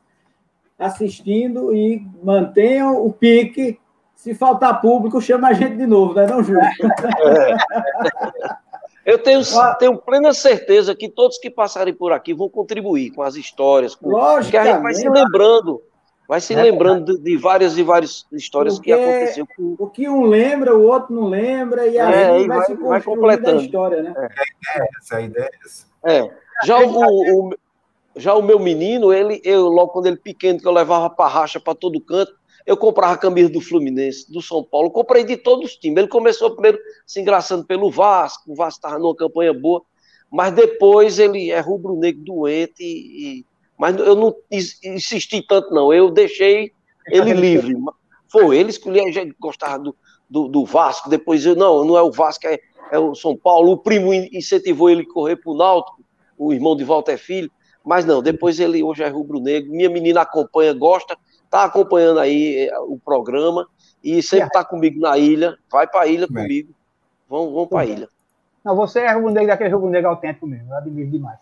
[0.80, 3.78] assistindo e mantenham o pique.
[4.16, 6.62] Se faltar público, chama a gente de novo, não é não, Júlio?
[9.06, 9.14] É.
[9.14, 9.41] Eu tenho,
[9.80, 14.10] tenho plena certeza que todos que passarem por aqui vão contribuir com as histórias, com,
[14.49, 15.82] que a gente vai se lembrando,
[16.27, 19.48] vai se é lembrando de, de, várias e várias histórias Porque que aconteceu.
[19.56, 19.76] Com...
[19.77, 23.02] O que um lembra, o outro não lembra, e aí é, vai, vai, se vai
[23.02, 24.14] completando a história, né?
[24.18, 24.80] É.
[24.80, 25.86] é essa, a ideia é essa.
[26.03, 26.32] É.
[26.64, 27.56] Já o, o,
[28.15, 31.60] já o meu menino, ele, eu, logo quando ele pequeno, que eu levava para racha
[31.60, 32.34] para todo canto,
[32.66, 35.98] eu comprava camisa do Fluminense, do São Paulo, comprei de todos os times.
[35.98, 39.84] Ele começou primeiro se engraçando pelo Vasco, o Vasco estava numa campanha boa,
[40.32, 43.46] mas depois ele é rubro-negro doente, e, e,
[43.78, 45.94] mas eu não insisti tanto, não.
[45.94, 46.72] Eu deixei
[47.08, 47.76] ele livre.
[48.28, 49.96] Foi, ele escolheu, a gente gostava do,
[50.30, 52.60] do, do, Vasco, depois eu, não, não é o Vasco, é,
[52.92, 53.72] é o São Paulo.
[53.72, 56.04] O primo incentivou ele a correr para o Náutico,
[56.38, 57.52] o irmão de Walter Filho.
[57.86, 59.72] Mas não, depois ele hoje é rubro-negro.
[59.72, 61.16] Minha menina acompanha, gosta,
[61.56, 63.68] está acompanhando aí eh, o programa
[64.03, 65.57] e sempre está comigo na ilha.
[65.72, 66.44] Vai para a ilha Bem.
[66.44, 66.73] comigo.
[67.30, 68.10] Vamos, vamos para a ilha.
[68.64, 70.72] Não, você é rubro-negro daquele rubro-negro autêntico mesmo.
[70.72, 71.40] Eu admiro demais.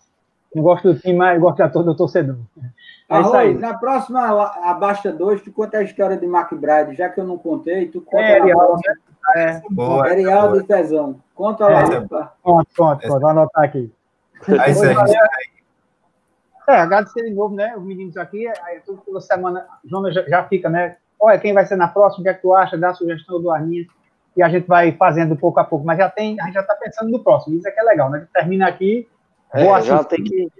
[0.53, 2.37] Não gosto do time, mas gosto da todo do torcedor.
[3.09, 4.21] É Arroz, na próxima
[4.63, 8.23] Abaixa 2, tu conta a história de McBride, já que eu não contei, tu conta
[8.23, 8.95] é, Arial, né?
[9.35, 9.61] é.
[9.69, 10.05] Boa,
[10.65, 11.19] Fezão.
[11.33, 11.81] Conta lá.
[11.81, 13.91] É, conta, conta, conta, vou anotar aqui.
[14.47, 15.52] Aí, aí,
[16.67, 17.75] é, agradecer de novo, né?
[17.75, 20.97] Os meninos aqui, aí, toda semana, Jonas já, já, fica, né?
[21.19, 22.77] Olha, quem vai ser na próxima, o que é que tu acha?
[22.77, 23.85] Dá a sugestão do Arminha.
[24.35, 26.75] E a gente vai fazendo pouco a pouco, mas já tem, a gente já está
[26.75, 27.55] pensando no próximo.
[27.55, 28.27] Isso é que é legal, né?
[28.33, 29.07] Termina aqui,
[29.53, 29.81] é.
[29.83, 30.51] Já tem que,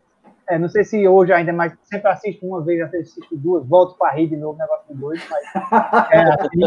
[0.50, 4.14] É, não sei se hoje ainda, mas sempre assisto uma vez, assisto duas, volto para
[4.14, 6.64] rir de novo, negócio dois, mas é assim.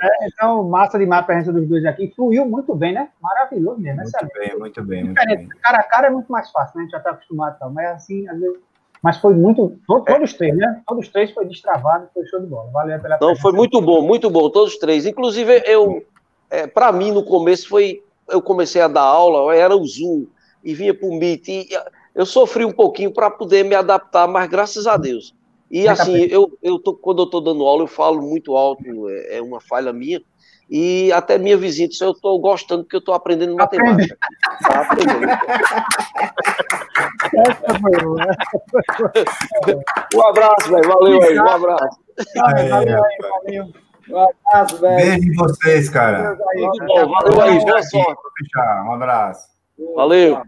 [0.00, 2.12] É, então, massa demais a presença dos dois aqui.
[2.14, 3.08] Fluiu muito bem, né?
[3.20, 3.96] Maravilhoso mesmo.
[3.96, 4.38] Muito excelente.
[4.38, 5.04] bem, muito bem.
[5.04, 5.48] Muito bem.
[5.62, 6.82] Cara a cara é muito mais fácil, né?
[6.82, 8.58] A gente já está acostumado e tal, mas assim, às vezes.
[9.02, 9.78] Mas foi muito.
[9.86, 10.82] Todos três, né?
[10.86, 12.70] Todos três foi destravado, foi show de bola.
[12.72, 15.06] Valeu pela Não, foi muito bom, muito bom, todos três.
[15.06, 16.04] Inclusive, eu.
[16.50, 18.02] É, para mim, no começo, foi.
[18.28, 20.26] Eu comecei a dar aula, era o Zoom,
[20.62, 21.48] e vinha para o Meet.
[21.48, 21.68] E,
[22.18, 25.32] eu sofri um pouquinho para poder me adaptar, mas graças a Deus.
[25.70, 29.36] E assim, eu, eu tô, quando eu estou dando aula, eu falo muito alto, é,
[29.36, 30.20] é, uma falha minha.
[30.68, 34.18] E até minha visita, eu estou gostando, porque eu estou aprendendo matemática.
[34.66, 35.28] Tá aprendendo.
[40.16, 40.88] um abraço, velho.
[40.88, 42.00] Valeu aí, um abraço.
[42.56, 43.72] É, valeu aí, valeu.
[44.10, 44.96] Um abraço, velho.
[44.96, 46.36] Beijo em vocês, cara.
[46.56, 48.20] Muito bom, valeu aí, boa sorte.
[48.58, 49.46] Um abraço.
[49.94, 50.42] Valeu.